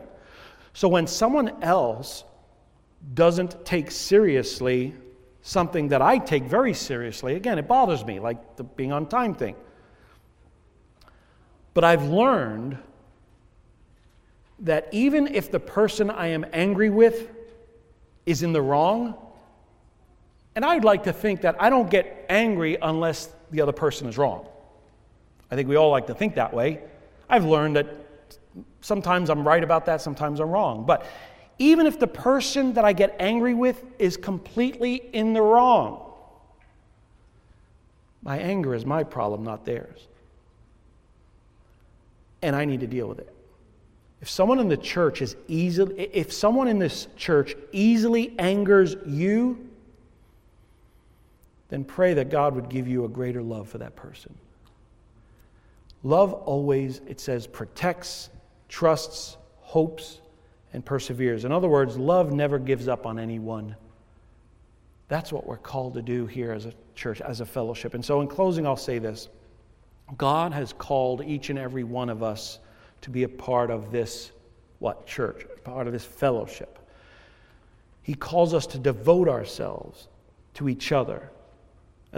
So 0.73 0.87
when 0.87 1.07
someone 1.07 1.63
else 1.63 2.23
doesn't 3.13 3.65
take 3.65 3.91
seriously 3.91 4.93
something 5.47 5.87
that 5.87 6.01
I 6.01 6.17
take 6.17 6.43
very 6.43 6.73
seriously. 6.73 7.35
Again, 7.35 7.57
it 7.57 7.69
bothers 7.69 8.03
me, 8.03 8.19
like 8.19 8.57
the 8.57 8.65
being 8.65 8.91
on 8.91 9.07
time 9.07 9.33
thing. 9.33 9.55
But 11.73 11.85
I've 11.85 12.03
learned 12.03 12.77
that 14.59 14.89
even 14.91 15.27
if 15.27 15.49
the 15.49 15.59
person 15.59 16.09
I 16.09 16.27
am 16.27 16.45
angry 16.51 16.89
with 16.89 17.29
is 18.25 18.43
in 18.43 18.51
the 18.51 18.61
wrong, 18.61 19.15
and 20.57 20.65
I'd 20.65 20.83
like 20.83 21.03
to 21.03 21.13
think 21.13 21.41
that 21.41 21.55
I 21.61 21.69
don't 21.69 21.87
get 21.87 22.25
angry 22.29 22.79
unless 22.81 23.29
the 23.51 23.61
other 23.61 23.71
person 23.71 24.09
is 24.09 24.17
wrong. 24.17 24.47
I 25.51 25.55
think 25.55 25.69
we 25.69 25.75
all 25.75 25.91
like 25.91 26.07
to 26.07 26.15
think 26.15 26.33
that 26.33 26.51
way. 26.51 26.81
I've 27.29 27.45
learned 27.45 27.75
that 27.75 27.85
sometimes 28.81 29.29
I'm 29.29 29.47
right 29.47 29.63
about 29.63 29.85
that, 29.85 30.01
sometimes 30.01 30.39
I'm 30.39 30.49
wrong. 30.49 30.83
But 30.83 31.05
even 31.59 31.85
if 31.85 31.99
the 31.99 32.07
person 32.07 32.73
that 32.73 32.83
I 32.83 32.93
get 32.93 33.15
angry 33.19 33.53
with 33.53 33.85
is 33.99 34.17
completely 34.17 34.95
in 34.95 35.33
the 35.33 35.43
wrong, 35.43 36.11
my 38.23 38.39
anger 38.39 38.73
is 38.73 38.83
my 38.83 39.03
problem, 39.03 39.43
not 39.43 39.63
theirs. 39.63 40.07
And 42.41 42.55
I 42.55 42.65
need 42.65 42.79
to 42.79 42.87
deal 42.87 43.07
with 43.07 43.19
it. 43.19 43.31
If 44.23 44.29
someone 44.31 44.57
in 44.57 44.69
the 44.69 44.77
church 44.77 45.21
is 45.21 45.35
easily, 45.47 46.09
if 46.11 46.33
someone 46.33 46.67
in 46.67 46.79
this 46.79 47.09
church 47.15 47.55
easily 47.71 48.33
angers 48.39 48.95
you, 49.05 49.66
then 51.69 51.83
pray 51.83 52.13
that 52.13 52.29
God 52.29 52.55
would 52.55 52.69
give 52.69 52.87
you 52.87 53.05
a 53.05 53.09
greater 53.09 53.41
love 53.41 53.67
for 53.67 53.77
that 53.79 53.95
person. 53.95 54.35
Love 56.03 56.33
always, 56.33 57.01
it 57.07 57.19
says, 57.19 57.47
protects, 57.47 58.29
trusts, 58.69 59.37
hopes, 59.59 60.21
and 60.73 60.85
perseveres. 60.85 61.43
In 61.43 61.51
other 61.51 61.67
words, 61.67 61.97
love 61.97 62.31
never 62.31 62.59
gives 62.59 62.87
up 62.87 63.05
on 63.05 63.19
anyone. 63.19 63.75
That's 65.07 65.31
what 65.31 65.45
we're 65.45 65.57
called 65.57 65.93
to 65.95 66.01
do 66.01 66.25
here 66.25 66.51
as 66.51 66.65
a 66.65 66.73
church, 66.95 67.21
as 67.21 67.41
a 67.41 67.45
fellowship. 67.45 67.93
And 67.93 68.03
so, 68.03 68.21
in 68.21 68.27
closing, 68.27 68.65
I'll 68.65 68.75
say 68.75 68.99
this 68.99 69.29
God 70.17 70.53
has 70.53 70.73
called 70.73 71.23
each 71.25 71.49
and 71.49 71.59
every 71.59 71.83
one 71.83 72.09
of 72.09 72.23
us 72.23 72.59
to 73.01 73.09
be 73.09 73.23
a 73.23 73.29
part 73.29 73.71
of 73.71 73.91
this, 73.91 74.31
what, 74.79 75.05
church, 75.05 75.45
part 75.63 75.87
of 75.87 75.93
this 75.93 76.05
fellowship. 76.05 76.79
He 78.03 78.13
calls 78.13 78.53
us 78.53 78.65
to 78.67 78.77
devote 78.77 79.27
ourselves 79.27 80.07
to 80.55 80.69
each 80.69 80.91
other 80.91 81.29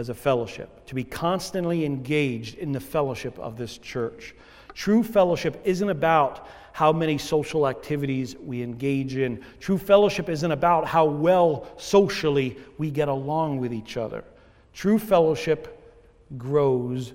as 0.00 0.08
a 0.08 0.14
fellowship, 0.14 0.86
to 0.86 0.94
be 0.94 1.04
constantly 1.04 1.84
engaged 1.84 2.56
in 2.56 2.72
the 2.72 2.80
fellowship 2.80 3.38
of 3.38 3.56
this 3.56 3.76
church. 3.78 4.34
True 4.74 5.02
fellowship 5.02 5.60
isn't 5.64 5.90
about 5.90 6.48
how 6.72 6.90
many 6.90 7.18
social 7.18 7.68
activities 7.68 8.34
we 8.36 8.62
engage 8.62 9.16
in. 9.16 9.44
True 9.60 9.76
fellowship 9.76 10.30
isn't 10.30 10.50
about 10.50 10.86
how 10.86 11.04
well 11.04 11.66
socially 11.76 12.56
we 12.78 12.90
get 12.90 13.08
along 13.08 13.58
with 13.58 13.74
each 13.74 13.98
other. 13.98 14.24
True 14.72 14.98
fellowship 14.98 15.76
grows 16.38 17.12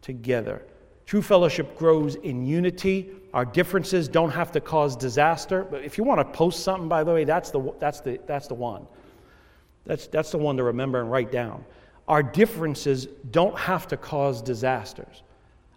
together. 0.00 0.62
True 1.04 1.20
fellowship 1.20 1.76
grows 1.76 2.14
in 2.14 2.46
unity. 2.46 3.10
Our 3.34 3.44
differences 3.44 4.08
don't 4.08 4.30
have 4.30 4.52
to 4.52 4.60
cause 4.60 4.96
disaster. 4.96 5.64
But 5.64 5.84
if 5.84 5.98
you 5.98 6.04
want 6.04 6.20
to 6.20 6.24
post 6.24 6.64
something, 6.64 6.88
by 6.88 7.04
the 7.04 7.12
way, 7.12 7.24
that's 7.24 7.50
the, 7.50 7.74
that's 7.78 8.00
the, 8.00 8.18
that's 8.26 8.46
the 8.46 8.54
one. 8.54 8.86
That's, 9.84 10.06
that's 10.06 10.30
the 10.30 10.38
one 10.38 10.56
to 10.56 10.62
remember 10.62 11.00
and 11.00 11.10
write 11.10 11.30
down. 11.30 11.64
Our 12.12 12.22
differences 12.22 13.06
don't 13.30 13.58
have 13.58 13.88
to 13.88 13.96
cause 13.96 14.42
disasters. 14.42 15.22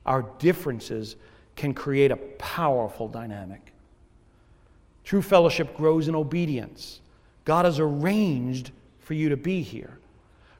Our 0.05 0.23
differences 0.37 1.15
can 1.55 1.73
create 1.73 2.11
a 2.11 2.17
powerful 2.17 3.07
dynamic. 3.07 3.71
True 5.05 5.21
fellowship 5.21 5.77
grows 5.77 6.09
in 6.09 6.13
obedience. 6.13 6.99
God 7.45 7.63
has 7.63 7.79
arranged 7.79 8.71
for 8.99 9.13
you 9.13 9.29
to 9.29 9.37
be 9.37 9.61
here. 9.61 9.97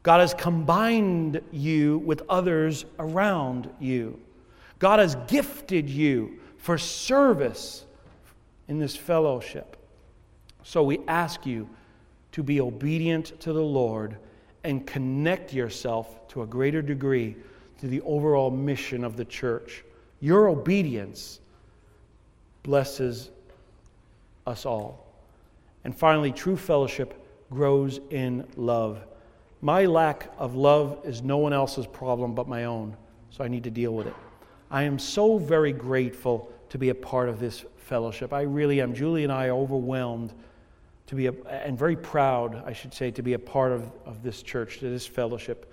God 0.02 0.22
has 0.22 0.34
combined 0.34 1.42
you 1.52 1.98
with 2.06 2.22
others 2.30 2.86
around 2.98 3.70
you. 3.78 4.18
God 4.80 5.00
has 5.00 5.16
gifted 5.28 5.90
you 5.90 6.40
for 6.56 6.78
service 6.78 7.86
in 8.70 8.80
this 8.80 8.96
fellowship. 8.96 9.76
So 10.64 10.84
we 10.84 11.00
ask 11.10 11.46
you 11.46 11.68
to 12.32 12.44
be 12.44 12.62
obedient 12.62 13.38
to 13.42 13.52
the 13.52 13.62
Lord 13.62 14.16
and 14.66 14.86
connect 14.86 15.54
yourself 15.54 16.28
to 16.30 16.42
a 16.42 16.46
greater 16.46 16.82
degree 16.82 17.36
to 17.80 17.88
the 17.88 18.02
overall 18.02 18.50
mission 18.50 19.04
of 19.04 19.16
the 19.16 19.26
church. 19.26 19.84
Your 20.20 20.48
obedience 20.48 21.40
blesses 22.64 23.30
us 24.48 24.66
all. 24.66 25.06
And 25.84 25.96
finally, 25.96 26.32
true 26.32 26.58
fellowship 26.58 27.24
grows 27.52 28.00
in 28.10 28.48
love. 28.56 29.06
My 29.62 29.86
lack 29.86 30.32
of 30.38 30.56
love 30.56 31.00
is 31.04 31.22
no 31.22 31.38
one 31.38 31.54
else's 31.54 31.86
problem 31.88 32.34
but 32.34 32.48
my 32.48 32.66
own, 32.66 32.98
so 33.30 33.44
I 33.44 33.48
need 33.48 33.64
to 33.66 33.72
deal 33.72 33.94
with 33.94 34.08
it. 34.08 34.16
I 34.72 34.84
am 34.84 34.98
so 34.98 35.38
very 35.38 35.72
grateful 35.72 36.52
to 36.70 36.78
be 36.78 36.90
a 36.90 36.96
part 36.96 37.30
of 37.30 37.40
this 37.40 37.66
fellowship. 37.78 38.34
I 38.34 38.42
really 38.42 38.82
am. 38.82 38.96
Julie 38.96 39.24
and 39.24 39.32
I 39.32 39.48
are 39.48 39.56
overwhelmed 39.56 40.34
to 41.08 41.16
be 41.16 41.28
a, 41.28 41.34
and 41.48 41.78
very 41.78 41.96
proud, 41.96 42.64
I 42.66 42.74
should 42.74 42.94
say, 42.94 43.12
to 43.12 43.22
be 43.22 43.34
a 43.34 43.40
part 43.40 43.72
of, 43.72 43.92
of 44.06 44.24
this 44.24 44.42
church, 44.42 44.80
to 44.80 44.90
this 44.90 45.06
fellowship. 45.06 45.72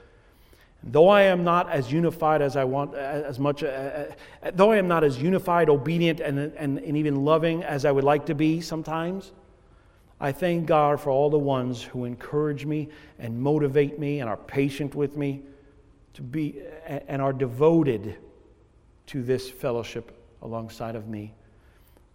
Though 0.85 1.09
I 1.09 1.23
am 1.23 1.45
not 1.45 1.71
as 1.71 1.93
unified 1.93 2.43
as 2.43 2.57
I 2.57 2.65
want, 2.65 2.95
as 2.95 3.39
much, 3.39 3.63
uh, 3.63 4.07
though 4.55 4.73
I 4.73 4.79
am 4.79 4.89
not 4.89 5.05
as 5.05 5.21
unified, 5.21 5.69
obedient, 5.69 6.21
and, 6.21 6.39
and, 6.39 6.79
and 6.79 6.97
even 6.97 7.25
loving 7.25 7.63
as 7.63 7.85
I 7.85 7.93
would 7.93 8.05
like 8.05 8.27
to 8.27 8.35
be 8.35 8.61
sometimes, 8.61 9.33
I 10.21 10.33
thank 10.33 10.67
God 10.67 11.01
for 11.01 11.11
all 11.11 11.31
the 11.31 11.39
ones 11.39 11.83
who 11.83 12.05
encourage 12.05 12.67
me 12.67 12.89
and 13.19 13.41
motivate 13.41 13.99
me 13.99 14.21
and 14.21 14.29
are 14.29 14.37
patient 14.37 14.95
with 14.95 15.17
me 15.17 15.43
to 16.15 16.23
be 16.23 16.63
and 16.85 17.23
are 17.23 17.33
devoted 17.33 18.17
to 19.07 19.23
this 19.23 19.51
fellowship 19.51 20.17
alongside 20.43 20.95
of 20.95 21.09
me. 21.09 21.33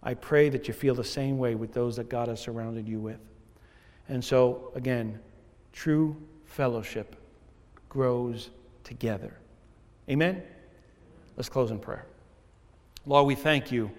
I 0.02 0.14
pray 0.14 0.48
that 0.48 0.68
you 0.68 0.74
feel 0.74 0.94
the 0.94 1.04
same 1.04 1.38
way 1.38 1.54
with 1.54 1.72
those 1.72 1.96
that 1.96 2.08
God 2.08 2.28
has 2.28 2.40
surrounded 2.40 2.88
you 2.88 3.00
with. 3.00 3.18
And 4.08 4.24
so, 4.24 4.70
again, 4.74 5.18
true 5.72 6.16
fellowship 6.46 7.16
grows 7.88 8.50
together. 8.84 9.34
Amen? 10.08 10.42
Let's 11.36 11.48
close 11.48 11.70
in 11.70 11.78
prayer. 11.78 12.06
Lord, 13.06 13.26
we 13.26 13.34
thank 13.34 13.70
you 13.70 13.90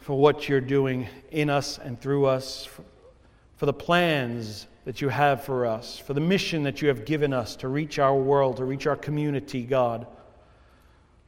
for 0.00 0.18
what 0.18 0.48
you're 0.48 0.60
doing 0.60 1.08
in 1.30 1.50
us 1.50 1.78
and 1.78 2.00
through 2.00 2.26
us, 2.26 2.68
for, 3.56 3.66
the 3.66 3.72
plans 3.72 4.66
that 4.84 5.00
you 5.00 5.08
have 5.08 5.42
for 5.42 5.66
us, 5.66 5.98
for 5.98 6.14
the 6.14 6.20
mission 6.20 6.62
that 6.62 6.80
you 6.80 6.88
have 6.88 7.04
given 7.04 7.32
us 7.32 7.56
to 7.56 7.68
reach 7.68 7.98
our 7.98 8.14
world, 8.14 8.58
to 8.58 8.64
reach 8.64 8.86
our 8.86 8.94
community, 8.94 9.64
God. 9.64 10.06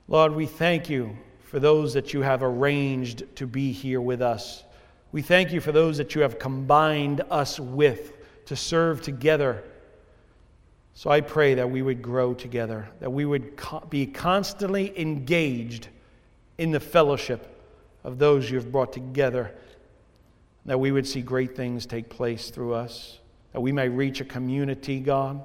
Lord, 0.06 0.34
we 0.34 0.46
thank 0.46 0.88
you 0.88 1.16
for 1.48 1.58
those 1.58 1.94
that 1.94 2.12
you 2.12 2.20
have 2.20 2.42
arranged 2.42 3.24
to 3.36 3.46
be 3.46 3.72
here 3.72 4.02
with 4.02 4.20
us. 4.20 4.64
We 5.12 5.22
thank 5.22 5.50
you 5.50 5.62
for 5.62 5.72
those 5.72 5.96
that 5.96 6.14
you 6.14 6.20
have 6.20 6.38
combined 6.38 7.22
us 7.30 7.58
with 7.58 8.12
to 8.44 8.54
serve 8.54 9.00
together. 9.00 9.64
So 10.92 11.08
I 11.08 11.22
pray 11.22 11.54
that 11.54 11.70
we 11.70 11.80
would 11.80 12.02
grow 12.02 12.34
together, 12.34 12.90
that 13.00 13.08
we 13.08 13.24
would 13.24 13.56
co- 13.56 13.80
be 13.88 14.04
constantly 14.06 14.98
engaged 15.00 15.88
in 16.58 16.70
the 16.70 16.80
fellowship 16.80 17.64
of 18.04 18.18
those 18.18 18.50
you 18.50 18.58
have 18.58 18.70
brought 18.70 18.92
together, 18.92 19.54
that 20.66 20.78
we 20.78 20.92
would 20.92 21.06
see 21.06 21.22
great 21.22 21.56
things 21.56 21.86
take 21.86 22.10
place 22.10 22.50
through 22.50 22.74
us, 22.74 23.20
that 23.52 23.60
we 23.62 23.72
may 23.72 23.88
reach 23.88 24.20
a 24.20 24.24
community, 24.26 25.00
God, 25.00 25.42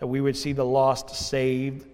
that 0.00 0.06
we 0.06 0.20
would 0.20 0.36
see 0.36 0.52
the 0.52 0.66
lost 0.66 1.08
saved 1.08 1.86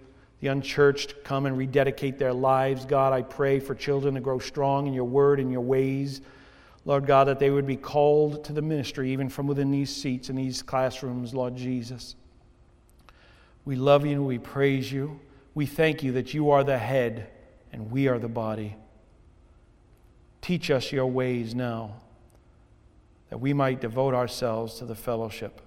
the 0.43 0.49
unchurched 0.49 1.23
come 1.23 1.47
and 1.47 1.57
rededicate 1.57 2.19
their 2.19 2.33
lives. 2.33 2.85
God, 2.85 3.13
I 3.13 3.23
pray 3.23 3.61
for 3.61 3.77
children 3.77 4.15
to 4.15 4.21
grow 4.21 4.41
strong 4.41 4.89
in 4.89 4.93
your 4.93 5.05
word 5.05 5.39
and 5.39 5.53
your 5.53 5.61
ways. 5.61 6.21
Lord 6.85 7.07
God, 7.07 7.29
that 7.29 7.39
they 7.39 7.49
would 7.49 7.65
be 7.65 7.77
called 7.77 8.43
to 8.47 8.53
the 8.53 8.61
ministry 8.61 9.13
even 9.13 9.29
from 9.29 9.47
within 9.47 9.71
these 9.71 9.95
seats 9.95 10.29
in 10.31 10.35
these 10.35 10.61
classrooms, 10.61 11.33
Lord 11.33 11.55
Jesus. 11.55 12.17
We 13.65 13.77
love 13.77 14.05
you 14.05 14.15
and 14.15 14.27
we 14.27 14.39
praise 14.39 14.91
you. 14.91 15.21
We 15.55 15.65
thank 15.65 16.03
you 16.03 16.11
that 16.13 16.35
you 16.35 16.51
are 16.51 16.65
the 16.65 16.77
head 16.77 17.29
and 17.73 17.93
we 17.93 18.09
are 18.09 18.19
the 18.19 18.27
body. 18.27 18.75
Teach 20.41 20.73
us 20.73 20.91
your 20.91 21.07
ways 21.07 21.55
now 21.55 21.95
that 23.31 23.39
we 23.39 23.53
might 23.53 23.81
devote 23.81 24.13
ourselves 24.13 24.75
to 24.79 24.87
the 24.87 24.97
fellowship 24.97 25.61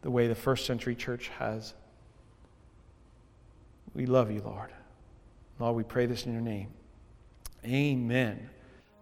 the 0.00 0.10
way 0.10 0.28
the 0.28 0.34
first 0.34 0.64
century 0.64 0.94
church 0.94 1.28
has. 1.38 1.74
We 3.94 4.06
love 4.06 4.32
you, 4.32 4.42
Lord. 4.42 4.72
Lord, 5.60 5.76
we 5.76 5.84
pray 5.84 6.06
this 6.06 6.26
in 6.26 6.32
your 6.32 6.42
name. 6.42 6.66
Amen. 7.64 8.50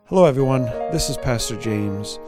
Hello, 0.04 0.26
everyone. 0.26 0.64
This 0.92 1.08
is 1.08 1.16
Pastor 1.16 1.56
James. 1.56 2.18